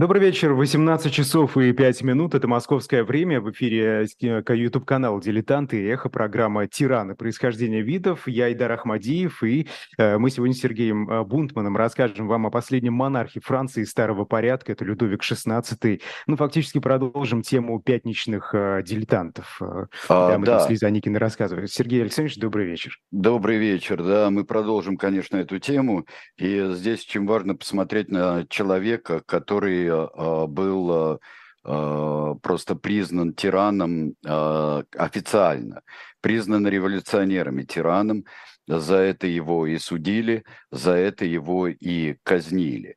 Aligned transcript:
Добрый 0.00 0.22
вечер, 0.22 0.54
18 0.54 1.12
часов 1.12 1.58
и 1.58 1.74
5 1.74 2.02
минут, 2.04 2.34
это 2.34 2.48
московское 2.48 3.04
время, 3.04 3.38
в 3.42 3.50
эфире 3.50 4.06
YouTube-канал 4.18 5.20
«Дилетанты» 5.20 5.78
и 5.78 5.86
эхо 5.88 6.08
программа 6.08 6.66
«Тираны. 6.66 7.14
Происхождение 7.14 7.82
видов». 7.82 8.26
Я 8.26 8.50
Идар 8.50 8.72
Ахмадиев, 8.72 9.42
и 9.42 9.68
э, 9.98 10.16
мы 10.16 10.30
сегодня 10.30 10.54
с 10.54 10.60
Сергеем 10.60 11.10
э, 11.10 11.22
Бунтманом 11.22 11.76
расскажем 11.76 12.28
вам 12.28 12.46
о 12.46 12.50
последнем 12.50 12.94
монархе 12.94 13.40
Франции 13.40 13.84
старого 13.84 14.24
порядка, 14.24 14.72
это 14.72 14.86
Людовик 14.86 15.20
XVI. 15.20 16.00
Ну, 16.26 16.36
фактически 16.36 16.78
продолжим 16.78 17.42
тему 17.42 17.78
пятничных 17.78 18.54
э, 18.54 18.82
дилетантов. 18.82 19.60
А, 20.08 20.38
мы 20.38 20.46
да. 20.46 20.60
с 20.60 20.70
Лизой 20.70 20.88
Аникиной 20.88 21.18
рассказываем. 21.18 21.66
Сергей 21.66 22.00
Александрович, 22.00 22.38
добрый 22.38 22.64
вечер. 22.64 22.98
Добрый 23.10 23.58
вечер, 23.58 24.02
да, 24.02 24.30
мы 24.30 24.44
продолжим, 24.44 24.96
конечно, 24.96 25.36
эту 25.36 25.58
тему, 25.58 26.06
и 26.38 26.70
здесь 26.72 27.04
очень 27.06 27.26
важно 27.26 27.54
посмотреть 27.54 28.10
на 28.10 28.46
человека, 28.48 29.20
который 29.26 29.89
а, 29.92 30.46
был 30.46 31.18
а, 31.64 32.34
просто 32.42 32.74
признан 32.74 33.34
тираном 33.34 34.14
официально, 34.24 35.82
признан 36.22 36.66
революционерами 36.66 37.64
тираном, 37.64 38.24
за 38.66 38.96
это 38.96 39.26
его 39.26 39.66
и 39.66 39.76
судили, 39.76 40.44
за 40.70 40.92
это 40.92 41.26
его 41.26 41.68
и 41.68 42.16
казнили. 42.22 42.96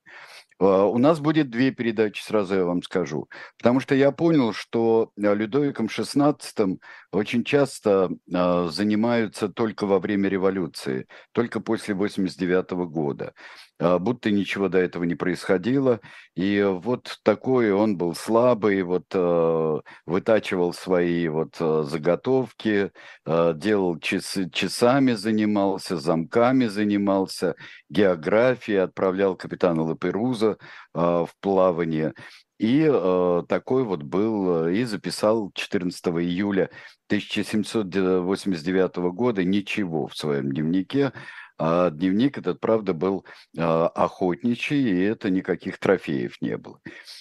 У 0.59 0.97
нас 0.97 1.19
будет 1.19 1.49
две 1.49 1.71
передачи, 1.71 2.23
сразу 2.23 2.55
я 2.55 2.63
вам 2.63 2.83
скажу. 2.83 3.27
Потому 3.57 3.81
что 3.81 3.95
я 3.95 4.11
понял, 4.11 4.53
что 4.53 5.11
Людовиком 5.17 5.87
XVI 5.87 6.77
очень 7.11 7.43
часто 7.43 8.09
занимаются 8.27 9.49
только 9.49 9.85
во 9.85 9.99
время 9.99 10.29
революции, 10.29 11.07
только 11.33 11.59
после 11.59 11.95
89 11.95 12.71
года. 12.87 13.33
А, 13.83 13.99
будто 13.99 14.31
ничего 14.31 14.69
до 14.69 14.77
этого 14.77 15.03
не 15.03 15.15
происходило. 15.15 15.99
И 16.35 16.61
вот 16.63 17.19
такой 17.23 17.71
он 17.73 17.97
был 17.97 18.15
слабый, 18.15 18.81
вот 18.83 19.07
э, 19.13 19.79
вытачивал 20.05 20.73
свои 20.73 21.27
вот 21.27 21.57
э, 21.59 21.83
заготовки, 21.85 22.91
э, 23.25 23.53
делал 23.55 23.99
часы, 23.99 24.49
часами 24.49 25.11
занимался, 25.13 25.97
замками 25.97 26.67
занимался, 26.67 27.55
географией, 27.89 28.77
отправлял 28.77 29.35
капитана 29.35 29.83
Лаперуза 29.83 30.57
в 30.93 31.29
плавание. 31.41 32.13
И 32.59 32.87
э, 32.89 33.43
такой 33.49 33.83
вот 33.83 34.03
был, 34.03 34.67
и 34.67 34.85
записал 34.85 35.51
14 35.53 36.05
июля 36.05 36.69
1789 37.07 38.95
года 39.11 39.43
ничего 39.43 40.07
в 40.07 40.15
своем 40.15 40.51
дневнике, 40.51 41.11
а 41.57 41.89
дневник 41.89 42.37
этот, 42.37 42.59
правда, 42.59 42.93
был 42.93 43.25
а, 43.57 43.87
охотничий, 43.87 44.89
и 44.89 45.03
это 45.03 45.29
никаких 45.29 45.77
трофеев 45.77 46.41
не 46.41 46.57
было. 46.57 46.79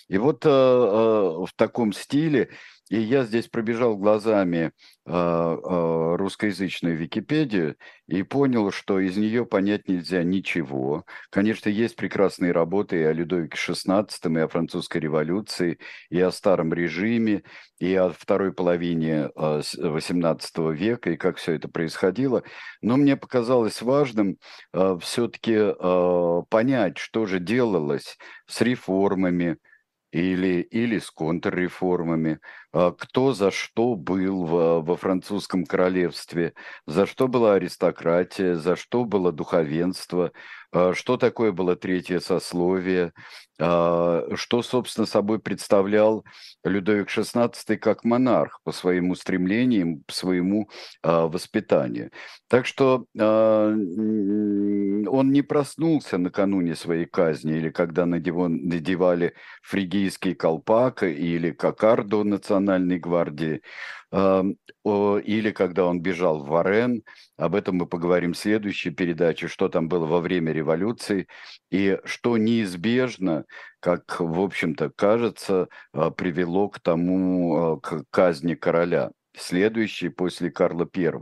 И 0.08 0.19
вот 0.19 0.44
а, 0.47 1.44
в 1.44 1.52
таком 1.56 1.92
стиле 1.92 2.50
и 2.91 3.00
я 3.00 3.25
здесь 3.25 3.48
пробежал 3.48 3.97
глазами 3.97 4.72
э, 5.06 5.11
э, 5.12 6.16
русскоязычную 6.16 6.97
Википедию 6.97 7.77
и 8.06 8.22
понял, 8.22 8.70
что 8.70 8.98
из 8.98 9.16
нее 9.16 9.47
понять 9.47 9.89
нельзя 9.89 10.22
ничего. 10.22 11.06
Конечно, 11.30 11.69
есть 11.70 11.97
прекрасные 11.97 12.52
работы 12.52 13.00
и 13.00 13.02
о 13.02 13.12
Людовике 13.12 13.56
XVI, 13.56 14.08
и 14.36 14.41
о 14.41 14.48
французской 14.48 14.98
революции, 14.98 15.78
и 16.11 16.20
о 16.20 16.30
старом 16.30 16.72
режиме, 16.74 17.44
и 17.78 17.94
о 17.94 18.11
второй 18.11 18.52
половине 18.52 19.30
XVIII 19.36 20.74
века, 20.74 21.11
и 21.11 21.17
как 21.17 21.39
все 21.39 21.55
это 21.55 21.69
происходило. 21.69 22.42
Но 22.83 22.96
мне 22.96 23.17
показалось 23.17 23.80
важным 23.80 24.36
все-таки 25.00 25.74
понять, 26.50 26.98
что 26.98 27.27
же 27.27 27.41
делалось 27.41 28.19
с 28.46 28.61
реформами, 28.61 29.56
или, 30.12 30.61
или 30.61 30.98
с 30.98 31.11
контрреформами, 31.11 32.34
а, 32.34 32.39
кто 32.72 33.34
за 33.34 33.50
что 33.50 33.96
был 33.96 34.44
во, 34.44 34.80
во 34.80 34.96
французском 34.96 35.64
королевстве, 35.64 36.54
за 36.86 37.06
что 37.06 37.28
была 37.28 37.54
аристократия, 37.54 38.56
за 38.56 38.77
что 38.77 39.05
было 39.05 39.30
духовенство, 39.30 40.33
а, 40.72 40.94
что 40.94 41.18
такое 41.18 41.52
было 41.52 41.77
третье 41.77 42.18
сословие, 42.18 43.12
а, 43.61 44.24
что, 44.34 44.62
собственно, 44.62 45.06
собой 45.06 45.38
представлял 45.38 46.24
Людовик 46.64 47.08
XVI 47.08 47.77
как 47.77 48.05
монарх 48.05 48.61
по 48.64 48.72
своим 48.72 49.11
устремлениям, 49.11 50.02
по 50.06 50.14
своему 50.14 50.70
воспитанию. 51.02 52.11
Так 52.48 52.66
что 52.66 53.06
он 53.14 53.80
не 55.30 55.42
проснулся 55.42 56.18
накануне 56.18 56.74
своей 56.74 57.06
казни 57.06 57.56
или 57.56 57.70
когда 57.70 58.06
надевали 58.06 59.34
фригийский 59.62 60.34
колпак 60.34 61.02
или 61.02 61.50
кокарду 61.50 62.24
национальной 62.62 62.98
гвардии 62.98 63.61
или 64.12 65.50
когда 65.52 65.86
он 65.86 66.00
бежал 66.00 66.45
в 66.45 66.48
Варен. 66.48 67.02
Об 67.39 67.55
этом 67.55 67.77
мы 67.77 67.86
поговорим 67.86 68.34
в 68.34 68.39
следующей 68.39 68.90
передаче, 68.90 69.48
что 69.48 69.68
там 69.68 69.89
было 69.89 70.06
во 70.06 70.20
время 70.20 70.52
революции 70.52 71.28
и 71.70 71.98
что 72.05 72.36
неизбежно, 72.36 73.45
как, 73.80 74.20
в 74.20 74.40
общем-то, 74.40 74.90
кажется, 74.90 75.68
а, 75.92 76.11
привело 76.11 76.68
к 76.68 76.78
тому, 76.80 77.56
а, 77.56 77.80
к 77.80 78.05
казни 78.11 78.55
короля 78.55 79.12
следующий 79.36 80.08
после 80.08 80.50
Карла 80.50 80.88
I, 80.94 81.12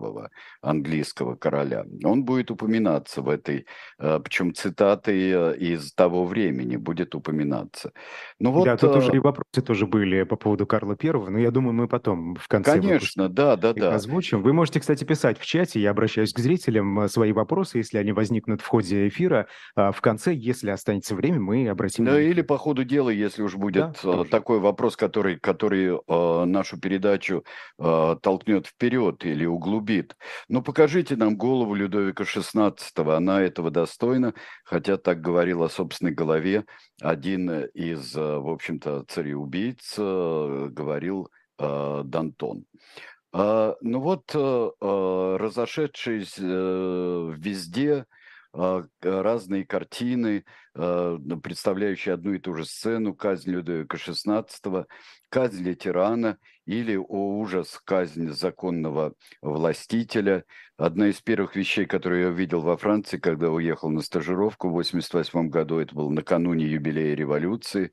английского 0.62 1.36
короля. 1.36 1.84
Он 2.04 2.24
будет 2.24 2.50
упоминаться 2.50 3.22
в 3.22 3.28
этой, 3.28 3.66
э, 3.98 4.20
причем 4.22 4.54
цитаты 4.54 5.32
э, 5.32 5.56
из 5.56 5.92
того 5.92 6.24
времени 6.24 6.76
будет 6.76 7.14
упоминаться. 7.14 7.92
Ну 8.38 8.52
вот, 8.52 8.64
да, 8.64 8.76
тут 8.76 8.96
уже 8.96 9.12
э, 9.12 9.16
и 9.16 9.18
вопросы 9.18 9.62
тоже 9.64 9.86
были 9.86 10.24
по 10.24 10.36
поводу 10.36 10.66
Карла 10.66 10.96
I, 11.02 11.12
но 11.12 11.38
я 11.38 11.50
думаю, 11.50 11.72
мы 11.72 11.88
потом 11.88 12.34
в 12.34 12.48
конце 12.48 12.72
Конечно, 12.72 13.28
да, 13.28 13.56
да, 13.56 13.72
да. 13.72 13.94
озвучим. 13.94 14.42
Вы 14.42 14.52
можете, 14.52 14.80
кстати, 14.80 15.04
писать 15.04 15.38
в 15.38 15.46
чате, 15.46 15.80
я 15.80 15.90
обращаюсь 15.90 16.32
к 16.32 16.38
зрителям, 16.38 17.08
свои 17.08 17.32
вопросы, 17.32 17.78
если 17.78 17.98
они 17.98 18.12
возникнут 18.12 18.60
в 18.60 18.66
ходе 18.66 19.08
эфира. 19.08 19.46
В 19.76 20.00
конце, 20.00 20.34
если 20.34 20.70
останется 20.70 21.14
время, 21.14 21.40
мы 21.40 21.68
обратим... 21.68 22.04
Да, 22.04 22.20
или 22.20 22.42
по 22.42 22.58
ходу 22.58 22.84
дела, 22.84 23.10
если 23.10 23.42
уж 23.42 23.56
будет 23.56 23.96
да, 24.02 24.24
такой 24.24 24.58
вопрос, 24.60 24.96
который, 24.96 25.38
который 25.38 25.98
нашу 26.46 26.78
передачу 26.78 27.44
э, 28.00 28.00
Э, 28.00 28.16
толкнет 28.20 28.66
вперед 28.66 29.24
или 29.24 29.44
углубит. 29.44 30.16
Но 30.48 30.62
покажите 30.62 31.16
нам 31.16 31.36
голову 31.36 31.74
Людовика 31.74 32.24
XVI, 32.24 33.16
она 33.16 33.42
этого 33.42 33.70
достойна, 33.70 34.34
хотя 34.64 34.96
так 34.96 35.20
говорил 35.20 35.62
о 35.62 35.68
собственной 35.68 36.12
голове 36.12 36.64
один 37.00 37.50
из, 37.74 38.16
э, 38.16 38.38
в 38.38 38.48
общем-то, 38.48 39.04
цареубийц, 39.08 39.94
э, 39.98 40.68
говорил 40.70 41.30
Дантон. 41.58 42.64
Ну 43.34 43.74
вот, 43.82 44.34
разошедшись 44.34 46.38
везде, 46.38 48.06
разные 48.52 49.64
картины, 49.64 50.44
представляющие 50.74 52.14
одну 52.14 52.34
и 52.34 52.38
ту 52.38 52.54
же 52.54 52.64
сцену, 52.64 53.14
казнь 53.14 53.50
Людовика 53.50 53.96
XVI, 53.96 54.86
казнь 55.28 55.74
тирана 55.74 56.38
или, 56.66 56.96
о 56.96 57.38
ужас, 57.38 57.80
казнь 57.84 58.30
законного 58.30 59.14
властителя. 59.42 60.44
Одна 60.76 61.08
из 61.08 61.20
первых 61.20 61.56
вещей, 61.56 61.86
которые 61.86 62.22
я 62.22 62.28
увидел 62.28 62.60
во 62.60 62.76
Франции, 62.76 63.18
когда 63.18 63.50
уехал 63.50 63.90
на 63.90 64.02
стажировку 64.02 64.68
в 64.68 64.72
1988 64.72 65.48
году, 65.48 65.78
это 65.78 65.94
было 65.94 66.10
накануне 66.10 66.66
юбилея 66.66 67.14
революции, 67.14 67.92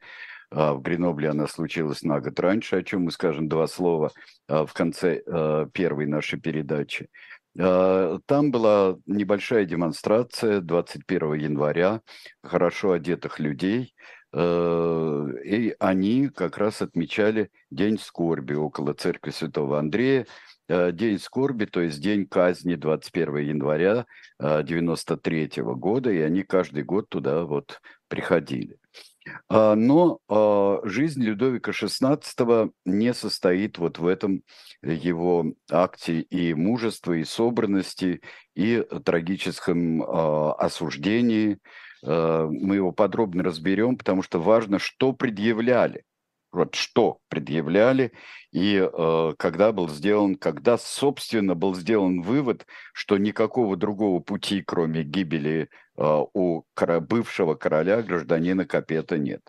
а 0.50 0.74
в 0.74 0.82
Гренобле 0.82 1.30
она 1.30 1.48
случилась 1.48 2.04
на 2.04 2.22
год 2.22 2.40
раньше, 2.40 2.78
о 2.78 2.84
чем 2.84 3.04
мы 3.04 3.12
скажем 3.12 3.50
два 3.50 3.68
слова 3.68 4.12
а, 4.48 4.66
в 4.66 4.74
конце 4.74 5.22
а, 5.26 5.66
первой 5.66 6.06
нашей 6.06 6.40
передачи. 6.40 7.10
Там 7.58 8.52
была 8.52 8.98
небольшая 9.08 9.66
демонстрация 9.66 10.62
21 10.62 11.34
января 11.34 12.02
хорошо 12.44 12.92
одетых 12.92 13.40
людей, 13.40 13.96
Э, 14.34 15.28
и 15.44 15.76
они 15.80 16.30
как 16.30 16.58
раз 16.58 16.82
отмечали 16.82 17.50
День 17.72 17.98
скорби 17.98 18.54
около 18.54 18.94
церкви 18.94 19.32
Святого 19.32 19.80
Андрея. 19.80 20.28
Э, 20.70 20.92
день 20.92 21.18
скорби, 21.18 21.66
то 21.66 21.80
есть 21.82 22.02
день 22.02 22.28
казни 22.28 22.76
21 22.76 23.38
января 23.38 24.06
93 24.40 25.52
э, 25.56 25.62
года, 25.76 26.12
и 26.12 26.20
они 26.20 26.44
каждый 26.44 26.84
год 26.84 27.08
туда 27.10 27.46
вот 27.46 27.82
приходили. 28.10 28.78
А, 29.50 29.76
но 29.76 30.20
а, 30.30 30.80
жизнь 30.84 31.24
Людовика 31.24 31.72
XVI 31.72 32.72
не 32.86 33.14
состоит 33.14 33.78
вот 33.78 34.00
в 34.00 34.08
этом 34.08 34.44
его 34.82 35.54
акте 35.72 36.22
и 36.22 36.54
мужества, 36.54 37.14
и 37.14 37.24
собранности, 37.24 38.22
и 38.56 38.84
трагическом 39.04 40.04
а, 40.04 40.54
осуждении, 40.54 41.60
Э, 42.04 42.48
мы 42.50 42.76
его 42.76 42.92
подробно 42.92 43.44
разберем, 43.44 43.98
потому 43.98 44.22
что 44.22 44.40
важно, 44.40 44.80
что 44.80 45.14
предъявляли. 45.14 46.04
Вот 46.58 46.74
что 46.74 47.20
предъявляли 47.30 48.14
и 48.52 48.78
э, 48.78 49.34
когда 49.38 49.72
был 49.72 49.88
сделан, 49.90 50.34
когда, 50.34 50.80
собственно, 50.80 51.54
был 51.54 51.76
сделан 51.76 52.24
вывод, 52.24 52.66
что 52.94 53.18
никакого 53.18 53.78
другого 53.78 54.22
пути, 54.22 54.64
кроме 54.66 55.04
гибели 55.04 55.70
э, 55.98 56.24
у 56.34 56.64
бывшего 57.02 57.54
короля, 57.54 58.02
гражданина 58.02 58.66
Капета, 58.66 59.20
нет. 59.20 59.42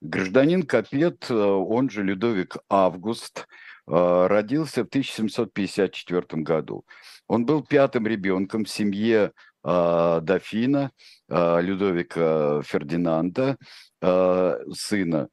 Гражданин 0.00 0.62
Капет, 0.62 1.30
он 1.30 1.90
же 1.90 2.02
Людовик 2.02 2.56
Август, 2.70 3.46
родился 3.86 4.84
в 4.84 4.88
1754 4.88 6.42
году. 6.42 6.86
Он 7.26 7.44
был 7.44 7.62
пятым 7.62 8.06
ребенком 8.06 8.64
в 8.64 8.70
семье 8.70 9.32
дофина 9.62 10.90
Людовика 11.28 12.62
Фердинанда, 12.62 13.58
сына 14.00 15.28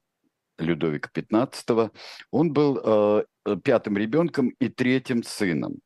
Людовика 0.58 1.10
XV. 1.14 1.92
Он 2.32 2.54
был 2.54 3.26
пятым 3.64 3.98
ребенком 3.98 4.50
и 4.60 4.70
третьим 4.70 5.24
сыном. 5.24 5.80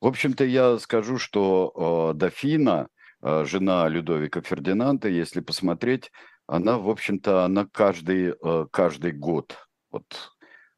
В 0.00 0.06
общем-то, 0.06 0.44
я 0.44 0.78
скажу, 0.78 1.18
что 1.18 2.12
э, 2.14 2.18
Дофина, 2.18 2.88
э, 3.20 3.44
жена 3.44 3.88
Людовика 3.88 4.40
Фердинанда, 4.40 5.08
если 5.08 5.40
посмотреть, 5.40 6.12
она, 6.46 6.78
в 6.78 6.88
общем-то, 6.88 7.44
она 7.44 7.66
каждый, 7.66 8.34
э, 8.40 8.66
каждый 8.70 9.10
год, 9.10 9.56
вот 9.90 10.04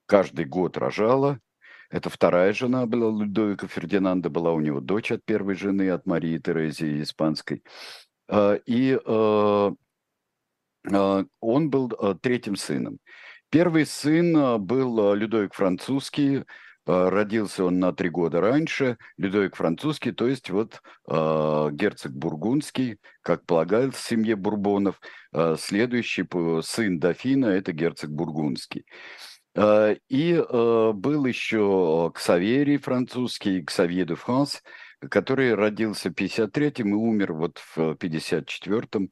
каждый 0.07 0.47
год 0.47 0.79
рожала. 0.79 1.39
Это 1.91 2.09
вторая 2.09 2.55
жена 2.55 2.87
была 2.87 3.11
Людовика 3.25 3.67
Фердинанда, 3.67 4.31
была 4.31 4.53
у 4.53 4.61
него 4.61 4.81
дочь 4.81 5.13
от 5.13 5.23
первой 5.27 5.55
жены, 5.55 5.91
от 5.91 6.07
Марии 6.07 6.39
Терезии 6.39 7.03
Испанской. 7.03 7.63
Э, 8.29 8.59
и 8.65 8.93
э, 8.93 8.99
э, 9.05 9.71
он 10.85 11.71
был 11.71 11.93
э, 11.93 12.15
третьим 12.21 12.57
сыном. 12.57 12.99
Первый 13.51 13.87
сын 13.87 14.37
э, 14.37 14.59
был 14.59 15.13
э, 15.13 15.17
Людовик 15.17 15.55
Французский, 15.55 16.45
Э, 16.91 17.09
родился 17.09 17.65
он 17.65 17.79
на 17.79 17.93
три 17.93 18.09
года 18.09 18.41
раньше, 18.41 18.97
Людовик 19.17 19.57
Французский, 19.57 20.13
то 20.13 20.27
есть 20.27 20.51
вот 20.51 20.81
э, 21.09 21.69
герцог 21.73 22.13
Бургундский, 22.13 22.99
как 23.23 23.45
полагают 23.47 23.95
в 23.95 24.01
семье 24.01 24.35
Бурбонов, 24.35 25.01
э, 25.33 25.57
следующий 25.59 26.25
сын 26.63 26.99
дофина– 26.99 27.47
это 27.47 27.73
герцог 27.73 28.11
Бургундский. 28.11 28.87
Э, 29.55 29.97
и 30.09 30.33
э, 30.33 30.93
был 30.93 31.27
еще 31.27 32.11
Ксаверий 32.15 32.79
французский, 32.79 33.63
Ксавье 33.63 34.05
де 34.05 34.15
Франс, 34.15 34.63
который 35.01 35.55
родился 35.55 36.11
в 36.11 36.15
53-м 36.15 36.89
и 36.89 36.95
умер 36.95 37.35
вот 37.35 37.59
в 37.59 37.79
54-м. 37.93 39.11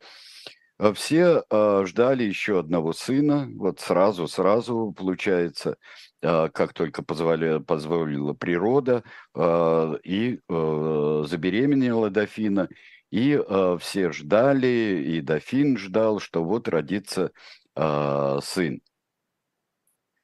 А 0.78 0.92
все 0.92 1.42
э, 1.50 1.82
ждали 1.86 2.22
еще 2.22 2.60
одного 2.60 2.92
сына, 2.92 3.48
вот 3.56 3.80
сразу-сразу, 3.80 4.94
получается, 4.96 5.76
э, 6.22 6.48
как 6.50 6.72
только 6.72 7.02
позволяла, 7.02 7.58
позволила 7.58 8.32
природа, 8.32 9.02
и 9.36 10.38
э, 10.48 11.24
забеременела 11.26 12.10
дофина, 12.10 12.68
и 13.10 13.42
все 13.80 14.12
ждали, 14.12 15.02
и 15.04 15.20
дофин 15.20 15.78
ждал, 15.78 16.20
что 16.20 16.44
вот 16.44 16.68
родится 16.68 17.32
сын. 17.74 18.82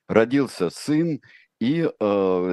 Родился 0.06 0.68
сын, 0.68 1.22
и 1.60 1.88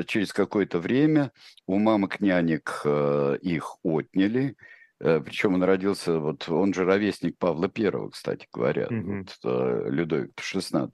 через 0.08 0.32
какое-то 0.32 0.80
время 0.80 1.34
у 1.68 1.78
мамок 1.80 2.22
нянек 2.22 2.82
э, 2.86 3.38
их 3.42 3.76
отняли, 3.84 4.56
Причем 5.02 5.56
он 5.56 5.64
родился, 5.64 6.20
вот 6.20 6.48
он 6.48 6.74
же 6.74 6.86
ровесник 6.86 7.38
Павла 7.38 7.68
Первого, 7.68 8.10
кстати 8.10 8.48
говоря, 8.54 8.88
mm-hmm. 8.88 9.18
вот, 9.18 9.38
э, 9.44 9.90
Людовик 9.90 10.32
XVI. 10.36 10.94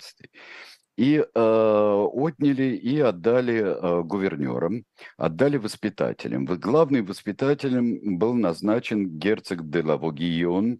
И 0.96 1.18
э, 1.18 1.24
отняли 1.34 2.76
и 2.76 3.00
отдали 3.00 3.60
э, 3.60 4.04
гувернерам, 4.04 4.84
отдали 5.18 5.58
воспитателям. 5.58 6.46
Главным 6.46 7.06
воспитателем 7.06 8.18
был 8.18 8.34
назначен 8.34 9.20
герцог 9.20 9.70
де 9.70 9.84
Лавогион, 9.84 10.80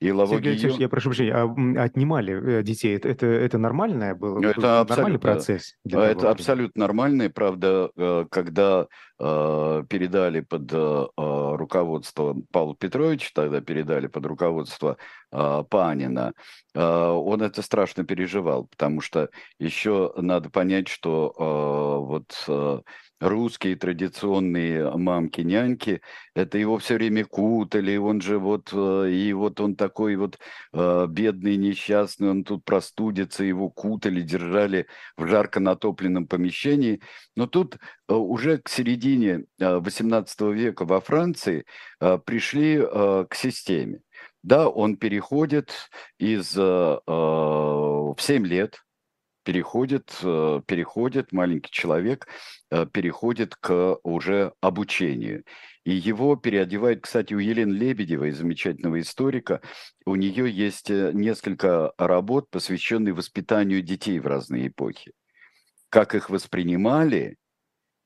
и 0.00 0.08
Сергей 0.08 0.52
Алексеевич, 0.52 0.78
я 0.78 0.88
прошу 0.88 1.10
прощения, 1.10 1.34
а 1.34 1.82
отнимали 1.82 2.58
э, 2.58 2.62
детей, 2.62 2.96
это, 2.96 3.08
это, 3.08 3.26
это 3.26 3.58
нормальное 3.58 4.14
было? 4.14 4.44
Это 4.44 4.84
нормальный 4.88 5.18
процесс? 5.18 5.74
Для 5.84 6.06
это 6.06 6.20
того, 6.20 6.32
абсолютно 6.32 6.80
нормальный, 6.80 7.30
правда, 7.30 7.90
э, 7.96 8.26
когда 8.30 8.86
э, 9.18 9.82
передали 9.88 10.40
под 10.40 10.72
э, 10.72 11.06
руководство 11.16 12.36
Павла 12.50 12.76
Петровича, 12.76 13.30
тогда 13.34 13.60
передали 13.60 14.08
под 14.08 14.26
руководство 14.26 14.96
э, 15.32 15.64
Панина, 15.70 16.32
э, 16.74 16.80
он 16.80 17.42
это 17.42 17.62
страшно 17.62 18.04
переживал, 18.04 18.66
потому 18.66 19.00
что 19.00 19.30
еще 19.58 20.12
надо 20.16 20.50
понять, 20.50 20.88
что 20.88 21.32
э, 21.38 22.06
вот... 22.06 22.44
Э, 22.48 22.80
русские 23.20 23.76
традиционные 23.76 24.90
мамки-няньки, 24.90 26.00
это 26.34 26.58
его 26.58 26.78
все 26.78 26.94
время 26.94 27.24
кутали, 27.24 27.96
он 27.96 28.20
же 28.20 28.38
вот, 28.38 28.70
э, 28.72 29.10
и 29.10 29.32
вот 29.32 29.60
он 29.60 29.76
такой 29.76 30.16
вот 30.16 30.38
э, 30.72 31.06
бедный, 31.08 31.56
несчастный, 31.56 32.30
он 32.30 32.44
тут 32.44 32.64
простудится, 32.64 33.44
его 33.44 33.70
кутали, 33.70 34.20
держали 34.20 34.86
в 35.16 35.26
жарко 35.26 35.60
натопленном 35.60 36.26
помещении. 36.26 37.00
Но 37.36 37.46
тут 37.46 37.76
э, 37.76 38.14
уже 38.14 38.58
к 38.58 38.68
середине 38.68 39.44
18 39.58 40.40
века 40.52 40.84
во 40.84 41.00
Франции 41.00 41.64
пришли 41.98 42.80
к 42.80 43.34
системе. 43.34 44.00
Да, 44.42 44.68
он 44.68 44.96
переходит 44.96 45.72
из 46.18 46.54
в 46.54 48.16
7 48.18 48.46
лет, 48.46 48.84
переходит, 49.44 50.18
э, 50.22 50.62
переходит 50.66 51.32
маленький 51.32 51.70
человек, 51.70 52.26
э, 52.70 52.86
переходит 52.86 53.54
к 53.54 53.98
уже 54.02 54.52
обучению. 54.60 55.44
И 55.84 55.92
его 55.92 56.34
переодевают, 56.36 57.02
кстати, 57.02 57.34
у 57.34 57.38
Елены 57.38 57.72
Лебедевой, 57.72 58.32
замечательного 58.32 59.00
историка, 59.00 59.60
у 60.06 60.16
нее 60.16 60.50
есть 60.50 60.90
э, 60.90 61.12
несколько 61.12 61.92
работ, 61.98 62.50
посвященных 62.50 63.16
воспитанию 63.16 63.82
детей 63.82 64.18
в 64.18 64.26
разные 64.26 64.68
эпохи. 64.68 65.12
Как 65.90 66.14
их 66.14 66.30
воспринимали 66.30 67.36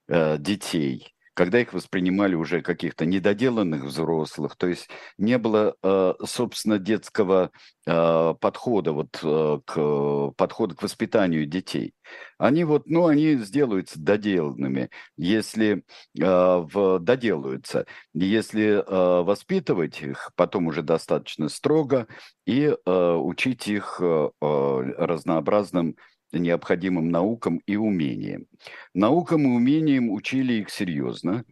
детей, 0.09 1.15
когда 1.39 1.61
их 1.61 1.73
воспринимали 1.73 2.35
уже 2.35 2.63
каких-то 2.63 3.07
недоделанных 3.07 3.85
взрослых, 3.85 4.57
то 4.57 4.67
есть 4.67 4.89
не 5.19 5.39
было, 5.39 5.77
э, 5.85 6.15
собственно, 6.27 6.81
детского 6.81 7.53
э, 7.87 8.35
подхода 8.41 8.91
вот 8.91 9.21
э, 9.23 9.61
к 9.65 10.33
подхода 10.37 10.75
к 10.75 10.83
воспитанию 10.83 11.47
детей. 11.47 11.95
Они 12.39 12.65
вот, 12.65 12.89
ну, 12.89 13.07
они 13.07 13.37
сделаются 13.37 14.01
доделанными, 14.01 14.91
если 15.17 15.85
в, 16.15 16.99
доделаются, 16.99 17.87
если 18.15 18.83
воспитывать 19.23 20.01
их 20.03 20.33
потом 20.35 20.67
уже 20.67 20.83
достаточно 20.83 21.49
строго 21.49 22.07
и 22.47 22.75
учить 22.87 23.69
их 23.69 24.01
разнообразным 24.01 25.97
необходимым 26.33 27.11
наукам 27.11 27.59
и 27.67 27.77
умениям. 27.77 28.47
Наукам 28.95 29.43
и 29.45 29.57
умениям 29.57 30.11
учили 30.11 30.55
их 30.55 30.71
серьезно, 30.71 31.45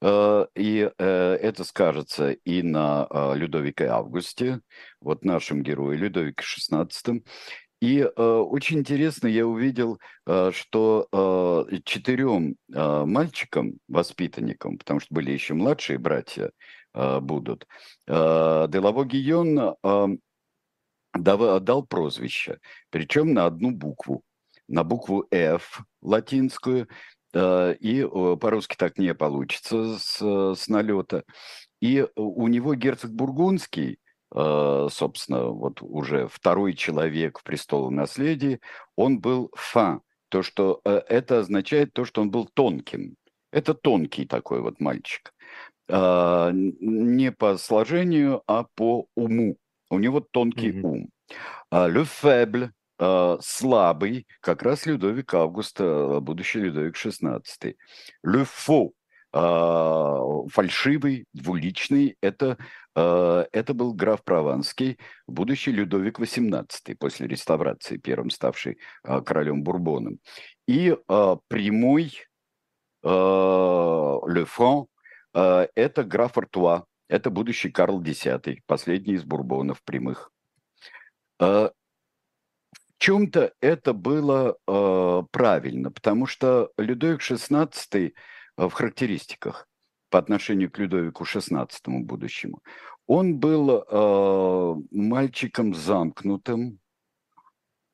э, 0.00 0.46
и 0.54 0.90
э, 0.96 1.38
это 1.40 1.64
скажется 1.64 2.32
и 2.32 2.62
на 2.62 3.06
э, 3.08 3.34
Людовике 3.36 3.86
Августе, 3.86 4.60
вот 5.00 5.24
нашем 5.24 5.62
герое 5.62 5.96
Людовике 5.96 6.44
XVI. 6.44 7.22
И 7.80 8.02
очень 8.02 8.78
интересно, 8.78 9.26
я 9.26 9.46
увидел, 9.46 9.98
что 10.52 11.66
четырем 11.84 12.56
мальчикам, 12.68 13.74
воспитанникам, 13.88 14.78
потому 14.78 15.00
что 15.00 15.14
были 15.14 15.32
еще 15.32 15.52
младшие 15.52 15.98
братья, 15.98 16.50
будут, 16.94 17.66
Делаво 18.06 19.04
Гион 19.04 19.76
дал 21.14 21.86
прозвище, 21.86 22.58
причем 22.90 23.32
на 23.32 23.46
одну 23.46 23.70
букву, 23.70 24.22
на 24.68 24.84
букву 24.84 25.26
F 25.30 25.82
латинскую, 26.02 26.88
э, 27.32 27.74
и 27.74 28.02
по-русски 28.04 28.76
так 28.76 28.98
не 28.98 29.14
получится 29.14 29.98
с, 29.98 30.54
с 30.54 30.68
налета. 30.68 31.24
И 31.80 32.06
у 32.16 32.48
него 32.48 32.74
герцог 32.74 33.12
Бургундский, 33.12 33.98
э, 34.34 34.88
собственно, 34.90 35.46
вот 35.46 35.82
уже 35.82 36.28
второй 36.28 36.74
человек 36.74 37.38
в 37.38 37.42
престоле 37.42 37.94
наследии, 37.94 38.60
он 38.96 39.20
был 39.20 39.50
фа, 39.54 40.00
то, 40.28 40.42
что 40.42 40.80
э, 40.84 41.02
это 41.08 41.40
означает 41.40 41.92
то, 41.92 42.04
что 42.04 42.22
он 42.22 42.30
был 42.30 42.48
тонким. 42.52 43.16
Это 43.52 43.74
тонкий 43.74 44.26
такой 44.26 44.60
вот 44.60 44.80
мальчик. 44.80 45.32
Не 45.86 47.30
по 47.30 47.56
сложению, 47.58 48.42
а 48.46 48.64
по 48.74 49.06
уму. 49.14 49.58
У 49.94 49.98
него 49.98 50.20
тонкий 50.20 50.72
mm-hmm. 50.72 50.82
ум. 50.82 51.08
А 51.70 51.88
Le 51.88 52.04
Faible, 52.04 52.70
а, 52.98 53.38
слабый, 53.40 54.26
как 54.40 54.62
раз 54.62 54.86
Людовик 54.86 55.34
Август, 55.34 55.76
а, 55.80 56.20
будущий 56.20 56.60
Людовик 56.60 56.96
XVI. 56.96 57.42
Le 58.24 58.44
Faux, 58.44 58.92
фальшивый, 60.52 61.26
двуличный, 61.32 62.16
это, 62.20 62.56
это 62.94 63.74
был 63.74 63.92
граф 63.92 64.22
Прованский, 64.22 64.96
будущий 65.26 65.72
Людовик 65.72 66.20
XVIII, 66.20 66.94
после 66.94 67.26
реставрации, 67.26 67.96
первым 67.96 68.30
ставший 68.30 68.78
королем 69.02 69.64
Бурбоном. 69.64 70.20
И 70.68 70.96
прямой 71.48 72.12
Le 73.02 74.46
Franc, 74.46 74.86
это 75.32 76.04
граф 76.04 76.38
Артуа, 76.38 76.84
это 77.08 77.30
будущий 77.30 77.70
Карл 77.70 78.02
X, 78.02 78.26
последний 78.66 79.14
из 79.14 79.24
бурбонов 79.24 79.82
прямых. 79.82 80.30
А, 81.38 81.70
В 82.72 82.98
чем-то 82.98 83.52
это 83.60 83.92
было 83.92 84.56
э, 84.66 85.22
правильно, 85.30 85.90
потому 85.90 86.26
что 86.26 86.70
Людовик 86.78 87.20
XVI 87.20 87.70
э, 87.92 88.12
в 88.56 88.70
характеристиках 88.70 89.68
по 90.10 90.18
отношению 90.18 90.70
к 90.70 90.78
Людовику 90.78 91.24
XVI 91.24 91.68
будущему, 92.00 92.62
он 93.06 93.38
был 93.38 94.86
мальчиком 94.92 95.74
замкнутым, 95.74 96.78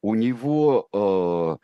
у 0.03 0.15
него 0.15 0.89
э, 0.93 1.57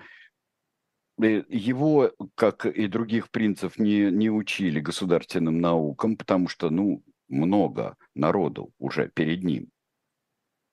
его, 1.49 2.13
как 2.35 2.67
и 2.67 2.87
других 2.87 3.31
принцев, 3.31 3.79
не, 3.79 4.11
не 4.11 4.31
учили 4.31 4.81
государственным 4.81 5.61
наукам, 5.61 6.17
потому 6.17 6.49
что, 6.49 6.71
ну, 6.71 7.03
много 7.29 7.97
народу 8.15 8.73
уже 8.79 9.09
перед 9.09 9.45
ним. 9.45 9.71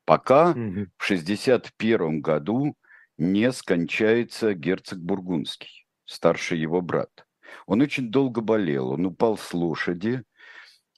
Пока 0.05 0.51
угу. 0.51 0.87
в 0.97 1.03
61 1.03 2.21
году 2.21 2.75
не 3.17 3.51
скончается 3.51 4.53
герцог 4.53 4.99
Бургундский, 4.99 5.85
старший 6.05 6.59
его 6.59 6.81
брат. 6.81 7.09
Он 7.67 7.81
очень 7.81 8.09
долго 8.09 8.41
болел, 8.41 8.91
он 8.91 9.05
упал 9.05 9.37
с 9.37 9.53
лошади, 9.53 10.23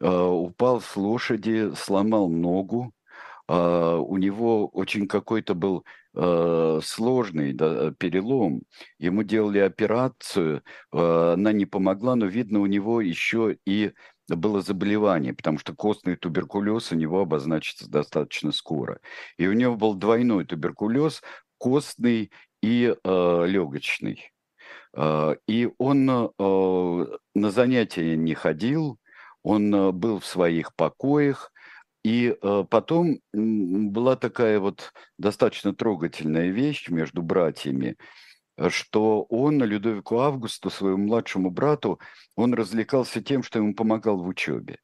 э, 0.02 0.08
упал 0.08 0.82
с 0.82 0.96
лошади, 0.96 1.74
сломал 1.76 2.30
ногу, 2.30 2.94
Uh, 3.48 3.98
у 4.00 4.18
него 4.18 4.68
очень 4.70 5.08
какой-то 5.08 5.54
был 5.54 5.86
uh, 6.16 6.82
сложный 6.82 7.54
да, 7.54 7.92
перелом. 7.92 8.64
Ему 8.98 9.22
делали 9.22 9.60
операцию, 9.60 10.64
uh, 10.92 11.34
она 11.34 11.52
не 11.52 11.68
помогла, 11.68 12.16
но 12.16 12.26
видно 12.26 12.60
у 12.62 12.66
него 12.66 13.02
еще 13.02 13.58
и 13.68 13.94
было 14.30 14.62
заболевание, 14.62 15.34
потому 15.34 15.60
что 15.60 15.76
костный 15.76 16.16
туберкулез 16.16 16.92
у 16.92 16.96
него 16.96 17.22
обозначится 17.22 17.90
достаточно 17.90 18.52
скоро. 18.52 19.00
И 19.38 19.48
у 19.48 19.54
него 19.54 19.76
был 19.76 19.94
двойной 19.94 20.46
туберкулез, 20.46 21.22
костный 21.58 22.32
и 22.62 22.96
э, 22.96 23.46
легочный. 23.48 24.32
Э, 24.96 25.36
и 25.48 25.70
он 25.78 26.10
э, 26.10 27.06
на 27.36 27.52
занятия 27.52 28.18
не 28.18 28.34
ходил, 28.34 28.98
он 29.44 29.74
э, 29.74 29.92
был 29.92 30.20
в 30.20 30.26
своих 30.26 30.76
покоях, 30.76 31.52
и 32.04 32.36
э, 32.40 32.66
потом 32.70 33.20
была 33.34 34.16
такая 34.16 34.60
вот 34.60 34.94
достаточно 35.20 35.74
трогательная 35.76 36.50
вещь 36.50 36.90
между 36.90 37.22
братьями– 37.22 37.96
что 38.70 39.24
он 39.24 39.64
Людовику 39.64 40.20
Августу, 40.20 40.70
своему 40.70 41.06
младшему 41.06 41.50
брату, 41.50 42.00
он 42.36 42.54
развлекался 42.54 43.22
тем, 43.22 43.44
что 43.44 43.60
ему 43.60 43.74
помогал 43.74 44.18
в 44.18 44.28
учебе. 44.28 44.80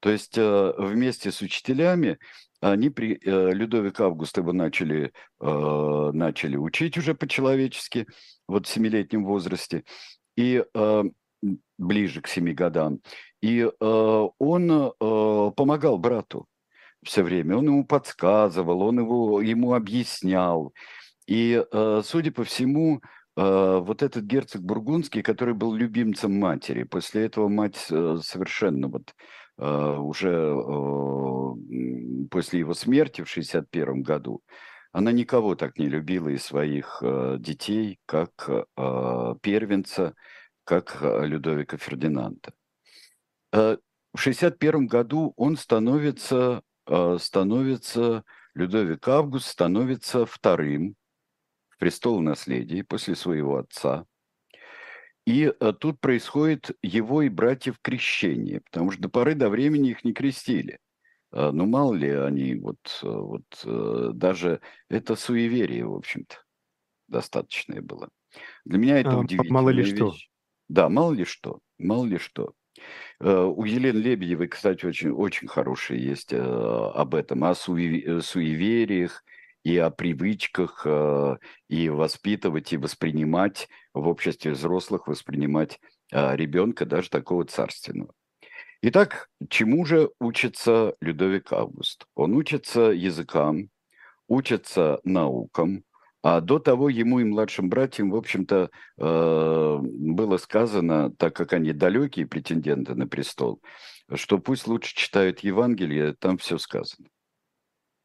То 0.00 0.10
есть 0.10 0.36
э, 0.36 0.74
вместе 0.76 1.32
с 1.32 1.40
учителями 1.40 2.18
они 2.60 2.90
при 2.90 3.18
э, 3.22 3.52
Людовик 3.52 4.00
Август 4.00 4.36
его 4.36 4.52
начали, 4.52 5.12
э, 5.40 6.10
начали 6.12 6.56
учить 6.56 6.98
уже 6.98 7.14
по-человечески, 7.14 8.06
вот 8.46 8.66
в 8.66 8.70
семилетнем 8.70 9.24
возрасте, 9.24 9.84
и 10.36 10.62
ближе 11.78 12.20
к 12.20 12.28
семи 12.28 12.52
годам. 12.52 13.00
И 13.40 13.64
он 13.78 14.92
помогал 14.98 15.98
брату 15.98 16.46
все 17.04 17.22
время, 17.22 17.56
он 17.56 17.66
ему 17.66 17.84
подсказывал, 17.84 18.82
он 18.82 18.98
его, 18.98 19.40
ему 19.40 19.74
объяснял. 19.74 20.72
И, 21.26 21.64
э, 21.70 22.02
судя 22.04 22.32
по 22.32 22.44
всему, 22.44 23.00
э, 23.36 23.78
вот 23.80 24.02
этот 24.02 24.24
герцог 24.24 24.62
Бургундский, 24.62 25.22
который 25.22 25.54
был 25.54 25.74
любимцем 25.74 26.38
матери, 26.38 26.82
после 26.84 27.24
этого 27.24 27.48
мать 27.48 27.86
э, 27.90 28.18
совершенно 28.22 28.88
вот 28.88 29.14
уже 29.56 30.52
после 32.28 32.58
его 32.58 32.74
смерти 32.74 33.22
в 33.22 33.28
61 33.28 34.02
году, 34.02 34.42
она 34.90 35.12
никого 35.12 35.54
так 35.54 35.78
не 35.78 35.86
любила 35.86 36.28
из 36.28 36.42
своих 36.42 37.00
детей, 37.38 38.00
как 38.04 38.48
первенца, 39.42 40.16
как 40.64 40.98
Людовика 41.00 41.76
Фердинанда. 41.76 42.52
В 43.52 43.78
61 44.16 44.88
году 44.88 45.34
он 45.36 45.56
становится, 45.56 46.62
становится, 47.18 48.24
Людовик 48.54 49.06
Август 49.06 49.46
становится 49.46 50.26
вторым 50.26 50.96
в 51.74 51.78
престол 51.78 52.20
наследии 52.20 52.82
после 52.82 53.16
своего 53.16 53.56
отца. 53.56 54.06
И 55.26 55.52
а, 55.58 55.72
тут 55.72 56.00
происходит 56.00 56.70
его 56.82 57.22
и 57.22 57.28
братьев 57.28 57.78
крещение, 57.82 58.60
потому 58.60 58.90
что 58.90 59.02
до 59.02 59.08
поры 59.08 59.34
до 59.34 59.48
времени 59.48 59.90
их 59.90 60.04
не 60.04 60.12
крестили. 60.12 60.78
А, 61.32 61.50
ну, 61.50 61.66
мало 61.66 61.94
ли 61.94 62.10
они, 62.10 62.54
вот, 62.54 62.78
а, 63.02 63.08
вот 63.08 63.44
даже 64.16 64.60
это 64.88 65.16
суеверие, 65.16 65.86
в 65.86 65.94
общем-то, 65.94 66.36
достаточное 67.08 67.82
было. 67.82 68.08
Для 68.64 68.78
меня 68.78 69.00
это 69.00 69.12
а, 69.12 69.18
удивительная 69.18 69.62
Мало 69.62 69.70
ли 69.70 69.82
вещь. 69.82 69.96
что. 69.96 70.14
Да, 70.68 70.88
мало 70.88 71.12
ли 71.12 71.24
что, 71.24 71.58
мало 71.78 72.04
ли 72.04 72.18
что. 72.18 72.52
У 73.20 73.64
Елены 73.64 73.98
Лебедевой, 73.98 74.48
кстати, 74.48 74.84
очень, 74.84 75.10
очень 75.10 75.46
хорошие 75.46 76.04
есть 76.04 76.32
об 76.32 77.14
этом, 77.14 77.44
о 77.44 77.54
суевериях, 77.54 79.22
и 79.64 79.78
о 79.78 79.90
привычках, 79.90 80.82
э, 80.84 81.36
и 81.68 81.88
воспитывать, 81.88 82.72
и 82.72 82.76
воспринимать 82.76 83.68
в 83.94 84.06
обществе 84.06 84.52
взрослых, 84.52 85.08
воспринимать 85.08 85.80
э, 86.12 86.36
ребенка, 86.36 86.84
даже 86.84 87.08
такого 87.10 87.44
царственного. 87.46 88.12
Итак, 88.82 89.30
чему 89.48 89.86
же 89.86 90.10
учится 90.20 90.94
Людовик 91.00 91.52
Август? 91.52 92.04
Он 92.14 92.36
учится 92.36 92.82
языкам, 92.82 93.70
учится 94.28 95.00
наукам, 95.04 95.84
а 96.22 96.42
до 96.42 96.58
того 96.58 96.90
ему 96.90 97.20
и 97.20 97.24
младшим 97.24 97.70
братьям, 97.70 98.10
в 98.10 98.16
общем-то, 98.16 98.70
э, 98.98 99.78
было 99.82 100.36
сказано, 100.36 101.10
так 101.16 101.34
как 101.34 101.54
они 101.54 101.72
далекие 101.72 102.26
претенденты 102.26 102.94
на 102.94 103.06
престол, 103.06 103.62
что 104.12 104.38
пусть 104.38 104.66
лучше 104.66 104.94
читают 104.94 105.40
Евангелие, 105.40 106.14
там 106.18 106.36
все 106.36 106.58
сказано. 106.58 107.08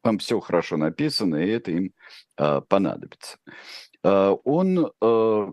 Там 0.02 0.18
все 0.18 0.40
хорошо 0.40 0.76
написано, 0.76 1.36
и 1.36 1.50
это 1.50 1.70
им 1.70 1.92
э, 2.38 2.60
понадобится. 2.68 3.38
Э, 4.02 4.34
он 4.44 4.90
э, 5.00 5.52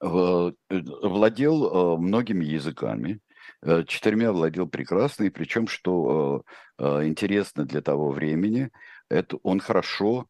владел 0.00 1.98
многими 1.98 2.44
языками, 2.44 3.20
э, 3.62 3.84
четырьмя 3.86 4.32
владел 4.32 4.68
прекрасно, 4.68 5.24
и 5.24 5.30
причем, 5.30 5.68
что 5.68 6.44
интересно 6.78 7.66
для 7.66 7.82
того 7.82 8.10
времени, 8.10 8.70
это 9.10 9.36
он 9.42 9.60
хорошо 9.60 10.26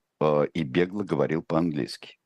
и 0.53 0.65
бегло 0.65 1.05
говорил 1.05 1.43
по-английски. 1.43 2.21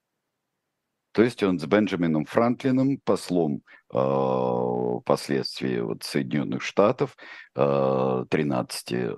То 1.14 1.22
есть 1.22 1.44
он 1.44 1.60
с 1.60 1.64
Бенджамином 1.64 2.24
Франклином, 2.24 2.98
послом 2.98 3.62
э, 3.92 4.98
впоследствии 5.00 5.78
вот, 5.78 6.02
Соединенных 6.02 6.60
Штатов, 6.60 7.16
э, 7.54 8.24
13 8.28 8.92
э, 8.92 9.14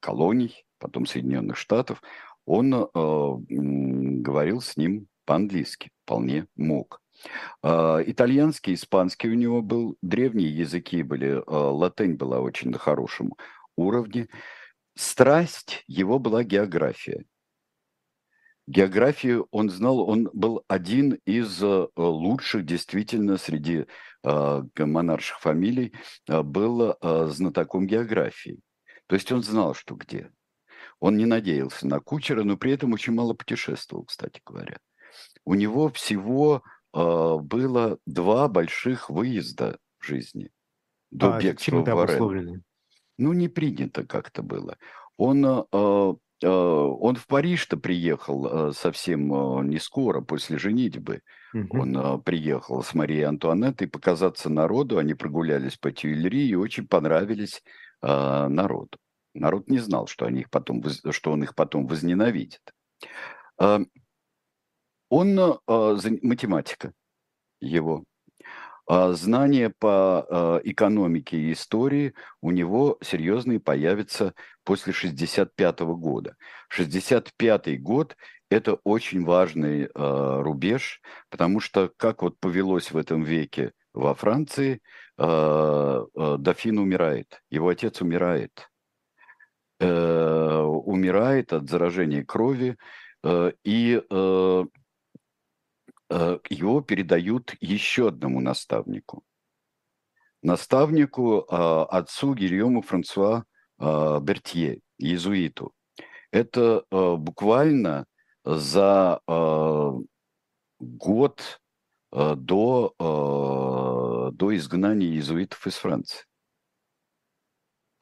колоний, 0.00 0.64
потом 0.78 1.06
Соединенных 1.06 1.56
Штатов, 1.56 2.02
он 2.44 2.72
э, 2.74 2.86
говорил 3.48 4.60
с 4.60 4.76
ним 4.76 5.08
по-английски, 5.24 5.90
вполне 6.04 6.46
мог. 6.56 7.00
Э, 7.62 8.02
итальянский, 8.06 8.74
испанский 8.74 9.28
у 9.28 9.34
него 9.34 9.62
был, 9.62 9.96
древние 10.02 10.50
языки 10.50 11.02
были, 11.02 11.38
э, 11.38 11.42
латынь 11.46 12.14
была 12.14 12.40
очень 12.40 12.70
на 12.70 12.78
хорошем 12.78 13.34
уровне. 13.76 14.28
Страсть 14.94 15.84
его 15.86 16.18
была 16.18 16.44
география. 16.44 17.24
Географию 18.68 19.46
он 19.52 19.70
знал, 19.70 20.00
он 20.00 20.28
был 20.32 20.64
один 20.66 21.20
из 21.24 21.62
э, 21.62 21.86
лучших 21.96 22.64
действительно 22.64 23.36
среди 23.36 23.86
э, 24.24 24.62
монарших 24.76 25.38
фамилий, 25.38 25.94
э, 26.28 26.42
был 26.42 26.96
знатоком 27.00 27.86
географии. 27.86 28.58
То 29.06 29.14
есть 29.14 29.30
он 29.30 29.44
знал, 29.44 29.74
что 29.74 29.94
где. 29.94 30.32
Он 31.00 31.16
не 31.16 31.26
надеялся 31.26 31.86
на 31.86 32.00
кучера, 32.00 32.42
но 32.42 32.56
при 32.56 32.72
этом 32.72 32.92
очень 32.92 33.12
мало 33.12 33.34
путешествовал, 33.34 34.04
кстати 34.04 34.40
говоря. 34.44 34.78
У 35.44 35.54
него 35.54 35.90
всего 35.90 36.62
э, 36.94 37.36
было 37.40 37.98
два 38.06 38.48
больших 38.48 39.10
выезда 39.10 39.78
в 39.98 40.06
жизни 40.06 40.50
до 41.10 41.36
а 41.36 41.40
бегства 41.40 41.82
в 41.82 41.84
Варен. 41.84 42.62
Ну, 43.18 43.32
не 43.32 43.48
принято 43.48 44.04
как-то 44.04 44.42
было. 44.42 44.76
Он, 45.16 45.44
э, 45.44 45.62
э, 46.42 46.48
он 46.48 47.16
в 47.16 47.26
Париж-то 47.26 47.76
приехал 47.76 48.46
э, 48.46 48.72
совсем 48.72 49.32
э, 49.32 49.64
не 49.64 49.78
скоро, 49.78 50.20
после 50.20 50.58
женитьбы. 50.58 51.22
Угу. 51.54 51.80
Он 51.80 51.96
э, 51.96 52.18
приехал 52.18 52.82
с 52.82 52.92
Марией 52.94 53.24
Антуанеттой 53.24 53.88
показаться 53.88 54.50
народу. 54.50 54.98
Они 54.98 55.14
прогулялись 55.14 55.76
по 55.76 55.90
Тюильри 55.90 56.48
и 56.48 56.54
очень 56.54 56.86
понравились 56.86 57.62
э, 58.02 58.48
народу. 58.48 58.98
Народ 59.36 59.68
не 59.68 59.78
знал, 59.78 60.06
что, 60.06 60.26
они 60.26 60.40
их 60.40 60.50
потом, 60.50 60.82
что 61.10 61.32
он 61.32 61.42
их 61.42 61.54
потом 61.54 61.86
возненавидит. 61.86 62.72
Он 65.08 65.40
а, 65.66 65.96
математика 66.22 66.92
его. 67.60 68.04
А 68.88 69.12
знания 69.12 69.70
по 69.70 70.26
а, 70.28 70.60
экономике 70.64 71.36
и 71.36 71.52
истории 71.52 72.14
у 72.40 72.50
него 72.50 72.98
серьезные 73.02 73.60
появятся 73.60 74.34
после 74.64 74.92
65 74.92 75.80
года. 75.80 76.36
65 76.68 77.82
год– 77.82 78.16
это 78.50 78.74
очень 78.84 79.24
важный 79.24 79.88
рубеж, 79.94 81.00
потому 81.30 81.60
что, 81.60 81.90
как 81.96 82.22
вот 82.22 82.38
повелось 82.38 82.92
в 82.92 82.96
этом 82.96 83.22
веке 83.22 83.72
во 83.92 84.14
Франции, 84.14 84.80
дофин 85.18 86.78
умирает, 86.78 87.42
его 87.50 87.68
отец 87.68 88.00
умирает. 88.02 88.68
Э, 89.78 90.62
умирает 90.62 91.52
от 91.52 91.68
заражения 91.68 92.24
крови, 92.24 92.78
э, 93.22 93.52
и 93.62 94.02
э, 94.10 94.64
его 96.48 96.80
передают 96.80 97.54
еще 97.60 98.08
одному 98.08 98.40
наставнику. 98.40 99.22
Наставнику, 100.42 101.40
отцу 101.48 102.34
Гильому 102.34 102.80
Франсуа 102.80 103.44
Бертье, 103.78 104.80
иезуиту. 104.98 105.72
Это 106.30 106.84
буквально 106.90 108.06
за 108.44 109.20
год 110.78 111.60
до, 112.12 112.94
до 114.32 114.56
изгнания 114.56 115.08
иезуитов 115.08 115.66
из 115.66 115.74
Франции 115.74 116.24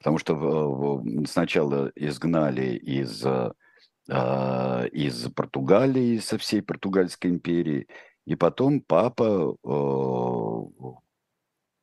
потому 0.05 0.19
что 0.19 1.03
сначала 1.25 1.91
изгнали 1.95 2.75
из, 2.75 3.25
а, 3.25 4.85
из 4.91 5.31
Португалии, 5.33 6.19
со 6.19 6.37
всей 6.37 6.61
Португальской 6.61 7.31
империи, 7.31 7.87
и 8.27 8.35
потом 8.35 8.81
папа, 8.81 9.55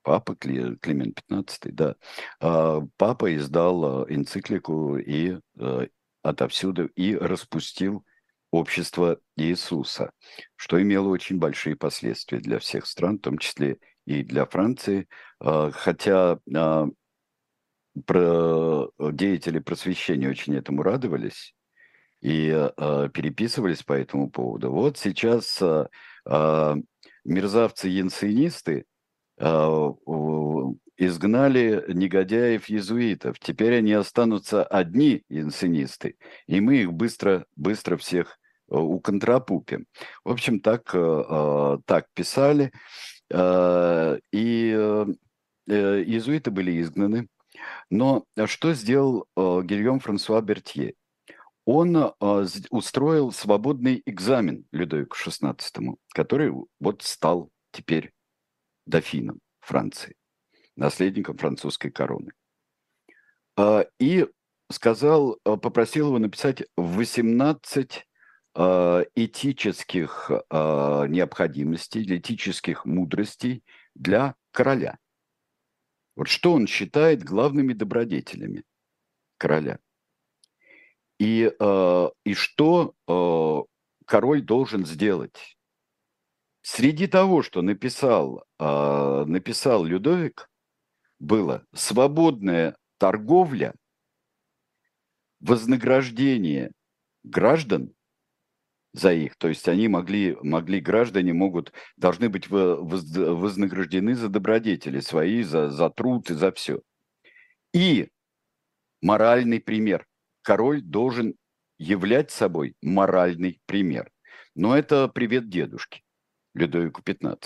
папа 0.03 0.37
Климент 0.37 1.21
XV, 1.29 1.73
да, 1.73 1.97
а, 2.39 2.83
папа 2.97 3.35
издал 3.35 4.09
энциклику 4.09 4.99
и 4.99 5.41
отовсюду 6.23 6.87
и 6.95 7.17
распустил 7.17 8.05
общество 8.53 9.19
Иисуса, 9.37 10.13
что 10.55 10.81
имело 10.81 11.09
очень 11.09 11.39
большие 11.39 11.75
последствия 11.75 12.39
для 12.39 12.61
всех 12.61 12.87
стран, 12.87 13.19
в 13.19 13.23
том 13.23 13.39
числе 13.39 13.79
и 14.07 14.23
для 14.23 14.47
Франции, 14.47 15.09
а, 15.41 15.73
хотя 15.73 16.39
про 18.07 18.91
э, 18.99 19.13
деятели 19.13 19.59
просвещения 19.59 20.29
очень 20.29 20.57
этому 20.57 20.83
радовались 20.83 21.55
и 22.21 22.49
э, 22.51 23.09
переписывались 23.13 23.83
по 23.83 23.93
этому 23.93 24.31
поводу. 24.31 24.71
Вот 24.71 24.97
сейчас 24.97 25.61
э, 25.61 25.87
э, 26.27 26.75
мерзавцы-янсинисты 27.25 28.85
э, 29.39 29.79
изгнали 30.97 31.85
негодяев-езуитов. 31.89 33.39
Теперь 33.41 33.79
они 33.79 33.93
останутся 33.93 34.65
одни 34.65 35.25
янсинисты, 35.29 36.17
и 36.47 36.61
мы 36.61 36.77
их 36.77 36.93
быстро, 36.93 37.45
быстро 37.57 37.97
всех 37.97 38.39
э, 38.71 38.77
уконтрапупим. 38.77 39.87
В 40.25 40.31
общем, 40.31 40.61
так, 40.61 40.91
э, 40.95 41.79
так 41.87 42.07
писали. 42.15 42.73
И 43.35 44.77
иезуиты 45.67 46.51
были 46.51 46.83
изгнаны. 46.83 47.29
Но 47.91 48.25
э, 48.37 48.47
что 48.47 48.73
сделал 48.75 49.27
э, 49.37 49.61
Гильем 49.65 50.01
Франсуа 50.01 50.41
Бертье? 50.41 50.95
Он 51.65 51.97
э, 51.97 52.13
устроил 52.71 53.33
свободный 53.33 54.03
экзамен 54.07 54.67
Людовику 54.73 55.17
XVI, 55.17 55.97
который 56.13 56.53
вот 56.81 57.03
стал 57.03 57.51
теперь 57.71 58.13
дофином 58.87 59.41
Франции, 59.61 60.17
наследником 60.77 61.37
французской 61.37 61.91
короны. 61.91 62.33
Э, 63.57 63.85
и 64.01 64.27
сказал, 64.73 65.39
э, 65.45 65.57
попросил 65.57 66.09
его 66.09 66.19
написать 66.19 66.65
18 66.77 68.07
э, 68.55 69.05
этических 69.15 70.31
э, 70.31 71.07
необходимостей, 71.09 72.05
этических 72.05 72.85
мудростей 72.85 73.63
для 73.95 74.35
короля. 74.51 74.99
Вот 76.15 76.29
что 76.29 76.53
он 76.53 76.67
считает 76.67 77.23
главными 77.25 77.73
добродетелями 77.73 78.65
короля? 79.39 79.79
И, 81.19 81.53
э, 81.59 82.09
и 82.25 82.35
что 82.35 82.95
э, 83.07 83.63
король 84.07 84.43
должен 84.43 84.85
сделать? 84.85 85.57
Среди 86.63 87.07
того, 87.07 87.43
что 87.43 87.63
написал, 87.63 88.45
э, 88.59 89.25
написал 89.27 89.85
Людовик, 89.85 90.51
было 91.19 91.65
свободная 91.73 92.77
торговля, 92.99 93.75
вознаграждение 95.41 96.73
граждан 97.25 97.95
за 98.93 99.13
их. 99.13 99.37
То 99.37 99.49
есть 99.49 99.69
они 99.69 99.89
могли, 99.89 100.37
могли 100.43 100.81
граждане 100.81 101.33
могут, 101.33 101.73
должны 101.97 102.29
быть 102.29 102.49
вознаграждены 102.51 104.15
за 104.15 104.29
добродетели 104.29 105.01
свои, 105.01 105.43
за, 105.43 105.71
за 105.71 105.91
труд 105.91 106.31
и 106.31 106.35
за 106.35 106.53
все. 106.53 106.81
И 107.73 108.11
моральный 109.01 109.61
пример. 109.61 110.07
Король 110.43 110.83
должен 110.83 111.35
являть 111.79 112.31
собой 112.31 112.77
моральный 112.83 113.61
пример. 113.67 114.11
Но 114.55 114.77
это 114.77 115.09
привет 115.09 115.49
дедушке, 115.49 116.03
Людовику 116.55 117.01
XV. 117.01 117.39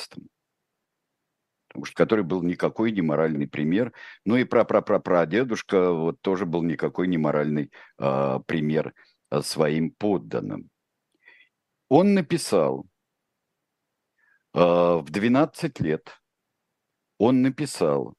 Потому 1.68 1.84
что 1.84 1.94
который 1.94 2.24
был 2.24 2.42
никакой 2.42 2.90
не 2.90 3.02
моральный 3.02 3.46
пример. 3.46 3.92
Ну 4.24 4.36
и 4.36 4.44
про 4.44 4.64
про 4.64 4.80
про 4.80 4.98
про 4.98 5.26
дедушка 5.26 5.92
вот 5.92 6.20
тоже 6.22 6.46
был 6.46 6.62
никакой 6.62 7.06
не 7.06 7.18
моральный 7.18 7.70
э, 7.98 8.40
пример 8.46 8.94
а, 9.28 9.42
своим 9.42 9.90
подданным. 9.90 10.70
Он 11.88 12.14
написал 12.14 12.86
э, 14.54 14.58
в 14.60 15.04
12 15.08 15.80
лет, 15.80 16.20
он 17.18 17.42
написал, 17.42 18.14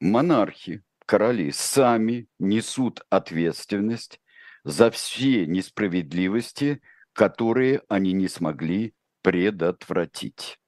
монархи, 0.00 0.82
короли 1.06 1.52
сами 1.52 2.28
несут 2.38 3.04
ответственность 3.08 4.20
за 4.64 4.90
все 4.90 5.46
несправедливости, 5.46 6.82
которые 7.12 7.82
они 7.88 8.12
не 8.12 8.28
смогли 8.28 8.94
предотвратить. 9.22 10.60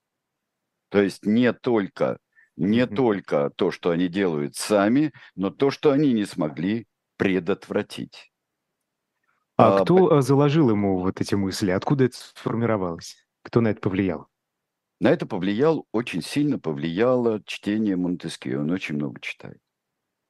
То 0.89 1.03
есть 1.03 1.25
не 1.25 1.53
только, 1.53 2.19
не 2.57 2.81
mm-hmm. 2.81 2.95
только 2.95 3.51
то, 3.51 3.71
что 3.71 3.91
они 3.91 4.09
делают 4.09 4.57
сами, 4.57 5.13
но 5.35 5.51
то, 5.51 5.71
что 5.71 5.93
они 5.93 6.13
не 6.13 6.25
смогли 6.25 6.87
предотвратить. 7.17 8.30
А, 9.61 9.77
а 9.79 9.83
кто 9.83 10.13
а, 10.13 10.23
заложил 10.23 10.71
ему 10.71 10.99
вот 10.99 11.21
эти 11.21 11.35
мысли? 11.35 11.71
Откуда 11.71 12.05
это 12.05 12.17
сформировалось? 12.17 13.27
Кто 13.43 13.61
на 13.61 13.69
это 13.69 13.81
повлиял? 13.81 14.29
На 15.01 15.09
это 15.09 15.27
повлиял, 15.27 15.87
очень 15.93 16.23
сильно 16.23 16.59
повлияло 16.59 17.43
чтение 17.45 17.97
Монтескио. 17.97 18.61
Он 18.61 18.71
очень 18.71 18.97
много 18.97 19.21
читает. 19.21 19.59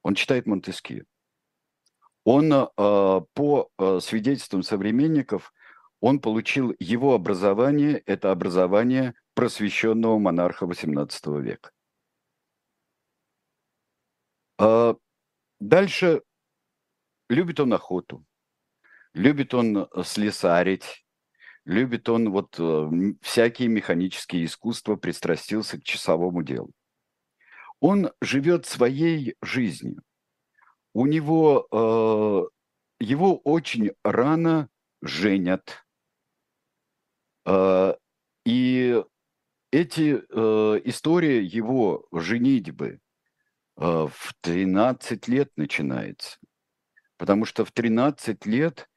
Он 0.03 0.15
читает 0.15 0.45
Монтескио. 0.45 1.03
Он 2.23 2.53
э, 2.53 2.67
по 2.75 3.69
э, 3.77 3.99
свидетельствам 3.99 4.63
современников, 4.63 5.53
он 5.99 6.19
получил 6.19 6.75
его 6.79 7.13
образование, 7.13 7.97
это 8.05 8.31
образование 8.31 9.15
просвещенного 9.33 10.19
монарха 10.19 10.65
XVIII 10.65 11.41
века. 11.41 11.71
Э, 14.59 14.93
дальше 15.59 16.21
любит 17.29 17.59
он 17.59 17.73
охоту, 17.73 18.23
Любит 19.13 19.53
он 19.53 19.77
э, 19.77 19.87
слесарить, 20.03 21.05
любит 21.65 22.07
он 22.07 22.31
вот 22.31 22.55
э, 22.57 22.89
всякие 23.21 23.67
механические 23.67 24.45
искусства, 24.45 24.95
пристрастился 24.95 25.79
к 25.79 25.83
часовому 25.83 26.43
делу. 26.43 26.71
Он 27.79 28.11
живет 28.21 28.65
своей 28.65 29.35
жизнью. 29.41 30.01
У 30.93 31.07
него, 31.07 31.67
э, 31.71 33.03
его 33.03 33.37
очень 33.37 33.91
рано 34.03 34.69
женят. 35.01 35.83
Э, 37.45 37.95
и 38.45 39.03
эти 39.71 40.21
э, 40.29 40.81
история 40.85 41.43
его 41.43 42.07
женитьбы 42.11 42.99
э, 43.77 44.07
в 44.09 44.33
13 44.41 45.27
лет 45.27 45.51
начинается. 45.57 46.37
Потому 47.17 47.45
что 47.45 47.65
в 47.65 47.71
13 47.71 48.45
лет 48.45 48.87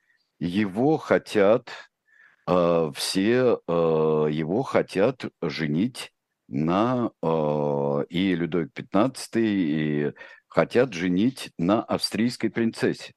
его 0.45 0.99
хотят 0.99 1.71
э, 2.47 2.91
все, 2.95 3.61
э, 3.67 3.73
его 4.31 4.63
хотят 4.63 5.25
женить 5.41 6.13
на 6.49 7.11
э, 7.23 8.05
и 8.11 8.35
Людовик 8.35 8.73
XV, 8.79 9.41
и 9.41 10.13
хотят 10.49 10.93
женить 10.93 11.51
на 11.59 11.83
австрийской 11.83 12.51
принцессе. 12.51 13.15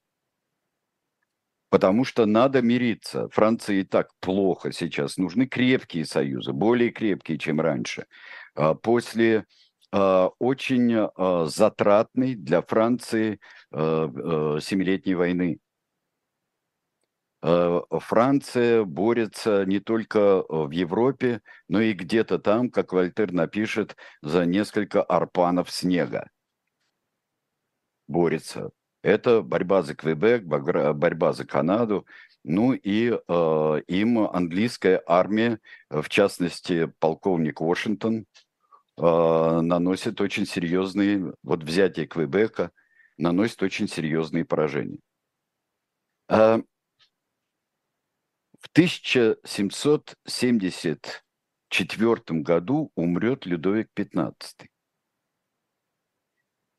Потому 1.70 2.06
что 2.06 2.26
надо 2.26 2.62
мириться. 2.62 3.28
Франции 3.30 3.82
и 3.82 3.84
так 3.84 4.10
плохо 4.22 4.72
сейчас. 4.72 5.18
Нужны 5.18 5.48
крепкие 5.48 6.06
союзы, 6.06 6.54
более 6.54 6.92
крепкие, 6.92 7.38
чем 7.38 7.60
раньше. 7.60 8.06
после 8.82 9.46
очень 9.92 11.10
затратной 11.50 12.36
для 12.36 12.62
Франции 12.62 13.40
Семилетней 13.70 15.16
войны. 15.16 15.60
Франция 17.42 18.84
борется 18.84 19.64
не 19.66 19.80
только 19.80 20.44
в 20.50 20.72
Европе, 20.72 21.42
но 21.68 21.82
и 21.82 21.94
где-то 21.94 22.40
там, 22.40 22.70
как 22.70 22.94
Вольтер 22.94 23.32
напишет, 23.32 23.96
за 24.22 24.46
несколько 24.46 25.04
арпанов 25.04 25.70
снега. 25.70 26.30
Борется. 28.08 28.72
Это 29.04 29.42
борьба 29.42 29.84
за 29.84 29.96
Квебек, 29.96 30.44
борьба 30.44 31.34
за 31.34 31.46
Канаду, 31.46 32.06
ну 32.44 32.74
и 32.74 33.10
э, 33.10 33.82
им 33.88 34.20
английская 34.20 35.04
армия, 35.06 35.60
в 35.90 36.10
частности 36.10 36.92
полковник 37.00 37.62
Вашингтон, 37.62 38.26
э, 38.98 39.02
наносит 39.02 40.20
очень 40.22 40.46
серьезные, 40.46 41.34
вот 41.44 41.64
взятие 41.64 42.08
Квебека 42.08 42.72
наносит 43.18 43.62
очень 43.64 43.88
серьезные 43.88 44.46
поражения. 44.46 45.00
Э, 48.78 48.82
в 48.82 48.86
1774 49.48 52.42
году 52.42 52.92
умрет 52.96 53.46
Людовик 53.48 53.90
XV. 53.96 54.36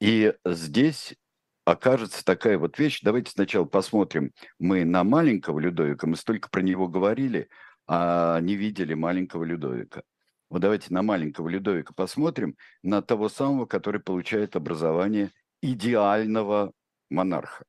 И 0.01 0.33
здесь 0.45 1.17
окажется 1.65 2.25
такая 2.25 2.57
вот 2.57 2.79
вещь. 2.79 3.01
Давайте 3.03 3.33
сначала 3.33 3.65
посмотрим. 3.65 4.31
Мы 4.61 4.85
на 4.85 5.03
маленького 5.03 5.59
Людовика, 5.59 6.07
мы 6.07 6.15
столько 6.15 6.49
про 6.51 6.63
него 6.63 6.87
говорили, 6.87 7.49
а 7.89 8.39
не 8.43 8.55
видели 8.55 8.95
маленького 8.95 9.43
Людовика. 9.43 10.05
Вот 10.51 10.61
давайте 10.61 10.95
на 10.95 11.03
маленького 11.03 11.49
Людовика 11.49 11.95
посмотрим, 11.95 12.57
на 12.85 13.03
того 13.03 13.29
самого, 13.29 13.67
который 13.67 14.01
получает 14.01 14.55
образование 14.55 15.33
идеального 15.63 16.73
монарха. 17.11 17.65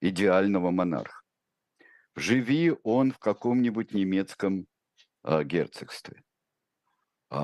Идеального 0.00 0.70
монарха. 0.70 1.25
Живи 2.16 2.74
он 2.82 3.12
в 3.12 3.18
каком-нибудь 3.18 3.92
немецком 3.92 4.66
э, 5.22 5.44
герцогстве, 5.44 6.24
э, 7.30 7.36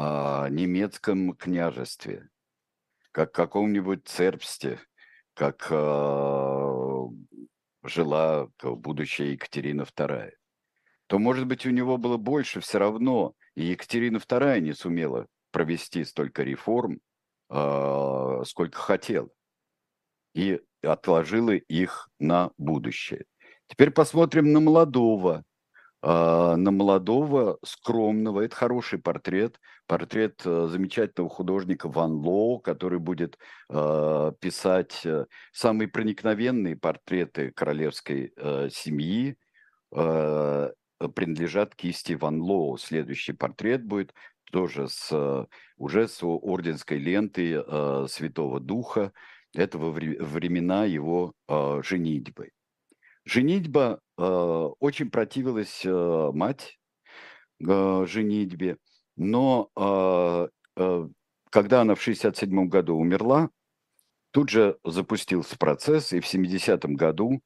немецком 0.49 1.35
княжестве, 1.35 2.31
как 3.13 3.33
каком-нибудь 3.33 4.09
цербсте, 4.09 4.81
как 5.35 5.67
э, 5.71 7.07
жила 7.83 8.49
будущая 8.63 9.33
Екатерина 9.33 9.83
II, 9.83 10.33
то, 11.07 11.19
может 11.19 11.47
быть, 11.47 11.67
у 11.67 11.71
него 11.71 11.99
было 11.99 12.17
больше 12.17 12.61
все 12.61 12.79
равно, 12.79 13.35
и 13.55 13.65
Екатерина 13.65 14.17
II 14.17 14.61
не 14.61 14.73
сумела 14.73 15.27
провести 15.51 16.03
столько 16.05 16.45
реформ, 16.45 16.99
э, 17.51 18.43
сколько 18.47 18.79
хотела, 18.79 19.29
и 20.35 20.63
отложила 20.83 21.51
их 21.51 22.09
на 22.19 22.53
будущее. 22.57 23.27
Теперь 23.73 23.91
посмотрим 23.91 24.53
на 24.53 24.61
молодого, 24.61 25.45
а, 26.03 26.57
на 26.57 26.71
молодого, 26.71 27.59
скромного. 27.65 28.43
Это 28.43 28.55
хороший 28.55 28.99
портрет. 28.99 29.59
Портрет 29.87 30.43
э, 30.45 30.69
замечательного 30.71 31.31
художника 31.31 31.89
Ван 31.89 32.13
Ло, 32.13 32.59
который 32.59 32.99
будет 32.99 33.39
а, 33.71 34.33
писать 34.33 35.01
э, 35.07 35.25
самые 35.53 35.89
проникновенные 35.89 36.77
портреты 36.77 37.51
королевской 37.51 38.33
э, 38.37 38.69
семьи 38.71 39.37
принадлежат 41.15 41.75
кисти 41.75 42.15
Ван 42.15 42.41
Ло. 42.41 42.79
Следующий 42.79 43.35
портрет 43.35 43.85
будет 43.85 44.15
тоже 44.51 44.89
с, 44.89 45.47
уже 45.77 46.09
с 46.09 46.23
орденской 46.23 46.97
лентой 46.97 48.09
Святого 48.09 48.59
Духа. 48.59 49.13
Это 49.55 49.77
во 49.77 49.91
времена 49.91 50.87
его 50.87 51.35
женитьбы. 51.83 52.53
Женитьба 53.25 54.01
э, 54.19 54.23
очень 54.23 55.11
противилась 55.11 55.83
э, 55.85 56.31
мать 56.33 56.79
э, 57.65 58.07
женитьбе, 58.07 58.79
но 59.17 59.69
э, 59.77 60.49
э, 60.77 61.09
когда 61.51 61.83
она 61.83 61.95
в 61.95 62.03
67 62.03 62.69
году 62.69 62.97
умерла, 62.97 63.51
тут 64.33 64.49
же 64.49 64.79
запустился 64.85 65.57
процесс, 65.57 66.13
и 66.13 66.21
в 66.21 66.25
70-м 66.25 66.95
году 66.95 67.43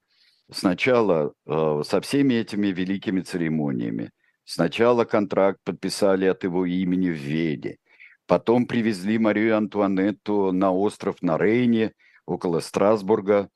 сначала 0.51 1.35
э, 1.47 1.83
со 1.85 2.01
всеми 2.01 2.35
этими 2.35 2.69
великими 2.69 3.21
церемониями, 3.21 4.13
сначала 4.45 5.05
контракт 5.05 5.59
подписали 5.65 6.25
от 6.25 6.45
его 6.45 6.65
имени 6.65 7.11
в 7.11 7.17
Веде, 7.17 7.77
потом 8.27 8.67
привезли 8.67 9.19
Марию 9.19 9.57
Антуанетту 9.57 10.53
на 10.53 10.73
остров 10.73 11.21
на 11.21 11.37
Рейне, 11.37 11.93
около 12.25 12.61
Страсбурга, 12.61 13.51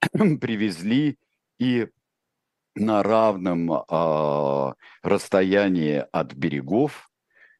привезли 0.40 1.18
и 1.58 1.88
на 2.74 3.02
равном 3.02 3.72
э, 3.72 4.72
расстоянии 5.02 6.04
от 6.12 6.34
берегов 6.34 7.10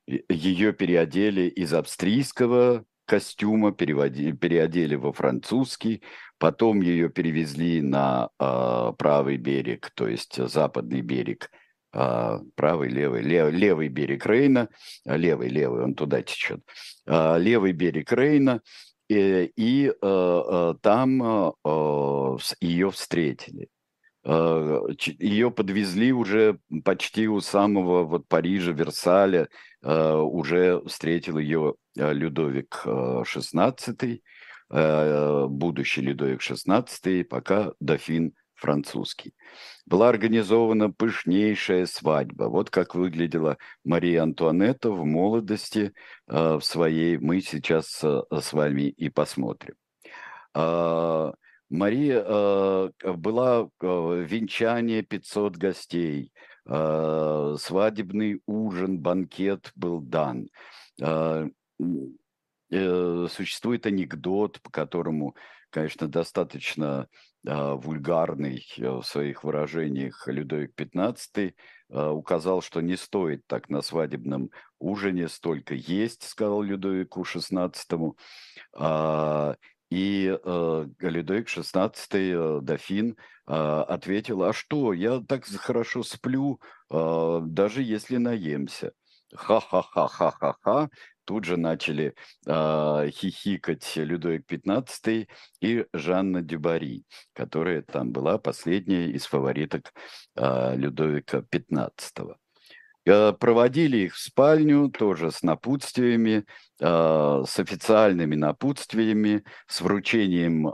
ее 0.07 0.73
переодели 0.73 1.43
из 1.49 1.75
австрийского 1.75 2.85
костюма, 3.05 3.73
переводи, 3.73 4.33
переодели 4.33 4.95
во 4.95 5.13
французский, 5.13 6.03
потом 6.39 6.81
ее 6.83 7.09
перевезли 7.09 7.81
на 7.81 8.31
э, 8.39 8.93
правый 8.97 9.39
берег, 9.39 9.91
то 9.95 10.07
есть 10.07 10.37
западный 10.37 11.01
берег, 11.01 11.51
э, 11.93 12.39
правый, 12.55 12.91
левый, 12.91 13.23
лев, 13.23 13.53
левый 13.53 13.89
берег 13.89 14.27
Рейна, 14.27 14.69
левый, 15.05 15.49
левый, 15.49 15.85
он 15.85 15.95
туда 15.95 16.23
течет, 16.23 16.61
э, 17.07 17.39
левый 17.39 17.73
берег 17.73 18.13
Рейна, 18.13 18.61
и, 19.09 19.51
и 19.57 19.91
э, 19.91 20.75
там 20.83 21.23
э, 21.65 22.37
ее 22.61 22.91
встретили. 22.91 23.69
Э, 24.29 24.83
ее 24.99 25.51
подвезли 25.51 26.13
уже 26.13 26.59
почти 26.85 27.29
у 27.29 27.41
самого 27.41 28.05
вот 28.05 28.29
Парижа, 28.29 28.73
Версаля, 28.73 29.49
э, 29.83 30.15
уже 30.17 30.83
встретил 30.85 31.39
ее 31.39 31.77
э, 31.97 32.13
Людовик 32.13 32.83
XVI, 32.85 34.21
будущий 35.49 36.03
Людовик 36.03 36.43
XVI, 36.43 37.25
пока 37.25 37.73
дофин 37.81 38.35
французский. 38.55 39.33
Была 39.87 40.11
организована 40.11 40.93
пышнейшая 40.93 41.87
свадьба. 41.87 42.51
Вот 42.51 42.69
как 42.69 42.95
выглядела 42.95 43.57
Мария 43.83 44.23
Антуанетта 44.23 44.91
в 44.91 45.07
молодости 45.07 45.95
в 46.27 46.61
своей. 46.61 47.17
Мы 47.17 47.41
сейчас 47.41 47.87
с 48.03 48.53
вами 48.53 48.91
и 48.91 49.09
посмотрим. 49.09 49.75
Мария 51.71 52.25
э, 52.27 52.91
была 53.15 53.69
э, 53.81 54.25
венчание 54.27 55.03
500 55.03 55.57
гостей, 55.57 56.33
э, 56.67 57.57
свадебный 57.59 58.41
ужин, 58.47 58.99
банкет 58.99 59.71
был 59.77 60.01
дан. 60.01 60.49
Э, 61.01 61.47
существует 62.71 63.87
анекдот, 63.87 64.61
по 64.61 64.71
которому, 64.71 65.35
конечно, 65.71 66.07
достаточно 66.07 67.09
вульгарный 67.45 68.67
в 68.77 69.03
своих 69.05 69.43
выражениях 69.43 70.27
Людовик 70.27 70.75
XV 70.79 71.55
указал, 71.89 72.61
что 72.61 72.83
не 72.83 72.97
стоит 72.97 73.47
так 73.47 73.71
на 73.71 73.81
свадебном 73.81 74.51
ужине 74.79 75.29
столько 75.29 75.75
есть, 75.75 76.25
сказал 76.25 76.61
Людовику 76.61 77.23
XVI. 77.23 78.17
И 79.91 80.39
э, 80.43 80.87
Людовик 81.01 81.49
XVI, 81.49 81.93
э, 82.13 82.61
дофин, 82.63 83.17
э, 83.47 83.53
ответил, 83.53 84.43
а 84.45 84.53
что, 84.53 84.93
я 84.93 85.21
так 85.21 85.45
хорошо 85.47 86.03
сплю, 86.03 86.61
э, 86.91 87.41
даже 87.43 87.83
если 87.83 88.19
наемся. 88.19 88.93
Ха-ха-ха-ха-ха-ха. 89.35 90.89
Тут 91.25 91.45
же 91.45 91.59
начали 91.59 92.15
э, 92.47 93.11
хихикать 93.11 93.97
Людовик 93.97 94.51
XV 94.51 95.29
и 95.61 95.85
Жанна 95.93 96.41
Дюбари, 96.41 97.05
которая 97.35 97.83
там 97.83 98.13
была 98.13 98.39
последняя 98.39 99.11
из 99.11 99.27
фавориток 99.27 99.93
э, 100.37 100.77
Людовика 100.77 101.41
XV. 101.41 102.37
Э, 103.09 103.33
проводили 103.33 103.97
их 103.99 104.15
в 104.15 104.19
спальню, 104.19 104.91
тоже 104.91 105.31
с 105.31 105.43
напутствиями, 105.43 106.45
э, 106.79 107.45
с 107.47 107.59
официальными 107.59 108.35
напутствиями, 108.35 109.45
с 109.67 109.81
вручением 109.81 110.69
э, 110.69 110.73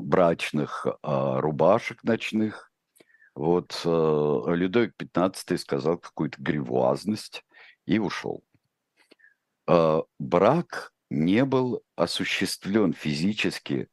брачных 0.00 0.86
рубашек 1.02 2.02
ночных. 2.02 2.70
Вот 3.34 3.80
Людовик 3.84 4.94
XV 4.98 5.56
сказал 5.56 5.98
какую-то 5.98 6.42
гривуазность 6.42 7.44
и 7.86 7.98
ушел. 7.98 8.42
Брак 9.66 10.92
не 11.10 11.44
был 11.44 11.82
осуществлен 11.96 12.92
физически. 12.92 13.88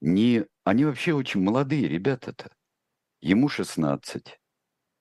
Не... 0.00 0.46
Они 0.64 0.84
вообще 0.86 1.12
очень 1.12 1.42
молодые 1.42 1.88
ребята-то. 1.88 2.50
Ему 3.20 3.48
16, 3.48 4.40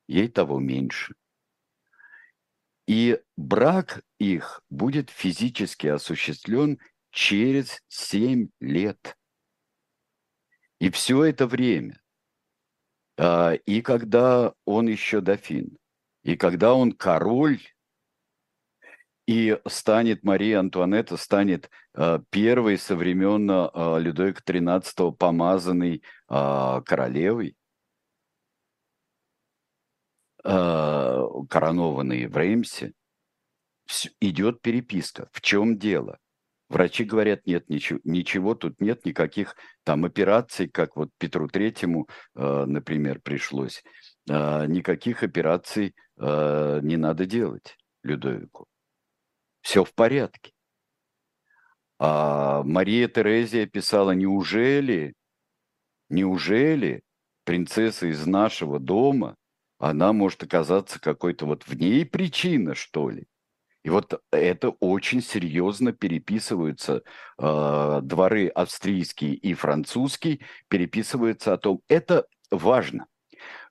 ей 0.07 0.27
того 0.27 0.59
меньше– 0.59 1.15
И 2.89 3.21
брак 3.37 4.03
их 4.17 4.63
будет 4.71 5.11
физически 5.11 5.85
осуществлен 5.85 6.79
через 7.11 7.83
7 7.87 8.49
лет. 8.59 9.15
И 10.79 10.89
все 10.89 11.25
это 11.25 11.45
время, 11.45 12.01
а, 13.15 13.53
и 13.53 13.83
когда 13.83 14.55
он 14.65 14.87
еще 14.87 15.21
дофин, 15.21 15.77
и 16.23 16.35
когда 16.35 16.73
он 16.73 16.93
король, 16.93 17.61
и 19.27 19.59
станет 19.67 20.23
Мария 20.23 20.59
Антуанетта, 20.59 21.15
станет 21.17 21.69
а, 21.93 22.23
первой 22.31 22.79
со 22.79 22.95
времен 22.95 23.47
а, 23.51 23.99
Людовика 23.99 24.41
XIII 24.43 25.15
помазанной 25.15 26.01
королевой, 26.27 27.55
коронованной 30.43 32.27
в 32.27 32.37
Реймсе, 32.37 32.93
идет 34.19 34.61
переписка. 34.61 35.29
В 35.31 35.41
чем 35.41 35.77
дело? 35.77 36.17
Врачи 36.69 37.03
говорят, 37.03 37.47
нет, 37.47 37.67
ничего, 37.67 37.99
ничего 38.03 38.53
тут 38.53 38.79
нет, 38.79 39.03
никаких 39.03 39.55
там 39.83 40.05
операций, 40.05 40.69
как 40.69 40.95
вот 40.95 41.09
Петру 41.17 41.47
Третьему, 41.47 42.07
э, 42.35 42.65
например, 42.65 43.19
пришлось. 43.21 43.83
Э, 44.29 44.67
никаких 44.67 45.23
операций 45.23 45.95
э, 46.17 46.79
не 46.83 46.95
надо 46.95 47.25
делать 47.25 47.75
Людовику. 48.03 48.67
Все 49.61 49.83
в 49.83 49.93
порядке. 49.95 50.51
А 51.97 52.61
Мария 52.63 53.07
Терезия 53.07 53.65
писала, 53.65 54.11
неужели, 54.11 55.15
неужели 56.07 57.01
принцесса 57.45 58.05
из 58.05 58.27
нашего 58.27 58.79
дома, 58.79 59.35
она 59.79 60.13
может 60.13 60.43
оказаться 60.43 60.99
какой-то 60.99 61.45
вот 61.45 61.63
в 61.63 61.73
ней 61.73 62.05
причина, 62.05 62.75
что 62.75 63.09
ли? 63.09 63.27
И 63.83 63.89
вот 63.89 64.21
это 64.31 64.69
очень 64.81 65.21
серьезно 65.21 65.93
переписываются 65.93 67.01
э, 67.37 67.99
дворы 68.03 68.47
австрийские 68.49 69.35
и 69.35 69.53
французские, 69.53 70.39
переписываются 70.67 71.53
о 71.53 71.57
том, 71.57 71.81
это 71.87 72.25
важно, 72.51 73.07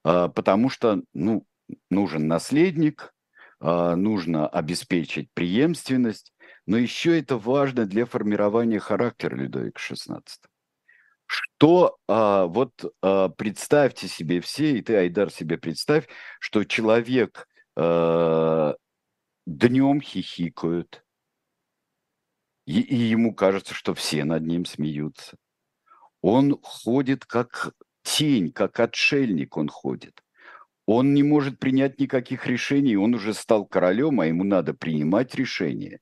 э, 0.05 0.29
потому 0.35 0.71
что 0.71 1.03
ну, 1.12 1.44
нужен 1.90 2.27
наследник, 2.27 3.12
э, 3.61 3.94
нужно 3.97 4.49
обеспечить 4.49 5.31
преемственность, 5.35 6.33
но 6.66 6.79
еще 6.79 7.18
это 7.18 7.37
важно 7.37 7.85
для 7.85 8.07
формирования 8.07 8.81
характера 8.81 9.37
Людовика 9.37 9.79
XVI. 9.79 10.23
Что 11.28 11.98
а, 12.08 12.46
вот 12.46 12.72
а, 13.02 13.28
представьте 13.28 14.08
себе 14.08 14.40
все, 14.40 14.78
и 14.78 14.82
ты, 14.82 14.96
Айдар, 14.96 15.30
себе 15.30 15.58
представь, 15.58 16.08
что 16.40 16.64
человек 16.64 17.46
а, 17.76 18.74
днем 19.46 20.00
хихикают, 20.00 21.04
и, 22.66 22.80
и 22.80 22.96
ему 22.96 23.34
кажется, 23.34 23.74
что 23.74 23.94
все 23.94 24.24
над 24.24 24.46
ним 24.46 24.64
смеются. 24.64 25.36
Он 26.22 26.58
ходит 26.62 27.26
как 27.26 27.72
тень, 28.02 28.50
как 28.50 28.80
отшельник 28.80 29.58
он 29.58 29.68
ходит. 29.68 30.22
Он 30.86 31.12
не 31.12 31.22
может 31.22 31.58
принять 31.58 32.00
никаких 32.00 32.46
решений, 32.46 32.96
он 32.96 33.14
уже 33.14 33.34
стал 33.34 33.66
королем, 33.66 34.20
а 34.20 34.26
ему 34.26 34.44
надо 34.44 34.72
принимать 34.72 35.34
решения. 35.34 36.00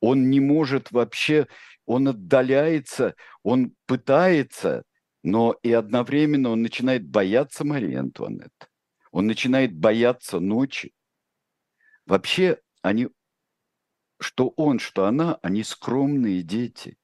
Он 0.00 0.28
не 0.28 0.40
может 0.40 0.92
вообще, 0.92 1.46
он 1.90 2.06
отдаляется, 2.06 3.16
он 3.42 3.74
пытается, 3.86 4.84
но 5.24 5.56
и 5.64 5.72
одновременно 5.72 6.50
он 6.50 6.62
начинает 6.62 7.04
бояться 7.04 7.64
Марии 7.64 7.96
Антуанетты. 7.96 8.68
Он 9.10 9.26
начинает 9.26 9.76
бояться 9.76 10.38
ночи. 10.38 10.92
Вообще 12.06 12.60
они, 12.80 13.08
что 14.20 14.50
он, 14.50 14.78
что 14.78 15.06
она, 15.06 15.40
они 15.42 15.64
скромные 15.64 16.42
дети. 16.42 16.96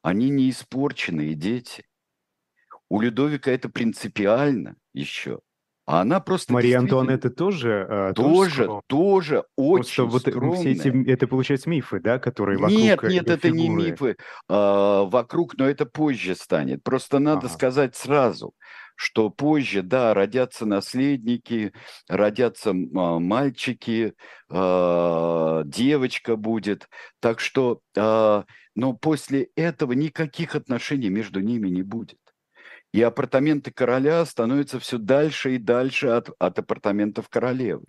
Они 0.00 0.30
не 0.30 0.48
испорченные 0.48 1.34
дети. 1.34 1.86
У 2.88 3.02
Людовика 3.02 3.50
это 3.50 3.68
принципиально 3.68 4.76
еще. 4.94 5.40
А 5.86 6.00
она 6.00 6.18
просто 6.18 6.52
Мария 6.52 6.80
Антуанетта 6.80 7.30
тоже 7.30 7.86
э, 7.88 8.12
тоже, 8.14 8.66
тоже, 8.66 8.82
тоже 8.88 9.44
очень 9.54 10.04
вот 10.04 10.22
скромная. 10.22 10.56
все 10.58 10.72
эти, 10.72 11.08
это 11.08 11.28
получается 11.28 11.70
мифы, 11.70 12.00
да, 12.00 12.18
которые 12.18 12.58
вокруг 12.58 12.76
Нет, 12.76 13.02
нет, 13.04 13.30
это 13.30 13.48
фигуры. 13.48 13.60
не 13.60 13.68
мифы 13.68 14.16
а, 14.48 15.04
вокруг, 15.04 15.56
но 15.56 15.68
это 15.68 15.86
позже 15.86 16.34
станет. 16.34 16.82
Просто 16.82 17.20
надо 17.20 17.46
ага. 17.46 17.48
сказать 17.50 17.94
сразу, 17.94 18.52
что 18.96 19.30
позже, 19.30 19.82
да, 19.82 20.12
родятся 20.12 20.66
наследники, 20.66 21.72
родятся 22.08 22.70
а, 22.70 23.20
мальчики, 23.20 24.14
а, 24.50 25.62
девочка 25.64 26.34
будет. 26.34 26.88
Так 27.20 27.38
что, 27.38 27.80
а, 27.96 28.44
но 28.74 28.92
после 28.94 29.50
этого 29.54 29.92
никаких 29.92 30.56
отношений 30.56 31.10
между 31.10 31.38
ними 31.38 31.68
не 31.68 31.82
будет. 31.82 32.18
И 32.96 33.02
апартаменты 33.02 33.72
короля 33.72 34.24
становятся 34.24 34.80
все 34.80 34.96
дальше 34.96 35.56
и 35.56 35.58
дальше 35.58 36.06
от, 36.06 36.30
от 36.38 36.58
апартаментов 36.58 37.28
королевы. 37.28 37.84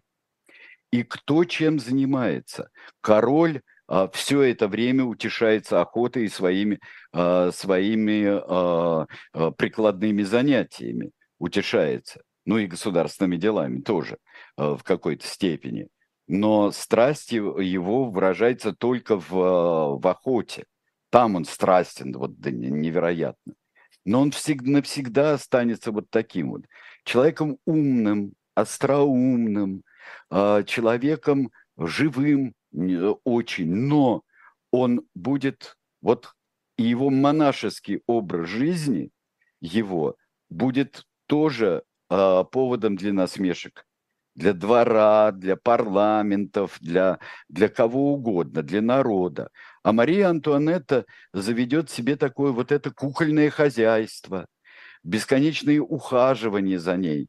И 0.92 1.04
кто 1.04 1.46
чем 1.46 1.80
занимается? 1.80 2.72
Король 3.00 3.62
а, 3.88 4.10
все 4.10 4.42
это 4.42 4.68
время 4.68 5.06
утешается 5.06 5.80
охотой 5.80 6.26
и 6.26 6.28
своими, 6.28 6.82
а, 7.14 7.52
своими 7.54 8.26
а, 8.28 9.06
прикладными 9.52 10.24
занятиями 10.24 11.12
утешается. 11.40 12.22
Ну 12.46 12.58
и 12.58 12.68
государственными 12.68 13.38
делами 13.38 13.80
тоже 13.80 14.18
в 14.58 14.82
какой-то 14.84 15.26
степени. 15.26 15.88
Но 16.28 16.72
страсть 16.72 17.32
его 17.32 18.10
выражается 18.10 18.74
только 18.74 19.18
в, 19.18 19.30
в 20.02 20.06
охоте. 20.06 20.66
Там 21.12 21.38
он 21.38 21.46
страстен, 21.46 22.12
вот 22.12 22.32
невероятно. 22.46 23.54
Но 24.08 24.22
он 24.22 24.32
всегда, 24.32 24.72
навсегда 24.72 25.34
останется 25.34 25.92
вот 25.92 26.10
таким 26.10 26.52
вот. 26.52 26.62
Человеком 27.04 27.58
умным, 27.66 28.36
остроумным, 28.56 29.84
человеком 30.32 31.52
живым, 31.78 32.56
очень, 32.72 33.76
но 33.76 34.24
он 34.72 35.02
будет, 35.14 35.78
вот 36.02 36.32
его 36.78 37.10
монашеский 37.10 38.02
образ 38.08 38.48
жизни, 38.48 39.12
его 39.60 40.16
будет 40.50 41.04
тоже 41.26 41.84
э, 42.10 42.44
поводом 42.50 42.96
для 42.96 43.12
насмешек. 43.12 43.86
Для 44.38 44.54
двора, 44.54 45.32
для 45.32 45.56
парламентов, 45.56 46.78
для, 46.80 47.20
для 47.50 47.70
кого 47.70 48.14
угодно, 48.14 48.62
для 48.62 48.82
народа. 48.82 49.50
А 49.84 49.92
Мария 49.92 50.30
Антуанетта 50.30 51.06
заведет 51.34 51.90
себе 51.90 52.16
такое 52.16 52.52
вот 52.52 52.72
это 52.72 52.92
кукольное 52.92 53.50
хозяйство, 53.50 54.46
бесконечные 55.04 55.82
ухаживания 55.82 56.80
за 56.80 56.98
ней. 56.98 57.28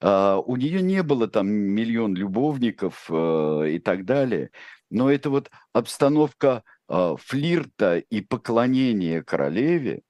Uh, 0.00 0.40
у 0.46 0.56
нее 0.56 0.80
не 0.80 1.02
было 1.02 1.26
там 1.26 1.48
миллион 1.48 2.14
любовников 2.14 3.10
uh, 3.10 3.68
и 3.68 3.78
так 3.78 4.04
далее. 4.04 4.50
Но 4.90 5.10
это 5.10 5.30
вот 5.30 5.50
обстановка 5.72 6.62
э, 6.88 7.14
флирта 7.18 7.98
и 7.98 8.20
поклонения 8.20 9.22
королеве 9.22 10.02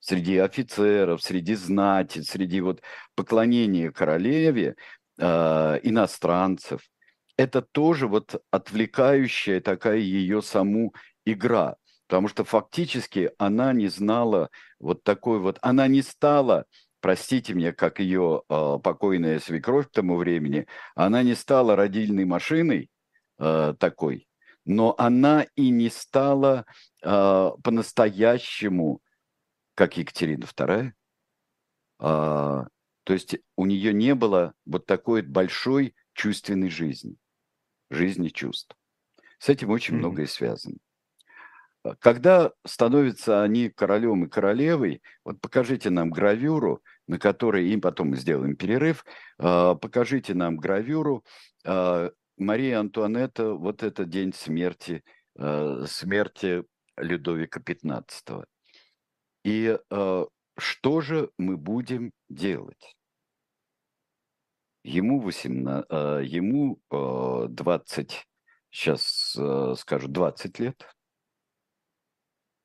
среди 0.00 0.38
офицеров, 0.38 1.22
среди 1.22 1.54
знати, 1.54 2.22
среди 2.22 2.60
вот 2.60 2.82
поклонения 3.14 3.90
королеве 3.90 4.76
э, 5.20 5.80
иностранцев, 5.82 6.82
это 7.36 7.62
тоже 7.62 8.08
вот 8.08 8.42
отвлекающая 8.50 9.60
такая 9.60 9.98
ее 9.98 10.42
саму 10.42 10.94
игра, 11.24 11.76
потому 12.08 12.28
что 12.28 12.44
фактически 12.44 13.30
она 13.38 13.72
не 13.72 13.88
знала 13.88 14.50
вот 14.78 15.04
такой 15.04 15.38
вот, 15.38 15.58
она 15.62 15.86
не 15.86 16.02
стала 16.02 16.64
простите 17.00 17.54
меня, 17.54 17.72
как 17.72 17.98
ее 17.98 18.42
э, 18.48 18.78
покойная 18.82 19.38
свекровь 19.40 19.88
к 19.88 19.92
тому 19.92 20.16
времени, 20.16 20.66
она 20.94 21.22
не 21.22 21.34
стала 21.34 21.76
родильной 21.76 22.24
машиной, 22.24 22.90
э, 23.38 23.74
такой. 23.78 24.28
Но 24.64 24.94
она 24.98 25.46
и 25.56 25.70
не 25.70 25.88
стала 25.88 26.66
э, 27.02 27.50
по-настоящему, 27.64 29.00
как 29.74 29.96
Екатерина 29.96 30.44
II. 30.44 30.92
Э, 32.00 32.64
то 33.04 33.12
есть 33.12 33.36
у 33.56 33.66
нее 33.66 33.92
не 33.92 34.14
было 34.14 34.54
вот 34.64 34.86
такой 34.86 35.22
большой 35.22 35.94
чувственной 36.12 36.70
жизни, 36.70 37.16
жизни 37.90 38.28
чувств. 38.28 38.76
С 39.38 39.48
этим 39.48 39.70
очень 39.70 39.94
mm-hmm. 39.94 39.98
многое 39.98 40.26
связано. 40.26 40.76
Когда 41.98 42.52
становятся 42.66 43.42
они 43.42 43.70
королем 43.70 44.24
и 44.24 44.28
королевой, 44.28 45.02
вот 45.24 45.40
покажите 45.40 45.88
нам 45.88 46.10
гравюру, 46.10 46.82
на 47.06 47.18
которой 47.18 47.68
им 47.70 47.80
потом 47.80 48.10
мы 48.10 48.16
сделаем 48.16 48.54
перерыв, 48.54 49.04
э, 49.38 49.74
покажите 49.80 50.34
нам 50.34 50.58
гравюру, 50.58 51.24
э, 51.64 52.10
Мария 52.36 52.80
Антуанетта, 52.80 53.54
вот 53.54 53.82
это 53.82 54.04
день 54.04 54.32
смерти, 54.32 55.04
смерти 55.36 56.64
Людовика 56.96 57.60
XV. 57.60 58.44
И 59.44 59.78
что 60.60 61.00
же 61.00 61.30
мы 61.38 61.56
будем 61.56 62.12
делать? 62.28 62.96
Ему, 64.82 65.20
18, 65.20 65.86
э, 65.90 66.22
ему 66.24 66.80
20, 66.90 68.28
сейчас 68.70 69.36
э, 69.36 69.74
скажу, 69.76 70.08
20 70.08 70.58
лет 70.58 70.86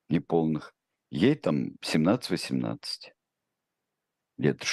неполных. 0.09 0.73
Ей 1.09 1.35
там 1.35 1.71
17-18 1.81 2.77
лет. 4.37 4.63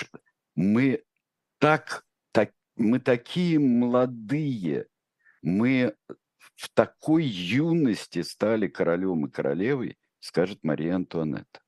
Мы 0.55 1.03
так, 1.59 2.05
так, 2.33 2.53
мы 2.77 3.01
такие 3.01 3.59
молодые, 3.59 4.87
мы 5.41 5.97
в 6.55 6.69
такой 6.75 7.25
юности 7.25 8.23
стали 8.23 8.69
королем 8.69 9.27
и 9.27 9.31
королевой, 9.31 9.99
скажет 10.21 10.63
Мария 10.63 10.95
Антуанетта. 10.95 11.62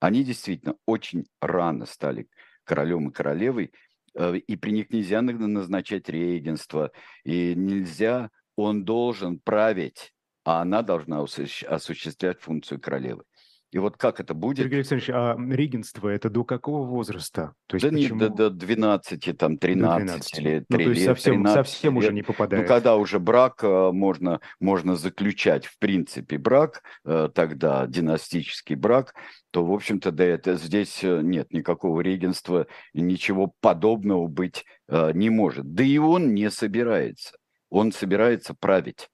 Они 0.00 0.22
действительно 0.22 0.76
очень 0.86 1.26
рано 1.40 1.86
стали 1.86 2.28
королем 2.64 3.08
и 3.08 3.12
королевой, 3.12 3.72
э, 4.14 4.36
и 4.36 4.56
при 4.56 4.70
них 4.70 4.90
нельзя 4.90 5.22
назначать 5.22 6.08
регенство, 6.08 6.92
и 7.24 7.54
нельзя, 7.54 8.30
он 8.56 8.84
должен 8.84 9.40
править, 9.40 10.12
а 10.44 10.62
она 10.62 10.82
должна 10.82 11.22
осуществлять 11.22 12.40
функцию 12.40 12.80
королевы. 12.80 13.24
И 13.70 13.78
вот 13.78 13.98
как 13.98 14.18
это 14.18 14.32
будет? 14.32 14.58
Сергей 14.58 14.76
Александрович, 14.76 15.10
а 15.10 15.36
регенство 15.38 16.08
это 16.08 16.30
до 16.30 16.42
какого 16.42 16.86
возраста? 16.86 17.52
То 17.66 17.76
есть 17.76 17.84
да 17.84 17.94
почему... 17.94 18.20
нет, 18.20 18.34
до, 18.34 18.48
до 18.48 18.56
12, 18.56 19.36
там, 19.36 19.58
13 19.58 19.98
до 19.98 20.06
12. 20.06 20.38
или 20.38 20.58
3 20.60 20.64
ну, 20.70 20.76
то 20.76 20.90
есть 20.90 21.04
совсем, 21.04 21.34
13 21.34 21.54
совсем 21.54 21.94
лет. 21.94 22.04
уже 22.04 22.12
не 22.14 22.22
попадает. 22.22 22.62
Ну, 22.62 22.68
когда 22.68 22.96
уже 22.96 23.18
брак 23.18 23.62
э, 23.62 23.90
можно, 23.92 24.40
можно 24.58 24.96
заключать, 24.96 25.66
в 25.66 25.78
принципе, 25.78 26.38
брак, 26.38 26.82
э, 27.04 27.28
тогда 27.34 27.86
династический 27.86 28.74
брак, 28.74 29.14
то, 29.50 29.62
в 29.62 29.72
общем-то, 29.72 30.12
да, 30.12 30.24
это 30.24 30.54
здесь 30.54 31.04
э, 31.04 31.20
нет 31.22 31.52
никакого 31.52 32.00
регенства, 32.00 32.66
ничего 32.94 33.52
подобного 33.60 34.28
быть 34.28 34.64
не 34.90 35.28
может. 35.28 35.74
Да 35.74 35.84
и 35.84 35.98
он 35.98 36.32
не 36.32 36.50
собирается. 36.50 37.36
Он 37.68 37.92
собирается 37.92 38.54
править. 38.54 39.10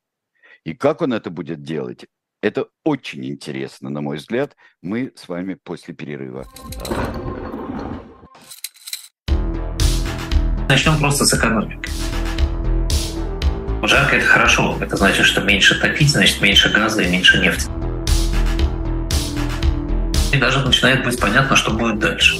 И 0.62 0.72
как 0.72 1.02
он 1.02 1.12
это 1.12 1.30
будет 1.30 1.62
делать, 1.62 2.06
это 2.44 2.66
очень 2.84 3.24
интересно, 3.24 3.88
на 3.88 4.02
мой 4.02 4.18
взгляд. 4.18 4.54
Мы 4.82 5.12
с 5.16 5.28
вами 5.28 5.54
после 5.54 5.94
перерыва. 5.94 6.44
Начнем 10.68 10.98
просто 10.98 11.24
с 11.24 11.32
экономики. 11.32 11.88
Жарко– 13.82 14.16
это 14.18 14.26
хорошо. 14.26 14.76
Это 14.78 14.94
значит, 14.98 15.24
что 15.24 15.40
меньше 15.40 15.80
топить, 15.80 16.10
значит, 16.10 16.42
меньше 16.42 16.70
газа 16.70 17.00
и 17.02 17.10
меньше 17.10 17.40
нефти. 17.40 17.66
И 20.34 20.38
даже 20.38 20.62
начинает 20.66 21.02
быть 21.02 21.18
понятно, 21.18 21.56
что 21.56 21.72
будет 21.72 21.98
дальше. 21.98 22.36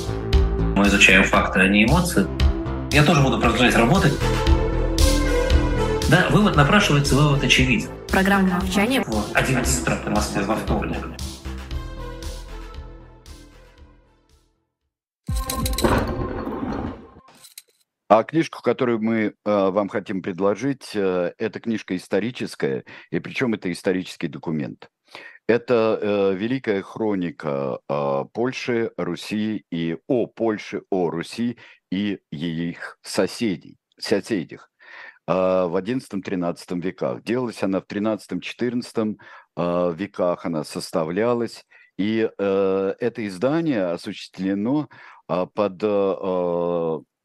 Мы 0.76 0.86
изучаем 0.86 1.24
факты, 1.24 1.60
а 1.60 1.68
не 1.68 1.84
эмоции. 1.84 2.26
Я 2.92 3.04
тоже 3.04 3.22
буду 3.22 3.40
продолжать 3.40 3.74
работать. 3.74 4.12
Да, 6.10 6.28
вывод 6.30 6.54
напрашивается, 6.54 7.14
вывод 7.14 7.42
очевиден. 7.42 7.88
Программа 8.08 8.60
молчания. 8.60 9.02
Вот, 9.06 9.30
11 9.34 9.82
утра 9.82 9.96
по 9.96 10.10
Москве 10.10 10.42
во 10.42 10.54
вторник. 10.56 10.98
А 18.08 18.22
книжку, 18.22 18.62
которую 18.62 19.00
мы 19.02 19.16
э, 19.16 19.32
вам 19.44 19.88
хотим 19.88 20.22
предложить, 20.22 20.90
э, 20.94 21.32
это 21.38 21.58
книжка 21.58 21.96
историческая, 21.96 22.84
и 23.10 23.18
причем 23.18 23.54
это 23.54 23.72
исторический 23.72 24.28
документ. 24.28 24.90
Это 25.48 25.98
э, 26.00 26.34
великая 26.34 26.82
хроника 26.82 27.80
э, 27.88 28.24
Польши, 28.32 28.92
Руси 28.96 29.64
и 29.70 29.96
о 30.06 30.26
Польше, 30.26 30.82
о 30.90 31.10
Руси 31.10 31.58
и 31.90 32.20
их 32.30 32.98
соседей, 33.02 33.78
соседях. 33.98 34.70
А, 35.26 35.66
в 35.66 35.76
XI-XIII 35.76 36.80
веках. 36.80 37.22
Делалась 37.22 37.62
она 37.62 37.80
в 37.80 37.84
XIII-XIV 37.84 39.16
а, 39.56 39.90
веках, 39.90 40.44
она 40.44 40.64
составлялась. 40.64 41.64
И 41.96 42.28
э, 42.38 42.94
это 42.98 43.24
издание 43.24 43.92
осуществлено 43.92 44.88
а, 45.28 45.46
под 45.46 45.80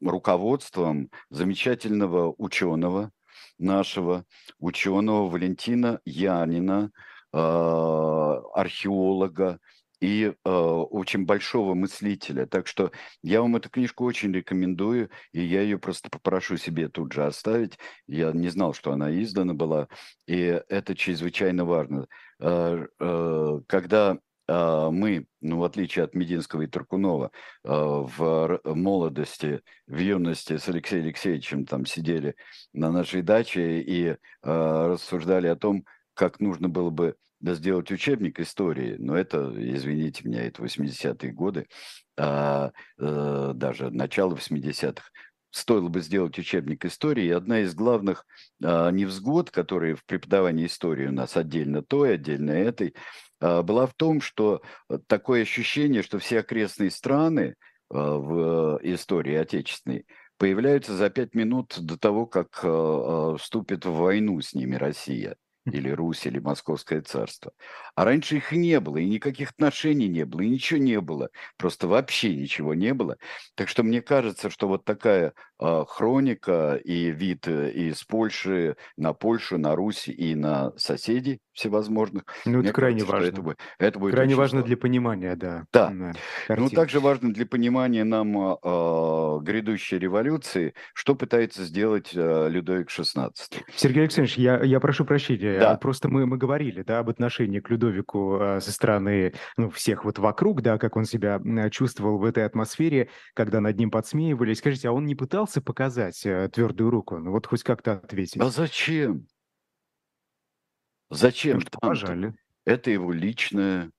руководством 0.00 1.10
замечательного 1.28 2.32
ученого 2.38 3.10
нашего, 3.58 4.24
ученого 4.60 5.28
Валентина 5.28 6.00
Янина, 6.04 6.92
археолога, 7.32 9.58
и 10.00 10.32
э, 10.32 10.50
очень 10.50 11.26
большого 11.26 11.74
мыслителя. 11.74 12.46
Так 12.46 12.66
что 12.66 12.90
я 13.22 13.42
вам 13.42 13.56
эту 13.56 13.70
книжку 13.70 14.04
очень 14.04 14.32
рекомендую, 14.32 15.10
и 15.32 15.42
я 15.42 15.62
ее 15.62 15.78
просто 15.78 16.08
попрошу 16.10 16.56
себе 16.56 16.88
тут 16.88 17.12
же 17.12 17.24
оставить. 17.24 17.78
Я 18.06 18.32
не 18.32 18.48
знал, 18.48 18.72
что 18.72 18.92
она 18.92 19.10
издана 19.22 19.54
была, 19.54 19.88
и 20.26 20.60
это 20.68 20.94
чрезвычайно 20.96 21.64
важно. 21.64 22.06
Э, 22.40 22.86
э, 22.98 23.60
когда 23.66 24.18
э, 24.48 24.88
мы, 24.90 25.26
ну, 25.42 25.58
в 25.58 25.64
отличие 25.64 26.04
от 26.04 26.14
Мединского 26.14 26.62
и 26.62 26.66
Туркунова, 26.66 27.30
э, 27.64 27.68
в 27.68 28.60
молодости, 28.64 29.60
в 29.86 29.98
юности 29.98 30.56
с 30.56 30.68
Алексеем 30.68 31.04
Алексеевичем 31.04 31.66
там 31.66 31.84
сидели 31.84 32.36
на 32.72 32.90
нашей 32.90 33.20
даче 33.20 33.80
и 33.80 34.06
э, 34.08 34.16
рассуждали 34.42 35.46
о 35.46 35.56
том, 35.56 35.84
как 36.14 36.40
нужно 36.40 36.68
было 36.68 36.90
бы 36.90 37.16
да, 37.40 37.54
сделать 37.54 37.90
учебник 37.90 38.38
истории, 38.38 38.96
но 38.98 39.16
это, 39.16 39.52
извините 39.56 40.28
меня, 40.28 40.44
это 40.44 40.62
80-е 40.62 41.32
годы, 41.32 41.66
а, 42.16 42.72
а, 42.98 43.52
даже 43.54 43.90
начало 43.90 44.34
80-х, 44.34 45.02
стоило 45.50 45.88
бы 45.88 46.00
сделать 46.00 46.38
учебник 46.38 46.84
истории. 46.84 47.26
И 47.26 47.30
одна 47.30 47.60
из 47.60 47.74
главных 47.74 48.26
а, 48.62 48.90
невзгод, 48.90 49.50
которые 49.50 49.96
в 49.96 50.04
преподавании 50.04 50.66
истории 50.66 51.06
у 51.06 51.12
нас 51.12 51.36
отдельно 51.36 51.82
той, 51.82 52.14
отдельно 52.14 52.50
этой, 52.50 52.94
а, 53.40 53.62
была 53.62 53.86
в 53.86 53.94
том, 53.94 54.20
что 54.20 54.62
такое 55.06 55.42
ощущение, 55.42 56.02
что 56.02 56.18
все 56.18 56.40
окрестные 56.40 56.90
страны 56.90 57.54
а, 57.88 58.16
в 58.16 58.80
истории 58.82 59.34
отечественной 59.34 60.06
появляются 60.36 60.94
за 60.94 61.10
пять 61.10 61.34
минут 61.34 61.78
до 61.80 61.98
того, 61.98 62.26
как 62.26 62.60
а, 62.62 63.36
вступит 63.36 63.86
в 63.86 63.92
войну 63.92 64.40
с 64.40 64.54
ними 64.54 64.76
Россия 64.76 65.36
или 65.66 65.90
Русь, 65.90 66.26
или 66.26 66.38
Московское 66.38 67.02
царство. 67.02 67.52
А 67.94 68.04
раньше 68.04 68.36
их 68.36 68.52
не 68.52 68.80
было, 68.80 68.96
и 68.96 69.06
никаких 69.06 69.50
отношений 69.50 70.08
не 70.08 70.24
было, 70.24 70.40
и 70.40 70.48
ничего 70.48 70.80
не 70.80 71.00
было. 71.00 71.28
Просто 71.56 71.86
вообще 71.86 72.34
ничего 72.34 72.74
не 72.74 72.94
было. 72.94 73.16
Так 73.54 73.68
что 73.68 73.82
мне 73.82 74.00
кажется, 74.00 74.50
что 74.50 74.68
вот 74.68 74.84
такая 74.84 75.34
э, 75.60 75.84
хроника 75.86 76.80
и 76.82 77.10
вид 77.10 77.46
э, 77.46 77.70
из 77.72 78.02
Польши 78.04 78.76
на 78.96 79.12
Польшу, 79.12 79.58
на 79.58 79.74
Русь 79.74 80.08
и 80.08 80.34
на 80.34 80.72
соседей 80.76 81.40
всевозможных. 81.52 82.24
Ну, 82.46 82.62
это 82.62 82.72
крайне 82.72 83.00
кажется, 83.00 83.12
важно. 83.12 83.28
Это, 83.28 83.42
будет, 83.42 83.58
это 83.78 83.98
будет 83.98 84.14
крайне 84.14 84.34
важно 84.34 84.62
для 84.62 84.76
понимания, 84.76 85.36
да. 85.36 85.64
Да. 85.72 85.92
Ну, 86.48 86.70
также 86.70 87.00
важно 87.00 87.32
для 87.32 87.44
понимания 87.44 88.04
нам 88.04 88.36
э, 88.36 89.38
грядущей 89.42 89.98
революции, 89.98 90.74
что 90.94 91.14
пытается 91.14 91.64
сделать 91.64 92.10
э, 92.14 92.48
Людовик 92.48 92.88
XVI. 92.88 93.30
Сергей 93.74 94.02
Александрович, 94.02 94.38
я, 94.38 94.62
я 94.62 94.80
прошу 94.80 95.04
прощения. 95.04 95.49
Да. 95.58 95.76
Просто 95.76 96.08
мы, 96.08 96.26
мы 96.26 96.36
говорили 96.36 96.82
да, 96.82 97.00
об 97.00 97.08
отношении 97.08 97.60
к 97.60 97.70
Людовику 97.70 98.38
э, 98.40 98.60
со 98.60 98.72
стороны 98.72 99.34
ну, 99.56 99.70
всех 99.70 100.04
вот 100.04 100.18
вокруг, 100.18 100.62
да, 100.62 100.78
как 100.78 100.96
он 100.96 101.04
себя 101.04 101.40
чувствовал 101.70 102.18
в 102.18 102.24
этой 102.24 102.44
атмосфере, 102.44 103.08
когда 103.34 103.60
над 103.60 103.78
ним 103.78 103.90
подсмеивались. 103.90 104.58
Скажите, 104.58 104.88
а 104.88 104.92
он 104.92 105.06
не 105.06 105.14
пытался 105.14 105.60
показать 105.60 106.24
э, 106.24 106.48
твердую 106.52 106.90
руку? 106.90 107.18
Ну, 107.18 107.32
вот 107.32 107.46
хоть 107.46 107.62
как-то 107.62 107.92
ответить. 107.92 108.40
А 108.40 108.50
зачем? 108.50 109.26
Зачем? 111.10 111.60
что 111.60 111.78
пожали. 111.80 112.34
Это 112.64 112.90
его 112.90 113.12
личное. 113.12 113.90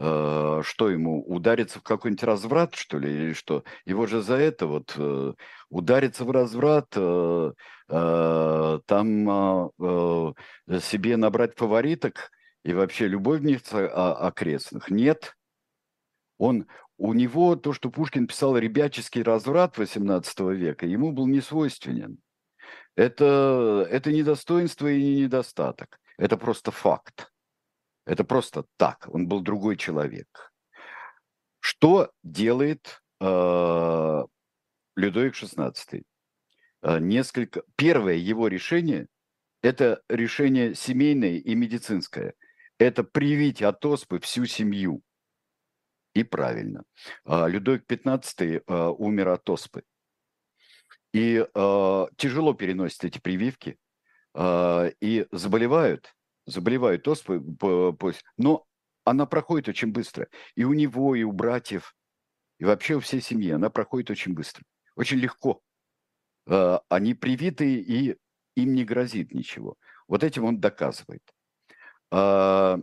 Э, 0.00 0.60
что 0.62 0.90
ему, 0.90 1.24
удариться 1.26 1.80
в 1.80 1.82
какой-нибудь 1.82 2.22
разврат, 2.22 2.76
что 2.76 2.98
ли, 2.98 3.10
или 3.12 3.32
что? 3.32 3.64
Его 3.84 4.06
же 4.06 4.22
за 4.22 4.36
это 4.36 4.68
вот 4.68 4.94
э, 4.96 5.32
удариться 5.70 6.24
в 6.24 6.30
разврат, 6.30 6.92
э, 6.94 7.52
э, 7.88 8.80
там 8.86 9.28
э, 9.28 10.32
себе 10.80 11.16
набрать 11.16 11.58
фавориток 11.58 12.30
и 12.64 12.74
вообще 12.74 13.08
любовниц 13.08 13.72
окрестных. 13.72 14.88
Нет. 14.88 15.34
Он, 16.38 16.66
у 16.96 17.12
него 17.12 17.56
то, 17.56 17.72
что 17.72 17.90
Пушкин 17.90 18.28
писал 18.28 18.56
ребяческий 18.56 19.22
разврат 19.22 19.76
XVIII 19.78 20.54
века, 20.54 20.86
ему 20.86 21.10
был 21.10 21.26
не 21.26 21.40
свойственен. 21.40 22.18
Это, 22.94 23.84
это 23.90 24.12
не 24.12 24.22
достоинство 24.22 24.86
и 24.86 25.02
не 25.02 25.22
недостаток. 25.22 25.98
Это 26.18 26.36
просто 26.36 26.70
факт. 26.70 27.32
Это 28.08 28.24
просто 28.24 28.64
так. 28.78 29.06
Он 29.12 29.28
был 29.28 29.42
другой 29.42 29.76
человек. 29.76 30.50
Что 31.60 32.10
делает 32.22 33.02
э, 33.20 34.24
Людовик 34.96 35.34
XVI? 35.34 36.02
Э, 36.80 36.98
несколько... 37.00 37.64
Первое 37.76 38.14
его 38.14 38.48
решение– 38.48 39.08
это 39.62 40.02
решение 40.08 40.74
семейное 40.74 41.36
и 41.36 41.54
медицинское. 41.54 42.32
Это 42.78 43.04
привить 43.04 43.60
от 43.60 43.84
оспы 43.84 44.18
всю 44.20 44.46
семью. 44.46 45.02
И 46.14 46.24
правильно. 46.24 46.84
Э, 47.26 47.46
Людовик 47.46 47.84
XV 47.86 48.62
э, 48.66 48.86
умер 48.96 49.28
от 49.28 49.50
оспы. 49.50 49.82
и 51.12 51.44
э, 51.54 52.06
тяжело 52.16 52.54
переносят 52.54 53.04
эти 53.04 53.18
прививки, 53.18 53.76
э, 54.34 54.92
и 55.02 55.26
заболевают, 55.30 56.14
заболевают 56.48 57.06
оспой, 57.06 57.42
но 58.36 58.64
она 59.04 59.26
проходит 59.26 59.68
очень 59.68 59.92
быстро. 59.92 60.28
И 60.54 60.64
у 60.64 60.72
него, 60.72 61.14
и 61.14 61.22
у 61.22 61.32
братьев, 61.32 61.94
и 62.58 62.64
вообще 62.64 62.96
у 62.96 63.00
всей 63.00 63.20
семьи 63.20 63.50
она 63.50 63.70
проходит 63.70 64.10
очень 64.10 64.34
быстро, 64.34 64.64
очень 64.96 65.18
легко. 65.18 65.60
Э, 66.46 66.78
они 66.88 67.14
привиты, 67.14 67.74
и 67.74 68.16
им 68.56 68.74
не 68.74 68.84
грозит 68.84 69.32
ничего. 69.32 69.76
Вот 70.08 70.24
этим 70.24 70.44
он 70.44 70.60
доказывает. 70.60 71.22
Э, 72.10 72.78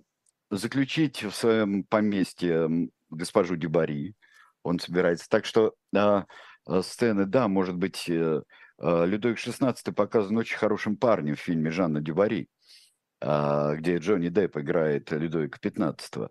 заключить 0.49 1.23
в 1.23 1.31
своем 1.31 1.83
поместье 1.83 2.89
госпожу 3.09 3.55
Дюбари 3.55 4.15
он 4.63 4.79
собирается. 4.79 5.27
Так 5.29 5.45
что 5.45 5.73
э, 5.93 6.23
сцены, 6.81 7.25
да, 7.25 7.47
может 7.47 7.75
быть, 7.75 8.09
Людовик 8.77 9.37
XVI 9.37 9.93
показан 9.93 10.35
очень 10.37 10.57
хорошим 10.57 10.97
парнем 10.97 11.35
в 11.35 11.39
фильме 11.39 11.71
Жанна 11.71 12.01
Дюбари, 12.01 12.49
где 13.21 13.97
Джонни 13.97 14.29
Депп 14.29 14.57
играет 14.57 15.11
Людовика 15.11 15.57
XV. 15.57 16.29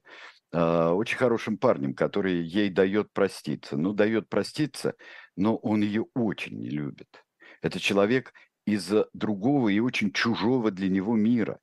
А, 0.55 0.93
очень 0.93 1.19
хорошим 1.19 1.59
парнем, 1.59 1.95
который 1.95 2.41
ей 2.43 2.71
дает 2.71 3.13
проститься. 3.13 3.77
Ну, 3.77 3.93
дает 3.93 4.29
проститься, 4.29 4.95
но 5.37 5.57
он 5.57 5.83
ее 5.83 6.07
очень 6.15 6.59
не 6.59 6.71
любит. 6.71 7.25
Это 7.61 7.81
человек 7.81 8.33
из 8.65 8.93
другого 9.13 9.69
и 9.69 9.81
очень 9.81 10.13
чужого 10.13 10.71
для 10.71 10.89
него 10.89 11.17
мира. 11.17 11.59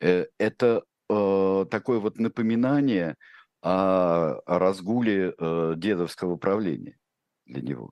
Э, 0.00 0.26
это 0.38 0.84
э, 1.08 1.66
такое 1.70 2.00
вот 2.00 2.18
напоминание 2.18 3.16
о, 3.62 4.40
разгуле 4.46 5.34
э, 5.36 5.74
дедовского 5.76 6.36
правления 6.36 6.98
для 7.46 7.62
него. 7.62 7.90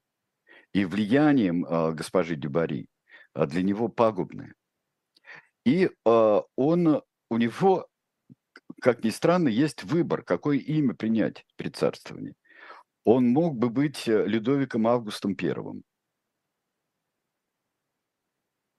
И 0.75 0.85
влиянием 0.85 1.63
госпожи 1.95 2.37
Дюбари 2.37 2.89
э, 3.35 3.47
для 3.47 3.63
него 3.63 3.89
пагубное. 3.89 4.55
И 5.67 5.91
э, 5.91 6.41
он, 6.57 7.03
у 7.29 7.37
него 7.37 7.89
как 8.81 9.03
ни 9.05 9.11
странно, 9.11 9.49
есть 9.49 9.85
выбор, 9.85 10.23
какое 10.23 10.59
имя 10.59 10.95
принять 10.95 11.45
при 11.57 11.71
царствовании. 11.71 12.35
Он 13.05 13.29
мог 13.29 13.57
бы 13.57 13.71
быть 13.71 14.07
э, 14.09 14.27
Людовиком 14.27 14.87
Августом 14.87 15.35
Первым, 15.35 15.83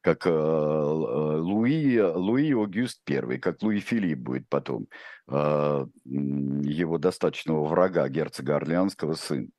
как 0.02 0.26
э, 0.26 0.30
э, 0.30 0.34
Луи, 0.34 2.00
Луи 2.00 2.54
Огюст 2.54 3.02
Первый, 3.04 3.40
как 3.40 3.62
Луи 3.62 3.80
Филипп 3.80 4.20
будет 4.20 4.48
потом, 4.50 4.88
его 5.30 6.98
достаточного 6.98 7.66
врага, 7.66 8.08
герцога 8.08 8.56
Орлеанского 8.56 9.16
сын. 9.16 9.52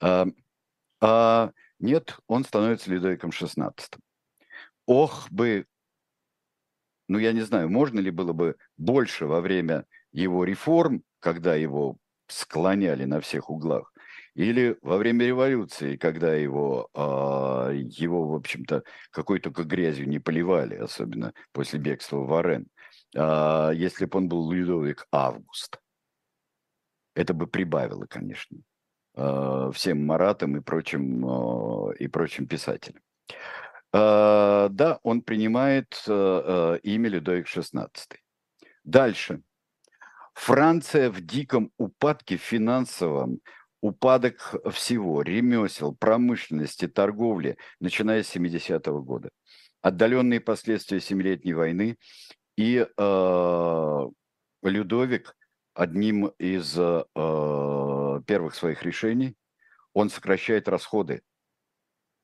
А, 0.00 0.26
а 1.00 1.52
нет, 1.78 2.18
он 2.26 2.42
становится 2.42 2.90
Людовиком 2.90 3.30
XVI. 3.30 3.72
Ох 4.86 5.30
бы 5.30 5.66
ну, 7.08 7.18
я 7.18 7.32
не 7.32 7.40
знаю, 7.40 7.68
можно 7.70 8.00
ли 8.00 8.10
было 8.10 8.32
бы 8.32 8.56
больше 8.76 9.26
во 9.26 9.40
время 9.40 9.86
его 10.12 10.44
реформ, 10.44 11.02
когда 11.20 11.54
его 11.54 11.96
склоняли 12.28 13.04
на 13.04 13.20
всех 13.20 13.50
углах, 13.50 13.92
или 14.34 14.78
во 14.82 14.98
время 14.98 15.26
революции, 15.26 15.96
когда 15.96 16.34
его, 16.34 16.88
э, 16.94 17.74
его 17.74 18.28
в 18.28 18.34
общем-то, 18.34 18.84
какой 19.10 19.40
только 19.40 19.64
грязью 19.64 20.08
не 20.08 20.20
поливали, 20.20 20.76
особенно 20.76 21.32
после 21.52 21.78
бегства 21.78 22.18
в 22.18 22.28
Варен, 22.28 22.68
э, 23.16 23.70
если 23.74 24.04
бы 24.04 24.18
он 24.18 24.28
был 24.28 24.50
Людовик 24.52 25.06
Август. 25.10 25.80
Это 27.14 27.34
бы 27.34 27.48
прибавило, 27.48 28.06
конечно, 28.06 28.58
э, 29.16 29.70
всем 29.74 30.06
Маратам 30.06 30.56
и 30.56 30.60
прочим, 30.60 31.90
и 31.92 32.06
прочим 32.06 32.46
писателям. 32.46 33.02
Э, 33.92 34.68
да, 34.70 34.98
он 35.02 35.22
принимает 35.22 36.02
э, 36.06 36.12
э, 36.12 36.78
имя 36.82 37.08
Людовик 37.08 37.46
XVI. 37.46 37.88
Дальше. 38.84 39.42
Франция 40.34 41.10
в 41.10 41.20
диком 41.20 41.72
упадке 41.78 42.36
финансовом, 42.36 43.40
упадок 43.80 44.54
всего, 44.72 45.22
ремесел, 45.22 45.94
промышленности, 45.94 46.86
торговли, 46.86 47.56
начиная 47.80 48.22
с 48.22 48.34
70-го 48.36 49.02
года. 49.02 49.30
Отдаленные 49.80 50.40
последствия 50.40 51.00
Семилетней 51.00 51.54
войны. 51.54 51.96
И 52.56 52.86
э, 52.86 54.06
Людовик 54.62 55.34
одним 55.74 56.26
из 56.38 56.76
э, 56.76 57.04
первых 58.26 58.54
своих 58.54 58.82
решений, 58.82 59.36
он 59.92 60.10
сокращает 60.10 60.68
расходы 60.68 61.22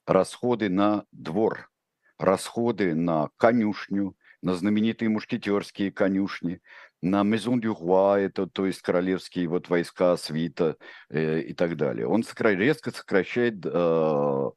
расходы 0.06 0.68
на 0.68 1.04
двор, 1.12 1.70
расходы 2.18 2.94
на 2.94 3.30
конюшню, 3.36 4.16
на 4.42 4.54
знаменитые 4.54 5.08
мушкетерские 5.08 5.90
конюшни, 5.90 6.60
на 7.02 7.22
Maison 7.22 7.60
du 7.60 7.74
Roi, 7.78 8.20
это, 8.26 8.46
то 8.46 8.66
есть 8.66 8.80
королевские 8.82 9.48
вот 9.48 9.68
войска, 9.68 10.16
свита 10.16 10.76
э, 11.10 11.40
и 11.40 11.54
так 11.54 11.76
далее. 11.76 12.06
Он 12.06 12.22
сокра- 12.22 12.54
резко 12.54 12.90
сокращает 12.90 13.64
э, 13.64 14.50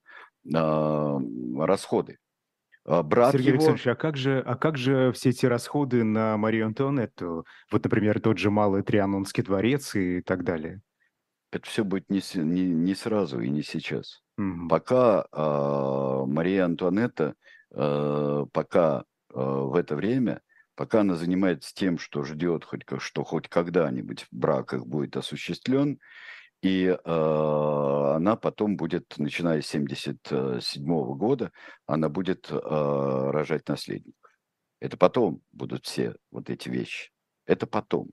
э, 0.54 1.20
расходы. 1.60 2.20
А 2.86 3.04
брат 3.04 3.34
Сергей 3.34 3.48
его... 3.48 3.58
Александрович, 3.58 3.88
а 3.88 3.96
как, 3.96 4.16
же, 4.16 4.40
а 4.46 4.56
как 4.56 4.78
же 4.78 5.12
все 5.12 5.32
эти 5.32 5.46
расходы 5.46 6.06
на 6.06 6.38
Марию 6.38 6.68
Антуанетту? 6.68 7.46
Вот, 7.70 7.84
например, 7.84 8.22
тот 8.22 8.38
же 8.38 8.50
Малый 8.50 8.82
Трианонский 8.82 9.44
дворец 9.44 9.94
и 9.96 10.22
так 10.22 10.46
далее. 10.46 10.82
Это 11.52 11.68
все 11.68 11.84
будет 11.84 12.10
не, 12.10 12.22
не, 12.36 12.66
не 12.66 12.96
сразу 12.96 13.42
и 13.42 13.50
не 13.50 13.62
сейчас. 13.62 14.22
Угу. 14.38 14.68
Пока 14.70 15.26
э, 15.32 16.24
Мария 16.28 16.66
Антуанетта, 16.66 17.36
э, 17.72 18.46
пока 18.52 19.04
э, 19.34 19.40
в 19.40 19.76
это 19.76 19.96
время, 19.96 20.42
пока 20.76 21.02
она 21.02 21.16
занимается 21.16 21.74
тем, 21.74 21.98
что 21.98 22.24
ждет, 22.24 22.64
хоть, 22.64 22.84
что 23.00 23.24
хоть 23.24 23.48
когда-нибудь 23.50 24.28
брак 24.32 24.74
их 24.74 24.86
будет 24.86 25.18
осуществлен, 25.18 26.00
и 26.62 26.86
э, 26.86 28.12
она 28.16 28.36
потом 28.36 28.78
будет, 28.78 29.16
начиная 29.18 29.62
с 29.62 29.74
1977 29.74 30.86
года, 31.16 31.52
она 31.86 32.10
будет 32.10 32.48
э, 32.52 32.56
рожать 32.56 33.68
наследников. 33.68 34.32
Это 34.80 34.98
потом 34.98 35.42
будут 35.52 35.86
все 35.86 36.16
вот 36.32 36.52
эти 36.52 36.70
вещи. 36.70 37.12
Это 37.48 37.66
потом. 37.66 38.10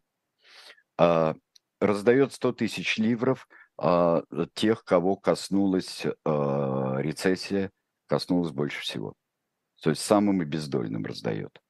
А, 0.97 1.35
раздает 1.81 2.33
100 2.33 2.53
тысяч 2.53 2.97
ливров– 2.97 3.47
тех, 3.77 4.85
кого 4.85 5.17
коснулась 5.17 6.07
а, 6.25 6.97
рецессия, 6.99 7.71
коснулась 8.07 8.53
больше 8.53 8.81
всего. 8.81 9.15
То 9.83 9.91
есть 9.91 10.03
самым 10.03 10.45
бездольным 10.45 11.05
раздает. 11.05 11.61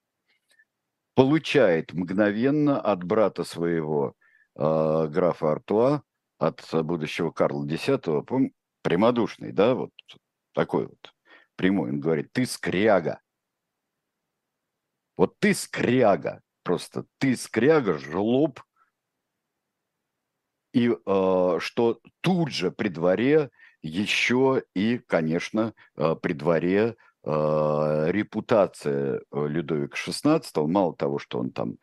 Получает 1.15 1.93
мгновенно 1.93 2.81
от 2.81 3.03
брата 3.05 3.45
своего 3.45 4.15
а, 4.55 5.07
графа 5.07 5.53
Артуа, 5.53 6.03
от 6.39 6.63
будущего 6.85 7.31
Карла 7.31 7.67
X, 7.67 7.89
помню, 8.27 8.53
прямодушный, 8.83 9.53
да, 9.53 9.75
вот 9.75 9.93
такой 10.53 10.87
вот 10.89 11.15
прямой. 11.57 11.91
Он 11.91 12.01
говорит, 12.01 12.33
ты 12.33 12.45
скряга. 12.45 13.21
Вот 15.17 15.39
ты 15.39 15.55
скряга, 15.55 16.43
просто 16.65 17.07
ты 17.19 17.37
скряга, 17.37 17.99
жлоб, 17.99 18.61
и 20.75 20.91
э, 20.91 21.59
что 21.61 22.01
тут 22.21 22.51
же 22.51 22.73
при 22.73 22.89
дворе 22.89 23.51
еще 23.81 24.65
и, 24.75 24.99
конечно, 24.99 25.73
э, 25.97 26.17
при 26.21 26.33
дворе 26.33 26.97
э, 27.23 28.07
репутация 28.11 29.21
э, 29.21 29.47
Людовика 29.47 29.97
XVI, 29.97 30.67
мало 30.67 30.97
того, 30.97 31.21
что 31.21 31.39
он 31.39 31.53
там 31.53 31.77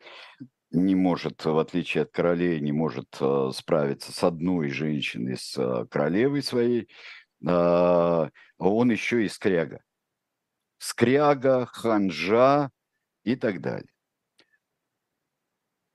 не 0.70 0.94
может, 0.94 1.42
в 1.42 1.58
отличие 1.58 2.02
от 2.02 2.12
королей, 2.12 2.60
не 2.60 2.72
может 2.72 3.16
э, 3.18 3.50
справиться 3.54 4.12
с 4.12 4.22
одной 4.22 4.68
женщиной, 4.68 5.38
с 5.38 5.56
э, 5.56 5.86
королевой 5.86 6.42
своей, 6.42 6.86
э, 7.46 8.28
он 8.58 8.90
еще 8.90 9.24
и 9.24 9.28
скряга. 9.28 9.80
Скряга, 10.76 11.64
ханжа 11.64 12.70
и 13.24 13.36
так 13.36 13.62
далее. 13.62 13.88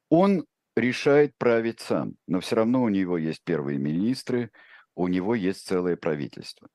Он 0.09 0.47
решает 0.77 1.35
править 1.37 1.79
сам, 1.79 2.13
но 2.27 2.39
все 2.39 2.55
равно 2.55 2.83
у 2.83 2.89
него 2.89 3.17
есть 3.17 3.43
первые 3.43 3.79
министры, 3.79 4.51
у 4.95 5.07
него 5.07 5.33
есть 5.33 5.65
целое 5.65 5.97
правительство. 5.97 6.69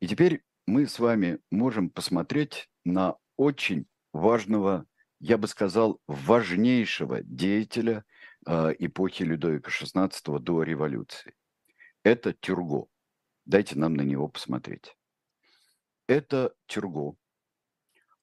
И 0.00 0.08
теперь 0.08 0.42
мы 0.66 0.86
с 0.86 0.98
вами 0.98 1.38
можем 1.50 1.90
посмотреть 1.90 2.68
на 2.84 3.16
очень 3.36 3.86
важного, 4.12 4.86
я 5.20 5.36
бы 5.36 5.46
сказал, 5.46 6.00
важнейшего 6.06 7.22
деятеля 7.22 8.04
э, 8.46 8.74
эпохи 8.78 9.24
Людовика 9.24 9.70
XVI 9.70 10.38
до 10.38 10.62
революции. 10.62 11.34
Это 12.02 12.32
Тюрго. 12.32 12.86
Дайте 13.44 13.78
нам 13.78 13.94
на 13.94 14.02
него 14.02 14.28
посмотреть. 14.28 14.96
Это 16.08 16.54
Тюрго, 16.66 17.10
а, 17.10 17.16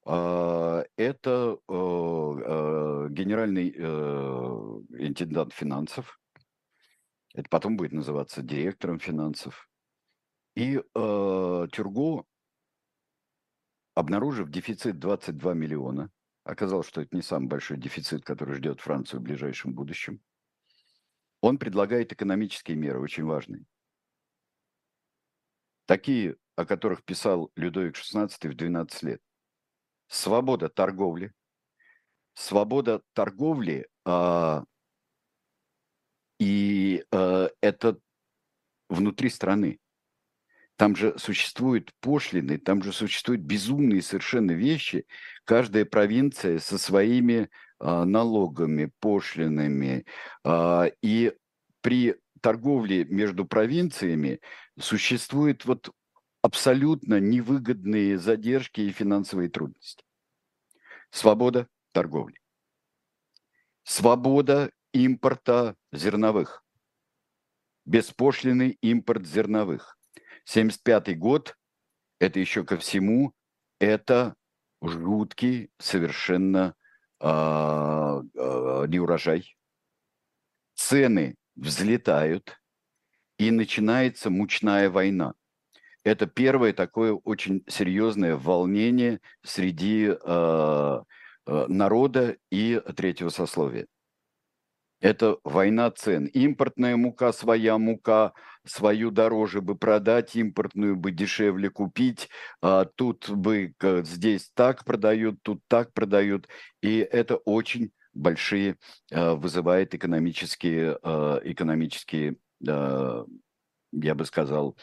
это 0.05 1.57
э, 1.67 1.73
э, 1.73 3.07
генеральный 3.09 3.73
э, 3.75 3.81
интендант 4.99 5.53
финансов. 5.53 6.19
Это 7.33 7.47
потом 7.49 7.77
будет 7.77 7.93
называться 7.93 8.41
директором 8.41 8.99
финансов. 8.99 9.69
И 10.55 10.77
э, 10.77 11.67
Тюрго, 11.71 12.25
обнаружив 13.95 14.49
дефицит 14.49 14.99
22 14.99 15.53
миллиона, 15.53 16.11
оказалось, 16.43 16.87
что 16.87 17.01
это 17.01 17.15
не 17.15 17.21
самый 17.21 17.47
большой 17.47 17.77
дефицит, 17.77 18.23
который 18.23 18.55
ждет 18.55 18.81
Францию 18.81 19.21
в 19.21 19.23
ближайшем 19.23 19.73
будущем, 19.73 20.21
он 21.41 21.57
предлагает 21.57 22.13
экономические 22.13 22.77
меры, 22.77 22.99
очень 22.99 23.23
важные. 23.25 23.65
Такие, 25.85 26.37
о 26.55 26.65
которых 26.65 27.03
писал 27.03 27.51
Людовик 27.55 27.95
XVI 27.95 28.29
в 28.49 28.55
12 28.55 29.03
лет. 29.03 29.21
Свобода 30.07 30.69
торговли. 30.69 31.33
Свобода 32.33 33.01
торговли 33.13 33.87
а, 34.05 34.63
и 36.39 37.03
а, 37.11 37.49
это 37.61 37.99
внутри 38.89 39.29
страны. 39.29 39.79
Там 40.75 40.95
же 40.95 41.17
существуют 41.19 41.91
пошлины, 41.99 42.57
там 42.57 42.81
же 42.81 42.91
существуют 42.91 43.41
безумные 43.41 44.01
совершенно 44.01 44.51
вещи. 44.51 45.05
Каждая 45.45 45.85
провинция 45.85 46.59
со 46.59 46.77
своими 46.77 47.49
а, 47.79 48.05
налогами, 48.05 48.91
пошлинами. 48.99 50.05
А, 50.43 50.89
и 51.01 51.33
при 51.81 52.15
торговле 52.41 53.05
между 53.05 53.45
провинциями 53.45 54.39
существуют 54.79 55.65
вот 55.65 55.91
абсолютно 56.43 57.19
невыгодные 57.19 58.19
задержки 58.19 58.81
и 58.81 58.91
финансовые 58.91 59.49
трудности. 59.49 60.03
Свобода 61.09 61.67
торговли. 61.91 62.39
Свобода 63.83 64.71
импорта 64.91 65.75
зерновых. 65.91 66.63
Беспошлиный 67.85 68.77
импорт 68.81 69.25
зерновых. 69.25 69.97
75 70.45 71.17
год, 71.17 71.57
это 72.19 72.39
еще 72.39 72.63
ко 72.63 72.77
всему, 72.77 73.33
это 73.79 74.35
жуткий 74.81 75.71
совершенно 75.79 76.75
э, 77.19 77.25
э, 77.25 78.85
неурожай. 78.87 79.57
Цены 80.75 81.35
взлетают, 81.55 82.59
и 83.37 83.51
начинается 83.51 84.29
мучная 84.29 84.89
война. 84.89 85.33
Это 86.03 86.27
первое 86.27 86.73
такое 86.73 87.13
очень 87.13 87.63
серьезное 87.67 88.35
волнение 88.35 89.21
среди 89.43 90.11
э, 90.11 90.99
народа 91.45 92.37
и 92.51 92.81
третьего 92.95 93.29
сословия. 93.29 93.87
Это 94.99 95.37
война 95.43 95.91
цен. 95.91 96.27
Импортная 96.27 96.95
мука, 96.95 97.33
своя 97.33 97.77
мука, 97.77 98.31
свою 98.65 99.11
дороже 99.11 99.61
бы 99.61 99.75
продать, 99.75 100.35
импортную 100.35 100.95
бы 100.95 101.11
дешевле 101.11 101.69
купить. 101.69 102.29
А 102.61 102.85
тут 102.85 103.29
бы 103.29 103.73
здесь 104.03 104.49
так 104.53 104.85
продают, 104.85 105.41
тут 105.41 105.61
так 105.67 105.91
продают. 105.93 106.47
И 106.81 106.99
это 106.99 107.35
очень 107.35 107.91
большие 108.13 108.77
а, 109.11 109.35
вызывает 109.35 109.93
экономические, 109.93 110.97
экономические 111.43 112.37
я 113.93 114.15
бы 114.15 114.25
сказал, 114.25 114.77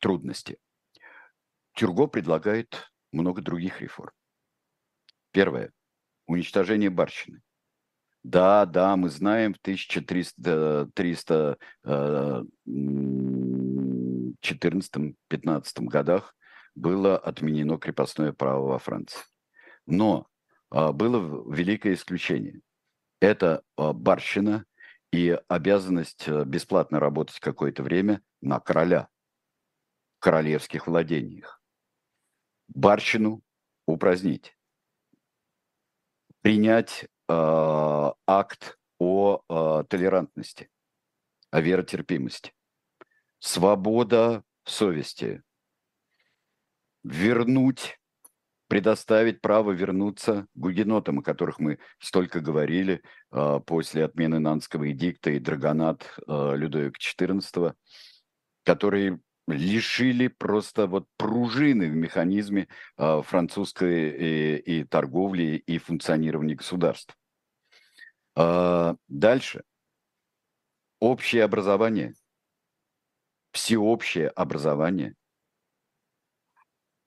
трудности. 0.00 0.58
Тюрго 1.74 2.06
предлагает 2.06 2.90
много 3.12 3.42
других 3.42 3.80
реформ. 3.80 4.12
Первое. 5.32 5.72
Уничтожение 6.26 6.90
барщины. 6.90 7.42
Да, 8.22 8.66
да, 8.66 8.96
мы 8.96 9.10
знаем, 9.10 9.54
в 9.54 9.58
1314-15 9.58 11.56
э, 15.34 15.62
годах 15.80 16.36
было 16.74 17.18
отменено 17.18 17.78
крепостное 17.78 18.32
право 18.32 18.68
во 18.68 18.78
Франции. 18.78 19.20
Но 19.86 20.26
а, 20.70 20.92
было 20.92 21.52
великое 21.52 21.94
исключение. 21.94 22.60
Это 23.20 23.62
а, 23.76 23.92
барщина 23.92 24.64
и 25.12 25.38
обязанность 25.48 26.26
э, 26.26 26.44
бесплатно 26.44 26.98
работать 26.98 27.38
какое-то 27.38 27.82
время 27.82 28.22
на 28.40 28.58
короля 28.58 29.08
в 30.16 30.20
королевских 30.20 30.86
владениях. 30.86 31.62
Барщину 32.68 33.42
упразднить. 33.86 34.56
Принять 36.40 37.06
Э, 37.32 38.12
акт 38.26 38.78
о 38.98 39.40
э, 39.48 39.84
толерантности, 39.88 40.70
о 41.50 41.62
веротерпимости. 41.62 42.52
Свобода 43.38 44.44
совести. 44.64 45.42
Вернуть, 47.04 47.98
предоставить 48.72 49.42
право 49.42 49.72
вернуться 49.72 50.46
гугенотам, 50.54 51.18
о 51.18 51.22
которых 51.22 51.58
мы 51.58 51.78
столько 51.98 52.40
говорили 52.40 53.02
э, 53.30 53.60
после 53.66 54.02
отмены 54.02 54.38
Нанского 54.38 54.90
эдикта 54.90 55.28
и 55.28 55.38
Драгонат 55.38 56.18
Людовика 56.26 56.96
XIV, 56.98 57.74
которые 58.64 59.20
лишили 59.46 60.28
просто 60.28 60.86
вот 60.86 61.06
пружины 61.18 61.90
в 61.90 61.94
механизме 61.94 62.66
французской 62.96 64.08
и, 64.08 64.56
и 64.56 64.84
торговли 64.84 65.62
и 65.66 65.76
функционирования 65.76 66.54
государства. 66.54 67.14
А, 68.34 68.96
дальше. 69.06 69.64
Общее 70.98 71.44
образование. 71.44 72.14
Всеобщее 73.50 74.28
образование. 74.28 75.14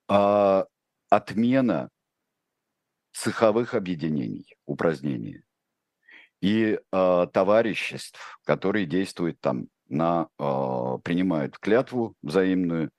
А, 0.07 0.67
отмена 1.09 1.89
цеховых 3.13 3.73
объединений, 3.73 4.55
упразднения 4.65 5.43
и 6.41 6.79
а, 6.91 7.27
товариществ, 7.27 8.39
которые 8.43 8.85
действуют 8.85 9.39
там 9.39 9.67
на, 9.87 10.29
принимают 11.03 11.59
клятву 11.59 12.15
взаимную, 12.23 12.89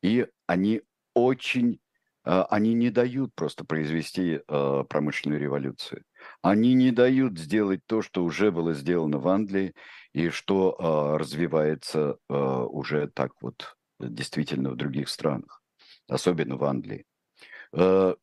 и 0.00 0.28
они 0.46 0.82
очень, 1.12 1.80
они 2.22 2.72
не 2.72 2.90
дают 2.90 3.34
просто 3.34 3.64
произвести 3.64 4.40
промышленную 4.46 5.40
революцию. 5.40 6.04
Они 6.42 6.74
не 6.74 6.90
дают 6.90 7.38
сделать 7.38 7.80
то, 7.86 8.02
что 8.02 8.24
уже 8.24 8.50
было 8.50 8.74
сделано 8.74 9.18
в 9.18 9.28
Англии 9.28 9.74
и 10.12 10.28
что 10.28 10.76
э, 10.78 11.16
развивается 11.18 12.18
э, 12.28 12.34
уже 12.34 13.08
так 13.08 13.32
вот 13.40 13.76
действительно 13.98 14.70
в 14.70 14.76
других 14.76 15.08
странах, 15.08 15.62
особенно 16.08 16.56
в 16.56 16.64
Англии. 16.64 17.04
Э, 17.76 18.14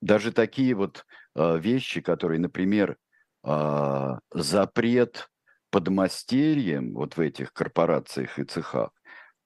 даже 0.00 0.32
такие 0.32 0.74
вот 0.74 1.06
э, 1.34 1.58
вещи, 1.58 2.00
которые, 2.00 2.38
например, 2.38 2.96
э, 3.44 4.10
запрет 4.32 5.30
подмастерьем 5.70 6.94
вот 6.94 7.16
в 7.16 7.20
этих 7.20 7.52
корпорациях 7.52 8.38
и 8.38 8.44
цехах, 8.44 8.90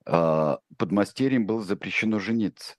э, 0.07 0.57
подмастерьем 0.77 1.47
было 1.47 1.63
запрещено 1.63 2.19
жениться, 2.19 2.75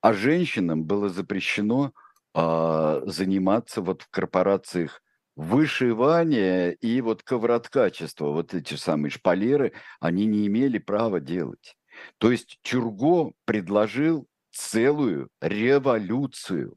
а 0.00 0.12
женщинам 0.12 0.84
было 0.84 1.08
запрещено 1.08 1.92
а, 2.34 3.00
заниматься 3.06 3.80
вот 3.80 4.02
в 4.02 4.10
корпорациях 4.10 5.00
вышивания 5.36 6.70
и 6.70 7.00
вот 7.00 7.22
ковроткачества, 7.22 8.30
вот 8.30 8.54
эти 8.54 8.74
самые 8.74 9.10
шпалеры, 9.10 9.72
они 10.00 10.26
не 10.26 10.46
имели 10.48 10.78
права 10.78 11.20
делать. 11.20 11.76
То 12.18 12.32
есть 12.32 12.58
Чурго 12.62 13.32
предложил 13.44 14.26
целую 14.54 15.28
революцию. 15.40 16.76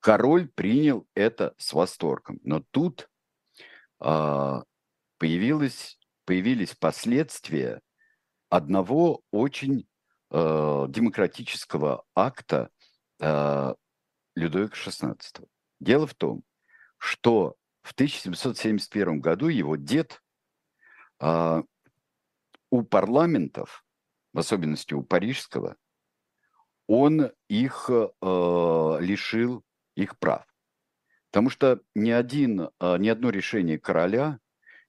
Король 0.00 0.48
принял 0.48 1.06
это 1.14 1.54
с 1.58 1.72
восторгом. 1.72 2.40
Но 2.42 2.62
тут 2.70 3.08
а, 4.00 4.64
появилось, 5.18 5.98
появились 6.24 6.74
последствия 6.74 7.80
одного 8.48 9.22
очень 9.30 9.86
а, 10.30 10.86
демократического 10.88 12.04
акта 12.14 12.68
а, 13.20 13.74
Людовика 14.34 14.76
XVI. 14.76 15.18
Дело 15.80 16.06
в 16.06 16.14
том, 16.14 16.42
что 16.98 17.56
в 17.82 17.92
1771 17.92 19.20
году 19.20 19.48
его 19.48 19.76
дед 19.76 20.22
а, 21.18 21.62
у 22.70 22.82
парламентов, 22.82 23.84
в 24.32 24.38
особенности 24.38 24.94
у 24.94 25.02
парижского, 25.02 25.76
он 26.92 27.32
их 27.48 27.88
а, 27.88 28.98
лишил 29.00 29.64
их 29.96 30.18
прав. 30.18 30.44
Потому 31.30 31.48
что 31.48 31.80
ни, 31.94 32.10
один, 32.10 32.68
а, 32.78 32.98
ни 32.98 33.08
одно 33.08 33.30
решение 33.30 33.78
короля 33.78 34.38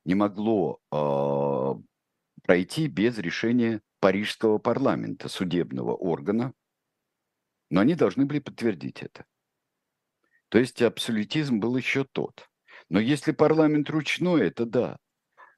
не 0.04 0.14
могло 0.14 0.82
а, 0.92 1.80
пройти 2.44 2.88
без 2.88 3.18
решения 3.20 3.82
парижского 4.02 4.58
парламента, 4.58 5.30
судебного 5.30 5.96
органа, 5.96 6.54
но 7.70 7.80
они 7.80 7.96
должны 7.96 8.26
были 8.26 8.40
подтвердить 8.40 9.02
это. 9.02 9.24
То 10.50 10.58
есть 10.58 10.82
абсолютизм 10.82 11.62
был 11.62 11.78
еще 11.78 12.04
тот. 12.04 12.50
Но 12.90 13.00
если 13.00 13.32
парламент 13.32 13.90
ручной, 13.90 14.48
это 14.48 14.66
да. 14.66 14.98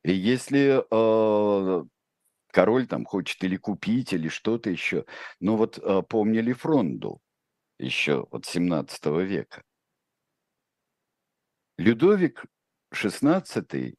И 0.04 0.14
если 0.14 0.78
э, 0.80 1.86
король 2.56 2.88
там 2.88 3.04
хочет 3.04 3.44
или 3.44 3.58
купить, 3.58 4.14
или 4.14 4.30
что-то 4.30 4.70
еще. 4.70 5.06
Но 5.42 5.58
вот 5.58 5.78
э, 5.78 6.02
помнили 6.04 6.54
Фронду 6.54 7.22
еще 7.78 8.22
от 8.32 8.46
17 8.46 9.06
века. 9.28 9.62
Людовик 11.78 12.46
XVI 12.94 13.94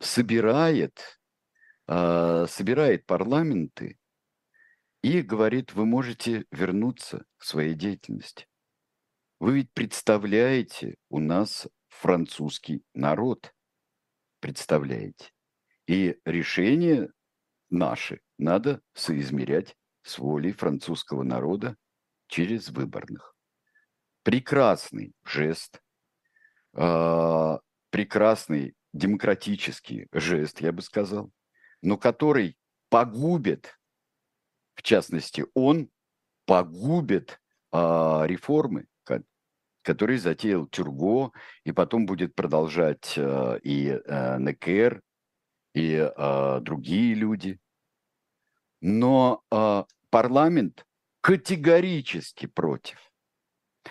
собирает, 0.00 1.20
э, 1.86 2.46
собирает 2.48 3.06
парламенты 3.06 4.00
и 5.02 5.22
говорит, 5.22 5.72
вы 5.72 5.86
можете 5.86 6.46
вернуться 6.50 7.24
к 7.36 7.44
своей 7.44 7.74
деятельности. 7.74 8.48
Вы 9.38 9.58
ведь 9.58 9.72
представляете 9.72 10.96
у 11.08 11.20
нас 11.20 11.68
французский 11.88 12.82
народ. 12.94 13.54
Представляете. 14.40 15.30
И 15.86 16.18
решения 16.24 17.08
наши 17.70 18.20
надо 18.38 18.80
соизмерять 18.94 19.76
с 20.02 20.18
волей 20.18 20.52
французского 20.52 21.22
народа 21.22 21.76
через 22.26 22.68
выборных. 22.68 23.34
Прекрасный 24.22 25.12
жест, 25.24 25.80
э, 26.74 27.58
прекрасный 27.90 28.74
демократический 28.92 30.08
жест, 30.12 30.60
я 30.60 30.72
бы 30.72 30.82
сказал, 30.82 31.30
но 31.82 31.96
который 31.96 32.56
погубит, 32.88 33.78
в 34.74 34.82
частности, 34.82 35.46
он 35.54 35.90
погубит 36.44 37.40
э, 37.72 37.76
реформы, 38.26 38.86
который 39.82 40.18
затеял 40.18 40.66
Тюрго, 40.66 41.32
и 41.64 41.72
потом 41.72 42.06
будет 42.06 42.34
продолжать 42.34 43.14
э, 43.16 43.58
и 43.62 43.88
э, 43.88 44.38
Некер, 44.38 45.02
и 45.80 46.12
э, 46.14 46.60
другие 46.60 47.14
люди. 47.14 47.58
Но 48.80 49.42
э, 49.50 49.84
парламент 50.10 50.86
категорически 51.20 52.46
против. 52.46 52.98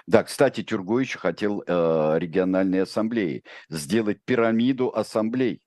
Да, 0.06 0.24
кстати, 0.24 0.64
Тюрго 0.64 1.00
еще 1.00 1.18
хотел 1.18 1.64
э, 1.66 2.20
региональной 2.20 2.84
ассамблеи 2.84 3.44
сделать 3.70 4.24
пирамиду 4.24 4.96
ассамблей. 4.96 5.62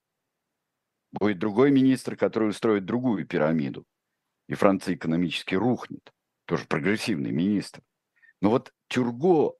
Будет 1.11 1.39
другой 1.39 1.71
министр, 1.71 2.15
который 2.15 2.49
устроит 2.49 2.85
другую 2.85 3.27
пирамиду. 3.27 3.85
И 4.47 4.55
Франция 4.55 4.95
экономически 4.95 5.55
рухнет. 5.55 6.11
Тоже 6.45 6.65
прогрессивный 6.65 7.31
министр. 7.31 7.81
Но 8.41 8.49
вот 8.49 8.73
Тюрго 8.87 9.53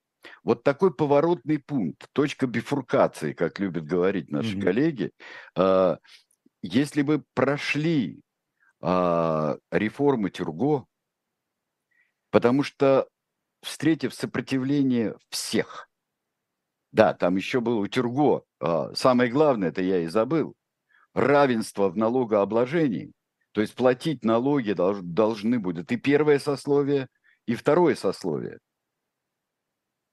вот 0.43 0.63
такой 0.63 0.93
поворотный 0.93 1.59
пункт, 1.59 2.07
точка 2.13 2.47
бифуркации, 2.47 3.33
как 3.33 3.59
любят 3.59 3.85
говорить 3.85 4.29
наши 4.29 4.57
mm-hmm. 4.57 4.61
коллеги, 4.61 5.11
э, 5.55 5.97
если 6.63 7.01
бы 7.01 7.23
прошли 7.35 8.21
э, 8.81 9.57
реформы 9.69 10.31
Тюрго, 10.31 10.85
потому 12.31 12.63
что 12.63 13.07
встретив 13.61 14.13
сопротивление 14.13 15.15
всех, 15.29 15.89
да, 16.91 17.13
там 17.13 17.35
еще 17.35 17.59
был 17.59 17.79
у 17.79 17.87
Тюрго, 17.87 18.43
э, 18.61 18.93
самое 18.95 19.29
главное, 19.29 19.69
это 19.69 19.81
я 19.81 19.99
и 19.99 20.07
забыл, 20.07 20.55
равенство 21.13 21.89
в 21.89 21.97
налогообложении, 21.97 23.11
то 23.51 23.61
есть 23.61 23.75
платить 23.75 24.23
налоги 24.23 24.71
долж, 24.71 24.99
должны 25.01 25.59
будут 25.59 25.91
и 25.91 25.97
первое 25.97 26.39
сословие, 26.39 27.07
и 27.45 27.55
второе 27.55 27.95
сословие– 27.95 28.59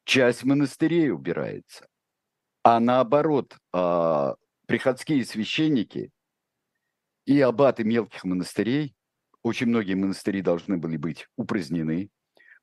часть 0.04 0.42
монастырей 0.42 1.12
убирается. 1.12 1.86
А 2.64 2.80
наоборот, 2.80 3.56
а, 3.72 4.34
приходские 4.66 5.24
священники 5.24 6.10
и 7.26 7.40
аббаты 7.40 7.84
мелких 7.84 8.24
монастырей, 8.24 8.94
очень 9.42 9.66
многие 9.66 9.94
монастыри 9.94 10.42
должны 10.42 10.76
были 10.76 10.96
быть 10.96 11.26
упразднены, 11.36 12.10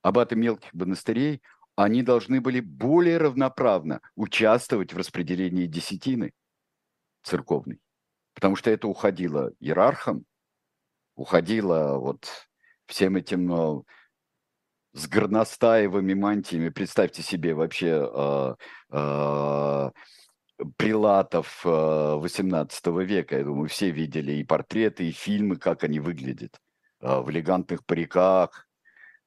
аббаты 0.01 0.35
мелких 0.35 0.73
монастырей, 0.73 1.41
они 1.75 2.01
должны 2.01 2.41
были 2.41 2.59
более 2.59 3.17
равноправно 3.17 4.01
участвовать 4.15 4.93
в 4.93 4.97
распределении 4.97 5.67
десятины 5.67 6.31
церковной. 7.23 7.79
Потому 8.33 8.55
что 8.55 8.69
это 8.71 8.87
уходило 8.87 9.51
иерархам, 9.59 10.25
уходило 11.15 11.97
вот 11.99 12.27
всем 12.87 13.15
этим 13.15 13.45
ну, 13.45 13.85
с 14.93 15.07
горностаевыми 15.07 16.13
мантиями. 16.13 16.69
Представьте 16.69 17.21
себе 17.21 17.53
вообще 17.53 18.09
э, 18.11 18.55
э, 18.91 19.91
прилатов 20.77 21.61
э, 21.65 21.69
18 21.69 22.87
века. 22.87 23.37
Я 23.37 23.43
думаю, 23.43 23.69
все 23.69 23.91
видели 23.91 24.33
и 24.33 24.43
портреты, 24.43 25.07
и 25.07 25.11
фильмы, 25.11 25.57
как 25.57 25.83
они 25.83 25.99
выглядят. 25.99 26.59
Э, 26.99 27.19
в 27.19 27.29
элегантных 27.29 27.85
париках, 27.85 28.67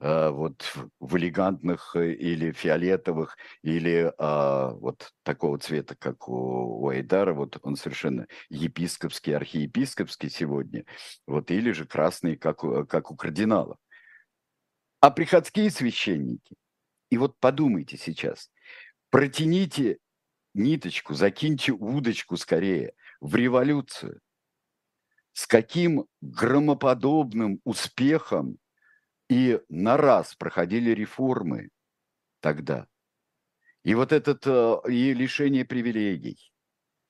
э, 0.00 0.30
вот 0.30 0.62
в 0.98 1.16
элегантных 1.16 1.94
э, 1.94 2.12
или 2.14 2.52
фиолетовых, 2.52 3.36
или 3.62 4.12
э, 4.16 4.74
вот 4.74 5.12
такого 5.22 5.58
цвета, 5.58 5.94
как 5.96 6.28
у, 6.28 6.82
у 6.82 6.88
Айдара, 6.88 7.32
вот 7.32 7.58
он 7.62 7.76
совершенно 7.76 8.26
епископский, 8.48 9.36
архиепископский 9.36 10.30
сегодня, 10.30 10.84
вот, 11.26 11.50
или 11.50 11.70
же 11.72 11.86
красный, 11.86 12.36
как, 12.36 12.60
как 12.88 13.10
у 13.10 13.16
кардинала. 13.16 13.76
А 15.00 15.10
приходские 15.10 15.70
священники, 15.70 16.56
и 17.08 17.18
вот 17.18 17.38
подумайте 17.38 17.96
сейчас, 17.96 18.50
протяните 19.10 19.98
ниточку, 20.62 21.14
закиньте 21.14 21.72
удочку 21.72 22.36
скорее 22.36 22.94
в 23.20 23.34
революцию. 23.34 24.20
С 25.32 25.46
каким 25.46 26.06
громоподобным 26.20 27.60
успехом 27.64 28.58
и 29.28 29.60
на 29.68 29.96
раз 29.96 30.34
проходили 30.34 30.90
реформы 30.90 31.70
тогда. 32.40 32.88
И 33.84 33.94
вот 33.94 34.12
этот 34.12 34.46
э, 34.46 34.76
и 34.88 35.14
лишение 35.14 35.64
привилегий 35.64 36.52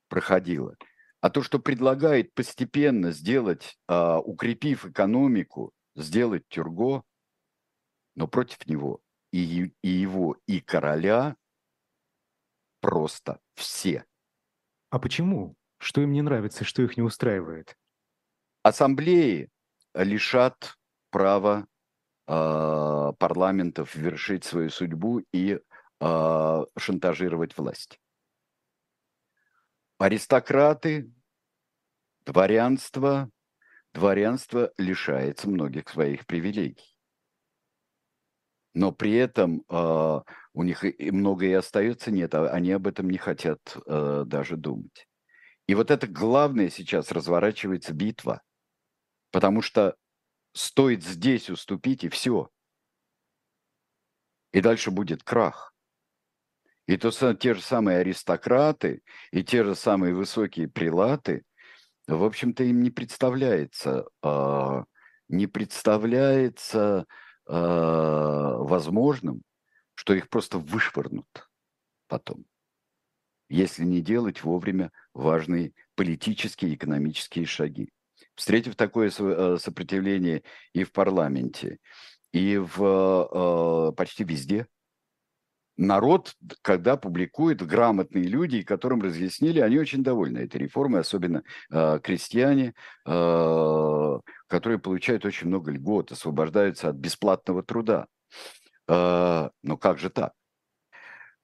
проходило. 0.08 0.76
А 1.20 1.30
то, 1.30 1.42
что 1.42 1.58
предлагает 1.58 2.34
постепенно 2.34 3.12
сделать, 3.12 3.78
а, 3.86 4.20
укрепив 4.20 4.86
экономику, 4.86 5.72
сделать 5.94 6.48
Тюрго, 6.48 7.02
но 8.14 8.26
против 8.26 8.66
него 8.66 9.00
и, 9.32 9.72
и 9.82 9.88
его, 9.88 10.36
и 10.46 10.60
короля 10.60 11.36
просто 12.80 13.40
все. 13.54 14.04
А 14.90 14.98
почему? 14.98 15.56
Что 15.78 16.00
им 16.00 16.12
не 16.12 16.22
нравится, 16.22 16.64
что 16.64 16.82
их 16.82 16.96
не 16.96 17.02
устраивает? 17.02 17.76
Ассамблеи 18.62 19.48
лишат 19.94 20.76
права 21.10 21.66
э, 22.26 23.12
парламентов 23.18 23.94
вершить 23.94 24.44
свою 24.44 24.70
судьбу 24.70 25.22
и 25.32 25.58
э, 26.00 26.64
шантажировать 26.78 27.56
власть. 27.56 27.98
Аристократы, 29.98 31.12
дворянство, 32.26 33.30
дворянство 33.92 34.72
лишается 34.76 35.48
многих 35.48 35.88
своих 35.88 36.26
привилегий 36.26 36.99
но 38.74 38.92
при 38.92 39.14
этом 39.14 39.64
э, 39.68 40.20
у 40.52 40.62
них 40.62 40.84
и 40.84 41.10
многое 41.10 41.50
и 41.50 41.54
остается 41.54 42.10
нет, 42.10 42.34
а 42.34 42.50
они 42.50 42.72
об 42.72 42.86
этом 42.86 43.10
не 43.10 43.18
хотят 43.18 43.60
э, 43.86 44.24
даже 44.26 44.56
думать. 44.56 45.08
И 45.66 45.74
вот 45.74 45.90
это 45.90 46.06
главное 46.06 46.70
сейчас 46.70 47.12
разворачивается 47.12 47.92
битва, 47.92 48.42
потому 49.30 49.62
что 49.62 49.96
стоит 50.52 51.04
здесь 51.04 51.50
уступить 51.50 52.04
и 52.04 52.08
все. 52.08 52.48
И 54.52 54.60
дальше 54.60 54.90
будет 54.90 55.22
крах. 55.22 55.72
И 56.86 56.96
то 56.96 57.10
те 57.34 57.54
же 57.54 57.62
самые 57.62 57.98
аристократы 57.98 59.02
и 59.30 59.44
те 59.44 59.62
же 59.62 59.76
самые 59.76 60.12
высокие 60.12 60.66
прилаты, 60.66 61.44
в 62.08 62.24
общем-то, 62.24 62.64
им 62.64 62.82
не 62.82 62.90
представляется, 62.90 64.06
э, 64.24 64.84
не 65.28 65.46
представляется 65.46 67.06
Э, 67.52 68.54
возможным, 68.58 69.42
что 69.94 70.14
их 70.14 70.28
просто 70.28 70.58
вышвырнут 70.58 71.26
потом, 72.06 72.44
если 73.48 73.82
не 73.82 74.00
делать 74.00 74.44
вовремя 74.44 74.92
важные 75.14 75.72
политические 75.96 76.70
и 76.70 76.74
экономические 76.76 77.46
шаги. 77.46 77.90
Встретив 78.36 78.76
такое 78.76 79.10
э, 79.10 79.56
сопротивление 79.58 80.44
и 80.74 80.84
в 80.84 80.92
парламенте, 80.92 81.78
и 82.30 82.56
в 82.56 82.78
э, 82.80 83.92
почти 83.96 84.22
везде– 84.22 84.68
народ, 85.80 86.36
когда 86.62 86.96
публикует 86.96 87.66
грамотные 87.66 88.24
люди, 88.24 88.62
которым 88.62 89.02
разъяснили, 89.02 89.60
они 89.60 89.78
очень 89.78 90.02
довольны 90.02 90.38
этой 90.38 90.58
реформой, 90.58 91.00
особенно 91.00 91.42
э, 91.70 92.00
крестьяне, 92.02 92.74
э, 93.06 94.18
которые 94.46 94.78
получают 94.78 95.24
очень 95.24 95.48
много 95.48 95.72
льгот, 95.72 96.12
освобождаются 96.12 96.90
от 96.90 96.96
бесплатного 96.96 97.62
труда. 97.62 98.06
Э, 98.88 99.50
но 99.62 99.76
как 99.76 99.98
же 99.98 100.10
так? 100.10 100.32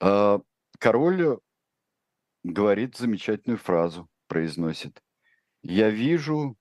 Э, 0.00 0.38
король 0.78 1.38
говорит 2.44 2.96
замечательную 2.96 3.58
фразу, 3.58 4.08
произносит. 4.28 5.02
Я 5.62 5.90
вижу 5.90 6.56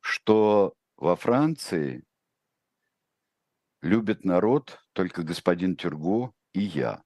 что 0.00 0.74
во 0.96 1.16
Франции 1.16 2.04
любит 3.82 4.24
народ 4.24 4.80
только 4.92 5.22
господин 5.22 5.76
Тюрго 5.76 6.32
и 6.52 6.60
я. 6.60 7.02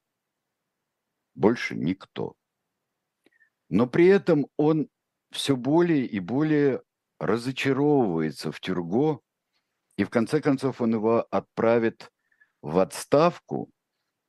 Больше 1.34 1.74
никто. 1.74 2.34
Но 3.68 3.86
при 3.86 4.06
этом 4.06 4.46
он 4.56 4.88
все 5.30 5.56
более 5.56 6.06
и 6.06 6.20
более 6.20 6.82
разочаровывается 7.18 8.52
в 8.52 8.60
Тюрго, 8.60 9.20
и 9.96 10.04
в 10.04 10.10
конце 10.10 10.40
концов 10.40 10.80
он 10.80 10.94
его 10.94 11.26
отправит 11.30 12.10
в 12.62 12.78
отставку, 12.78 13.70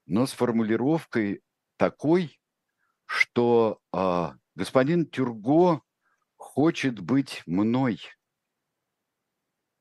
но 0.05 0.25
с 0.25 0.31
формулировкой 0.31 1.41
такой, 1.77 2.39
что 3.05 3.79
а, 3.91 4.35
господин 4.55 5.05
Тюрго 5.05 5.81
хочет 6.35 6.99
быть 6.99 7.43
мной, 7.45 7.99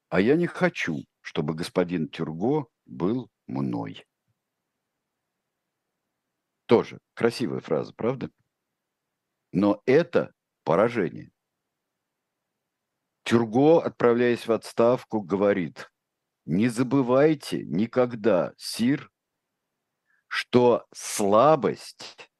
а 0.08 0.20
я 0.20 0.36
не 0.36 0.46
хочу, 0.46 1.04
чтобы 1.20 1.54
господин 1.54 2.08
Тюрго 2.08 2.66
был 2.86 3.30
мной. 3.46 4.04
Тоже 6.66 6.98
красивая 7.14 7.60
фраза, 7.60 7.92
правда? 7.94 8.30
Но 9.52 9.82
это 9.86 10.32
поражение. 10.64 11.30
Тюрго, 13.22 13.82
отправляясь 13.82 14.46
в 14.46 14.52
отставку, 14.52 15.20
говорит, 15.20 15.90
не 16.44 16.68
забывайте 16.68 17.64
никогда, 17.64 18.52
Сир, 18.58 19.10
что 20.28 20.84
слабость 20.92 22.30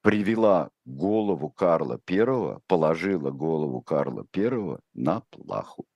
привела 0.00 0.70
голову 0.84 1.50
Карла 1.50 2.00
I, 2.08 2.60
положила 2.66 3.30
голову 3.30 3.80
Карла 3.80 4.26
I 4.36 4.78
на 4.92 5.20
плаху. 5.30 5.86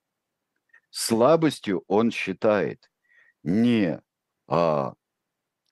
Слабостью 0.90 1.84
он 1.86 2.10
считает 2.10 2.90
не 3.42 4.00
а, 4.48 4.94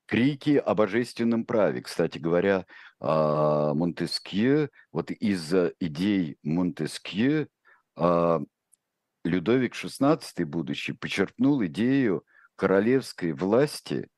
крики 0.07 0.57
о 0.57 0.75
божественном 0.75 1.45
праве. 1.45 1.83
Кстати 1.83 2.19
говоря, 2.19 2.67
а, 3.01 3.75
Монтескье, 3.75 4.71
вот 4.93 5.11
из 5.11 5.53
идей 5.81 6.39
Монтескье 6.43 7.49
а, 7.97 8.41
Людовик 9.25 9.75
XVI, 9.75 10.45
будущий, 10.45 10.93
почерпнул 10.93 11.65
идею 11.67 12.25
королевской 12.55 13.33
власти, 13.33 14.09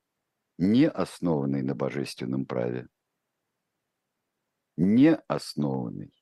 не 0.59 0.89
основанной 0.89 1.63
на 1.63 1.75
божественном 1.75 2.45
праве. 2.45 2.89
Не 4.77 5.17
основанной. 5.27 6.13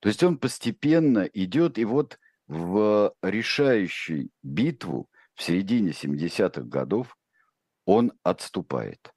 То 0.00 0.08
есть 0.08 0.22
он 0.22 0.38
постепенно 0.38 1.20
идет, 1.32 1.78
и 1.78 1.84
вот 1.84 2.18
в 2.46 3.14
решающую 3.22 4.30
битву 4.42 5.10
в 5.34 5.42
середине 5.42 5.90
70-х 5.90 6.62
годов 6.62 7.16
он 7.88 8.12
отступает. 8.22 9.14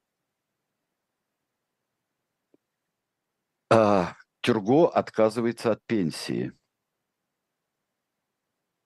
А 3.70 4.16
Тюрго 4.40 4.88
отказывается 4.88 5.74
от 5.74 5.86
пенсии. 5.86 6.54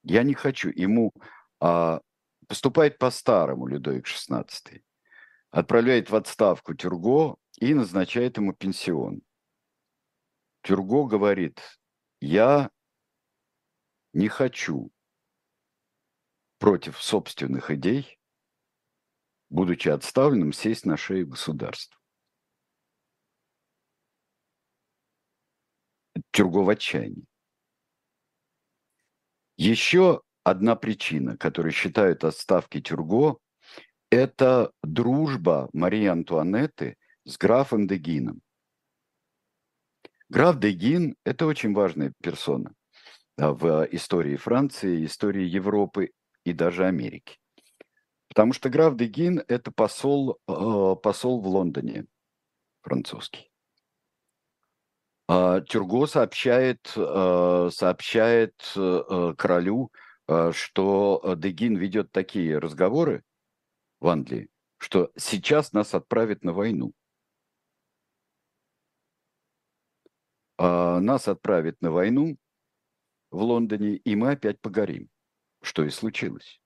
Я 0.02 0.24
не 0.24 0.34
хочу. 0.34 0.70
Ему 0.70 1.14
а, 1.60 2.02
поступает 2.48 2.98
по-старому 2.98 3.68
Людовик 3.68 4.08
XVI. 4.08 4.84
Отправляет 5.52 6.10
в 6.10 6.16
отставку 6.16 6.74
Тюрго 6.74 7.36
и 7.60 7.76
назначает 7.76 8.38
ему 8.38 8.54
пенсион. 8.54 9.22
Тюрго 10.64 11.06
говорит, 11.06 11.62
я 12.22 12.72
не 14.14 14.30
хочу 14.30 14.92
против 16.58 17.00
собственных 17.00 17.70
идей 17.70 18.15
будучи 19.56 19.88
отставленным, 19.88 20.52
сесть 20.52 20.86
на 20.86 20.98
шею 20.98 21.28
государства. 21.28 21.98
Тюрго 26.32 26.58
в 26.58 26.70
отчаянии. 26.70 27.26
Еще 29.56 30.22
одна 30.44 30.76
причина, 30.76 31.38
которую 31.38 31.72
считают 31.72 32.26
отставки 32.26 32.82
Тюрго, 32.82 33.38
это 34.10 34.74
дружба 34.84 35.70
Марии 35.72 36.08
Антуанетты 36.08 36.98
с 37.24 37.38
графом 37.38 37.88
Дегином. 37.88 38.42
Граф 40.28 40.60
Дегин– 40.60 41.16
это 41.24 41.46
очень 41.46 41.74
важная 41.74 42.12
персона 42.22 42.74
в 43.38 43.88
истории 43.92 44.36
Франции, 44.36 45.06
истории 45.06 45.46
Европы 45.46 46.12
и 46.44 46.52
даже 46.52 46.86
Америки. 46.86 47.38
Потому 48.36 48.52
что 48.52 48.70
граф 48.70 48.98
Дегин– 48.98 49.42
это 49.48 49.72
посол, 49.72 50.38
э, 50.50 50.96
посол 51.02 51.40
в 51.40 51.48
Лондоне, 51.48 52.06
французский. 52.82 53.50
А 55.30 55.62
Тюрго 55.62 56.06
сообщает, 56.06 56.92
э, 56.98 57.70
сообщает 57.72 58.54
э, 58.76 59.34
королю, 59.38 59.90
что 60.52 61.36
Дегин 61.38 61.78
ведет 61.78 62.12
такие 62.12 62.58
разговоры 62.58 63.24
в 64.02 64.08
Англии, 64.10 64.50
что 64.80 65.12
сейчас 65.16 65.72
нас 65.72 65.94
отправят 65.94 66.44
на 66.44 66.52
войну. 66.52 66.92
А 70.58 71.00
нас 71.00 71.30
отправят 71.30 71.80
на 71.80 71.92
войну 71.92 72.38
в 73.32 73.42
Лондоне, 73.42 73.96
и 73.96 74.16
мы 74.18 74.32
опять 74.32 74.60
погорим, 74.60 75.10
что 75.62 75.86
и 75.86 75.90
случилось. 75.90 76.60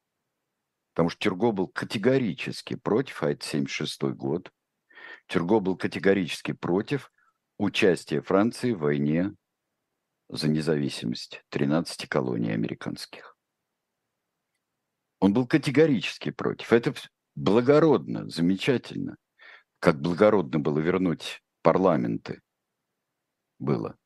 Потому 0.93 1.09
что 1.09 1.19
Тюрго 1.19 1.51
был 1.51 1.67
категорически 1.67 2.75
против, 2.75 3.23
а 3.23 3.31
это 3.31 3.45
76 3.45 4.01
год, 4.15 4.51
Тюрго 5.27 5.59
был 5.59 5.77
категорически 5.77 6.53
против 6.53 7.11
участия 7.57 8.21
Франции 8.21 8.73
в 8.73 8.79
войне 8.79 9.33
за 10.29 10.47
независимость 10.47 11.43
13 11.49 12.07
колоний 12.07 12.51
американских. 12.51 13.35
Он 15.19 15.33
был 15.33 15.45
категорически 15.47 16.31
против. 16.31 16.71
Это 16.71 16.93
благородно, 17.35 18.29
замечательно. 18.29 19.17
Как 19.79 20.01
благородно 20.01 20.59
было 20.59 20.79
вернуть 20.79 21.41
парламенты. 21.61 22.41
Было. 23.59 23.97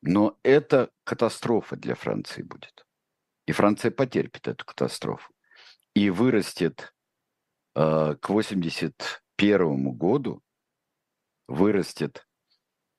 Но 0.00 0.38
это 0.42 0.90
катастрофа 1.04 1.76
для 1.76 1.94
Франции 1.94 2.42
будет. 2.42 2.86
И 3.46 3.52
Франция 3.52 3.90
потерпит 3.90 4.48
эту 4.48 4.64
катастрофу 4.64 5.32
и 5.98 6.10
вырастет 6.10 6.94
э, 7.74 8.14
к 8.20 8.28
81 8.28 9.92
году, 9.94 10.40
вырастет 11.48 12.24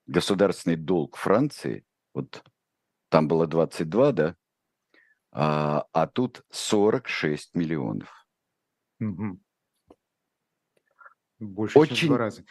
государственный 0.06 0.76
долг 0.76 1.16
Франции, 1.16 1.86
вот 2.12 2.44
там 3.08 3.26
было 3.26 3.46
22, 3.46 4.12
да, 4.12 4.36
а, 5.32 5.86
а 5.92 6.06
тут 6.08 6.42
46 6.50 7.54
миллионов. 7.54 8.26
Угу. 9.00 9.40
Больше, 11.38 11.78
очень, 11.78 11.96
чем 11.96 12.08
в 12.08 12.10
два 12.10 12.18
раза. 12.18 12.44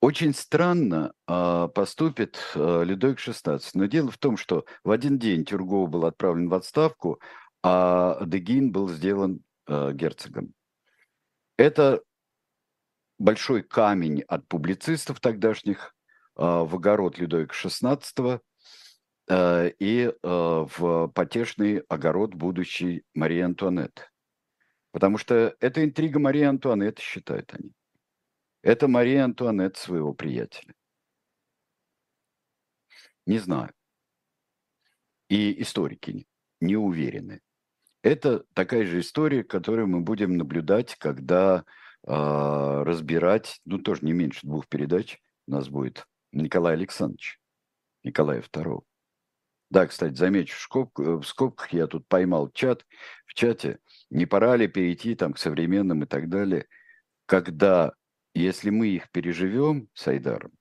Очень 0.00 0.32
странно 0.32 1.12
а, 1.26 1.66
поступит 1.68 2.38
а, 2.54 2.82
Людовик 2.82 3.18
XVI. 3.18 3.60
Но 3.74 3.86
дело 3.86 4.12
в 4.12 4.18
том, 4.18 4.36
что 4.36 4.64
в 4.84 4.92
один 4.92 5.18
день 5.18 5.44
Тюргов 5.44 5.90
был 5.90 6.04
отправлен 6.04 6.48
в 6.48 6.54
отставку, 6.54 7.20
а 7.66 8.22
Дегин 8.26 8.72
был 8.72 8.90
сделан 8.90 9.42
э, 9.66 9.92
герцогом. 9.94 10.52
Это 11.56 12.02
большой 13.18 13.62
камень 13.62 14.20
от 14.28 14.46
публицистов 14.48 15.18
тогдашних 15.18 15.94
э, 16.36 16.42
в 16.42 16.74
огород 16.74 17.16
Людовика 17.16 17.54
XVI 17.54 18.42
э, 19.30 19.70
и 19.78 20.02
э, 20.02 20.12
в 20.22 21.08
потешный 21.08 21.78
огород 21.88 22.34
будущей 22.34 23.02
Марии 23.14 23.40
Антуанетты. 23.40 24.02
Потому 24.92 25.16
что 25.16 25.56
это 25.58 25.82
интрига 25.82 26.18
Марии 26.18 26.42
Антуанетты, 26.42 27.00
считают 27.00 27.54
они. 27.54 27.72
Это 28.60 28.88
Мария 28.88 29.24
Антуанетта 29.24 29.80
своего 29.80 30.12
приятеля. 30.12 30.74
Не 33.24 33.38
знаю. 33.38 33.72
И 35.30 35.62
историки 35.62 36.26
не 36.60 36.76
уверены. 36.76 37.40
Это 38.04 38.44
такая 38.52 38.84
же 38.84 39.00
история, 39.00 39.42
которую 39.42 39.88
мы 39.88 40.02
будем 40.02 40.36
наблюдать, 40.36 40.94
когда 40.96 41.64
э, 42.06 42.12
разбирать, 42.12 43.62
ну 43.64 43.78
тоже 43.78 44.04
не 44.04 44.12
меньше 44.12 44.46
двух 44.46 44.68
передач, 44.68 45.18
у 45.46 45.52
нас 45.52 45.70
будет 45.70 46.04
Николай 46.30 46.74
Александрович, 46.74 47.40
Николая 48.02 48.42
II. 48.42 48.82
Да, 49.70 49.86
кстати, 49.86 50.14
замечу, 50.16 50.54
в, 50.54 50.60
скоб, 50.60 50.98
в 50.98 51.22
скобках 51.22 51.72
я 51.72 51.86
тут 51.86 52.06
поймал 52.06 52.50
чат, 52.50 52.84
в 53.24 53.32
чате, 53.32 53.78
не 54.10 54.26
пора 54.26 54.56
ли 54.56 54.68
перейти 54.68 55.14
там 55.14 55.32
к 55.32 55.38
современным 55.38 56.02
и 56.02 56.06
так 56.06 56.28
далее, 56.28 56.66
когда, 57.24 57.94
если 58.34 58.68
мы 58.68 58.88
их 58.88 59.10
переживем 59.12 59.88
с 59.94 60.06
Айдаром, 60.08 60.52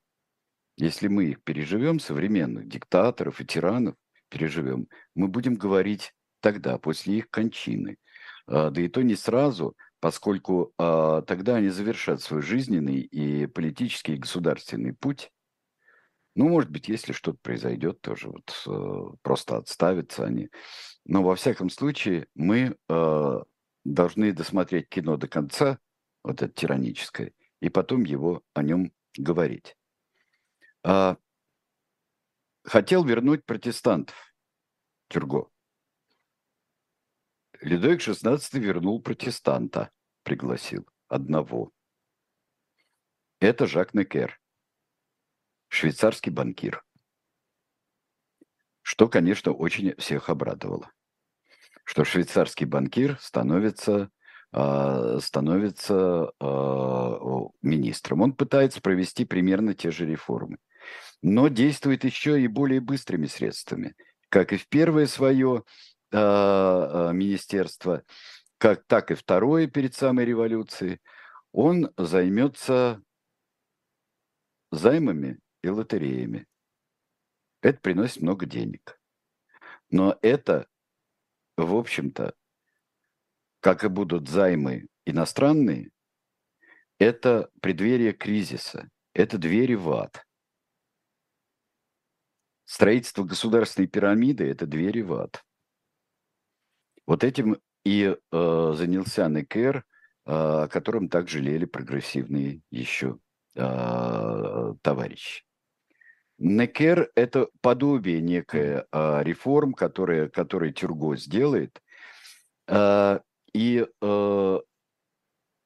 если 0.77 1.09
мы 1.09 1.25
их 1.25 1.43
переживем, 1.43 1.99
современных 1.99 2.69
диктаторов 2.69 3.41
и 3.41 3.45
тиранов, 3.45 3.95
переживем, 4.29 4.87
мы 5.13 5.27
будем 5.27 5.55
говорить 5.55 6.13
тогда, 6.43 6.77
после 6.77 7.19
их 7.19 7.29
кончины. 7.29 7.97
А, 8.45 8.69
да 8.69 8.81
и 8.81 8.89
то 8.89 9.01
не 9.01 9.15
сразу, 9.15 9.75
поскольку 9.99 10.73
а, 10.77 11.21
тогда 11.21 11.55
они 11.55 11.69
завершат 11.69 12.21
свой 12.21 12.41
жизненный 12.41 12.99
и 12.99 13.47
политический 13.47 14.15
и 14.15 14.19
государственный 14.19 14.93
путь. 14.93 15.31
Ну, 16.35 16.49
может 16.49 16.69
быть, 16.69 16.89
если 16.89 17.13
что-то 17.13 17.37
произойдет, 17.41 18.01
тоже 18.01 18.27
вот 18.27 18.63
э, 18.65 19.15
просто 19.21 19.57
отставятся 19.57 20.25
они. 20.25 20.49
Но 21.05 21.21
во 21.21 21.35
всяком 21.35 21.69
случае 21.69 22.25
мы 22.33 22.75
должны 23.85 24.33
досмотреть 24.33 24.89
кино 24.89 25.15
до 25.17 25.27
конца, 25.27 25.77
вот 26.23 26.41
это 26.41 26.51
тираническое, 26.51 27.33
и 27.59 27.69
потом 27.69 28.03
его 28.03 28.41
о 28.55 28.63
нем 28.63 28.91
говорить. 29.15 29.75
А, 30.83 31.17
хотел 32.63 33.03
вернуть 33.03 33.45
протестантов 33.45 34.15
Тюрго. 35.07 35.52
Людовик 37.63 38.01
XVI 38.01 38.41
вернул 38.59 39.01
протестанта, 39.01 39.89
пригласил 40.23 40.85
одного. 41.07 41.71
Это 43.39 43.67
Жак 43.67 43.93
Некер, 43.93 44.37
швейцарский 45.69 46.29
банкир. 46.29 46.83
Что, 48.81 49.07
конечно, 49.07 49.53
очень 49.53 49.95
всех 49.95 50.27
обрадовало. 50.27 50.91
Что 51.85 52.03
швейцарский 52.03 52.65
банкир 52.65 53.17
становится, 53.21 54.09
э, 54.51 55.19
становится 55.21 56.33
э, 56.37 56.45
министром. 57.61 58.23
Он 58.23 58.33
пытается 58.33 58.81
провести 58.81 59.23
примерно 59.23 59.73
те 59.73 59.89
же 59.89 60.05
реформы, 60.05 60.57
но 61.21 61.47
действует 61.47 62.03
еще 62.03 62.41
и 62.41 62.47
более 62.47 62.81
быстрыми 62.81 63.27
средствами. 63.27 63.95
Как 64.27 64.51
и 64.51 64.57
в 64.57 64.67
первое 64.67 65.05
свое 65.05 65.59
а, 65.59 65.61
а, 65.61 65.92
министерства, 66.13 68.03
как, 68.57 68.85
так 68.85 69.11
и 69.11 69.15
второе 69.15 69.67
перед 69.67 69.95
самой 69.95 70.25
революцией, 70.25 71.01
он 71.51 71.91
займется 71.97 73.01
займами 74.71 75.39
и 75.61 75.69
лотереями. 75.69 76.47
Это 77.61 77.79
приносит 77.79 78.21
много 78.21 78.45
денег. 78.45 78.99
Но 79.89 80.17
это, 80.21 80.67
в 81.57 81.75
общем-то, 81.75 82.33
как 83.59 83.83
и 83.83 83.87
будут 83.87 84.27
займы 84.27 84.87
иностранные, 85.05 85.91
это 86.99 87.49
преддверие 87.61 88.13
кризиса, 88.13 88.89
это 89.13 89.37
двери 89.37 89.75
в 89.75 89.91
ад. 89.91 90.25
Строительство 92.65 93.23
государственной 93.23 93.87
пирамиды– 93.87 94.45
это 94.49 94.65
двери 94.65 95.01
в 95.01 95.13
ад. 95.13 95.43
Вот 97.05 97.23
этим 97.23 97.57
и 97.85 98.15
э, 98.31 98.73
занялся 98.75 99.27
Некер, 99.27 99.77
э, 99.77 99.81
о 100.25 100.67
котором 100.67 101.09
так 101.09 101.27
жалели 101.27 101.65
прогрессивные 101.65 102.61
еще 102.71 103.17
э, 103.55 104.73
товарищи. 104.81 105.43
Некер– 106.39 107.11
это 107.15 107.49
подобие 107.61 108.21
некое 108.21 108.87
э, 108.91 109.23
реформ, 109.23 109.73
которые, 109.73 110.29
которые 110.29 110.73
Тюрго 110.73 111.15
сделает. 111.17 111.81
Э, 112.67 113.19
и 113.53 113.85
э, 114.01 114.59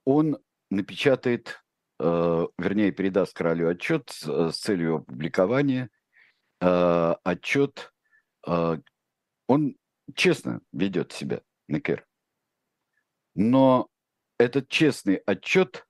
он 0.06 0.38
напечатает, 0.70 1.64
э, 2.00 2.48
вернее, 2.58 2.92
передаст 2.92 3.34
королю 3.34 3.70
отчет 3.70 4.10
с, 4.10 4.52
с 4.52 4.58
целью 4.58 4.98
опубликования. 4.98 5.90
Э, 6.62 7.16
отчет, 7.24 7.94
э, 8.48 8.78
он 9.48 9.76
честно 10.16 10.62
ведет 10.72 11.12
себя 11.12 11.42
Некер. 11.68 12.08
Но 13.36 13.90
этот 14.38 14.70
честный 14.70 15.18
отчет 15.18 15.86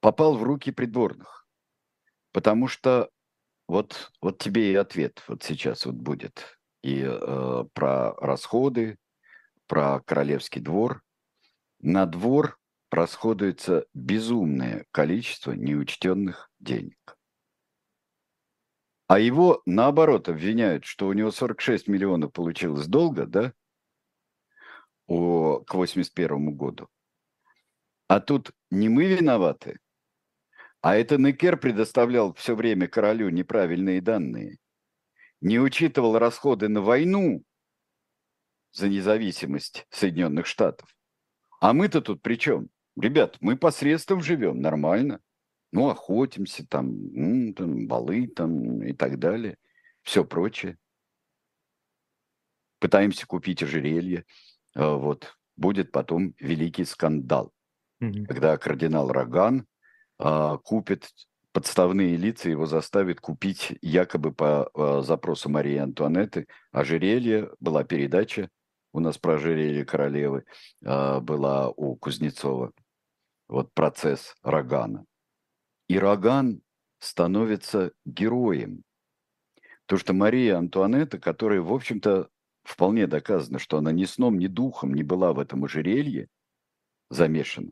попал 0.00 0.36
в 0.36 0.42
руки 0.42 0.70
придворных. 0.70 1.46
Потому 2.32 2.68
что 2.68 3.10
вот, 3.68 4.12
вот 4.20 4.38
тебе 4.38 4.72
и 4.72 4.76
ответ 4.76 5.22
вот 5.28 5.42
сейчас 5.42 5.86
вот 5.86 5.94
будет. 5.96 6.58
И 6.82 7.02
э, 7.02 7.64
про 7.72 8.14
расходы, 8.14 8.98
про 9.66 10.00
королевский 10.00 10.60
двор. 10.60 11.02
На 11.80 12.06
двор 12.06 12.58
расходуется 12.90 13.86
безумное 13.92 14.86
количество 14.92 15.52
неучтенных 15.52 16.50
денег. 16.60 17.15
А 19.06 19.20
его, 19.20 19.62
наоборот, 19.66 20.28
обвиняют, 20.28 20.84
что 20.84 21.06
у 21.06 21.12
него 21.12 21.30
46 21.30 21.86
миллионов 21.86 22.32
получилось 22.32 22.86
долго, 22.88 23.26
да, 23.26 23.52
о, 25.06 25.60
к 25.60 25.74
81 25.74 26.56
году. 26.56 26.88
А 28.08 28.20
тут 28.20 28.50
не 28.70 28.88
мы 28.88 29.04
виноваты, 29.04 29.78
а 30.80 30.96
это 30.96 31.18
Некер 31.18 31.56
предоставлял 31.56 32.34
все 32.34 32.56
время 32.56 32.88
королю 32.88 33.30
неправильные 33.30 34.00
данные, 34.00 34.58
не 35.40 35.60
учитывал 35.60 36.18
расходы 36.18 36.68
на 36.68 36.80
войну 36.80 37.44
за 38.72 38.88
независимость 38.88 39.86
Соединенных 39.90 40.46
Штатов. 40.46 40.88
А 41.60 41.72
мы-то 41.72 42.00
тут 42.00 42.22
при 42.22 42.36
чем? 42.36 42.70
Ребят, 42.96 43.36
мы 43.40 43.56
посредством 43.56 44.20
живем, 44.20 44.60
нормально 44.60 45.20
ну, 45.72 45.88
охотимся, 45.88 46.66
там, 46.66 47.52
там 47.54 47.86
балы 47.86 48.26
там 48.28 48.82
и 48.82 48.92
так 48.92 49.18
далее, 49.18 49.56
все 50.02 50.24
прочее. 50.24 50.78
Пытаемся 52.78 53.26
купить 53.26 53.62
ожерелье, 53.62 54.24
а, 54.74 54.96
вот, 54.96 55.36
будет 55.56 55.90
потом 55.90 56.34
великий 56.38 56.84
скандал, 56.84 57.52
mm-hmm. 58.02 58.26
когда 58.26 58.56
кардинал 58.58 59.08
Роган 59.10 59.66
а, 60.18 60.58
купит 60.58 61.10
подставные 61.52 62.16
лица, 62.16 62.50
его 62.50 62.66
заставит 62.66 63.20
купить 63.20 63.78
якобы 63.80 64.32
по 64.32 64.70
а, 64.74 65.02
запросу 65.02 65.48
Марии 65.48 65.78
Антуанетты 65.78 66.46
ожерелье, 66.70 67.50
была 67.60 67.82
передача 67.82 68.50
у 68.92 69.00
нас 69.00 69.18
про 69.18 69.34
ожерелье 69.34 69.84
королевы, 69.84 70.44
а, 70.84 71.20
была 71.20 71.70
у 71.70 71.96
Кузнецова, 71.96 72.72
вот 73.48 73.72
процесс 73.72 74.34
Рогана. 74.42 75.04
И 75.88 75.98
Роган 75.98 76.62
становится 76.98 77.92
героем. 78.04 78.82
То, 79.86 79.96
что 79.96 80.12
Мария 80.12 80.58
Антуанетта, 80.58 81.18
которая, 81.18 81.60
в 81.60 81.72
общем-то, 81.72 82.28
вполне 82.64 83.06
доказано, 83.06 83.58
что 83.58 83.78
она 83.78 83.92
ни 83.92 84.04
сном, 84.04 84.38
ни 84.38 84.48
духом 84.48 84.94
не 84.94 85.04
была 85.04 85.32
в 85.32 85.38
этом 85.38 85.64
ожерелье 85.64 86.28
замешана, 87.08 87.70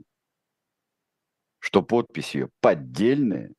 что 1.59 1.83
подпись 1.83 2.37
ее 2.37 2.51
поддельная, 2.61 3.53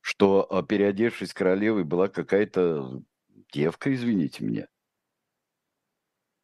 что, 0.00 0.46
а, 0.48 0.62
переодевшись 0.62 1.34
королевой, 1.34 1.84
была 1.84 2.08
какая-то 2.08 3.02
девка, 3.52 3.92
извините 3.92 4.44
меня. 4.44 4.68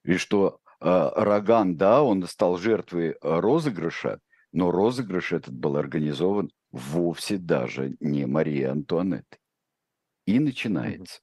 И 0.04 0.16
что 0.16 0.60
э, 0.80 1.10
Роган, 1.16 1.76
да, 1.76 2.02
он 2.02 2.26
стал 2.26 2.58
жертвой 2.58 3.16
розыгрыша, 3.22 4.20
но 4.54 4.70
розыгрыш 4.70 5.32
этот 5.32 5.52
был 5.52 5.76
организован 5.76 6.50
вовсе 6.70 7.38
даже 7.38 7.96
не 7.98 8.24
Марии 8.24 8.62
Антуанетты. 8.62 9.38
И 10.26 10.38
начинается. 10.38 11.20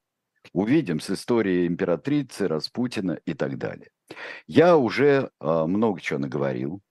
Увидим 0.53 0.99
с 0.99 1.09
историей 1.09 1.65
императрицы, 1.65 2.49
Распутина 2.49 3.13
и 3.25 3.33
так 3.33 3.57
далее. 3.57 3.89
Я 4.47 4.75
уже 4.75 5.31
э, 5.39 5.65
много 5.65 6.01
чего 6.01 6.19
наговорил, 6.19 6.81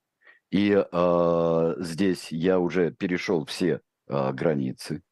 и 0.51 0.72
э, 0.72 1.74
здесь 1.78 2.32
я 2.32 2.59
уже 2.59 2.91
перешел 2.91 3.45
все 3.45 3.82
э, 4.09 4.32
границы, 4.32 5.03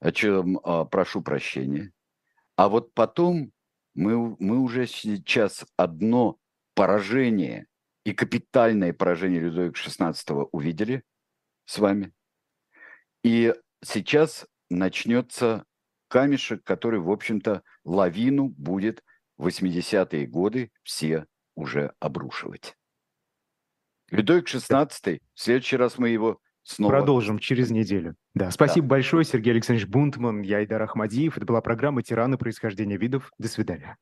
о 0.00 0.10
чем 0.10 0.58
э, 0.58 0.84
прошу 0.90 1.22
прощения. 1.22 1.92
А 2.56 2.68
вот 2.68 2.92
потом 2.92 3.52
мы, 3.94 4.36
мы 4.40 4.58
уже 4.58 4.88
сейчас 4.88 5.64
одно 5.76 6.38
поражение 6.74 7.66
и 8.04 8.12
капитальное 8.12 8.92
поражение 8.92 9.40
Людовика 9.40 9.80
XVI 9.80 10.48
увидели 10.52 11.02
с 11.64 11.78
вами. 11.78 12.12
И 13.22 13.54
сейчас 13.84 14.46
начнется 14.70 15.64
камешек, 16.08 16.64
который, 16.64 17.00
в 17.00 17.10
общем-то, 17.10 17.62
лавину 17.84 18.48
будет 18.48 19.02
в 19.36 19.46
80-е 19.46 20.26
годы 20.26 20.70
все 20.82 21.26
уже 21.54 21.92
обрушивать. 22.00 22.76
Людовик 24.10 24.46
XVI, 24.46 25.20
в 25.34 25.40
следующий 25.40 25.76
раз 25.76 25.98
мы 25.98 26.10
его 26.10 26.38
снова... 26.64 26.92
Продолжим 26.92 27.38
через 27.38 27.70
неделю. 27.70 28.14
Да, 28.34 28.50
спасибо 28.50 28.86
да. 28.86 28.90
большое, 28.90 29.24
Сергей 29.24 29.52
Александрович 29.52 29.88
Бунтман, 29.88 30.42
я 30.42 30.58
Айдар 30.58 30.82
Ахмадиев. 30.82 31.36
Это 31.36 31.46
была 31.46 31.60
программа 31.60 32.02
«Тираны. 32.02 32.36
Происхождение 32.36 32.98
видов». 32.98 33.30
До 33.38 33.48
свидания. 33.48 33.96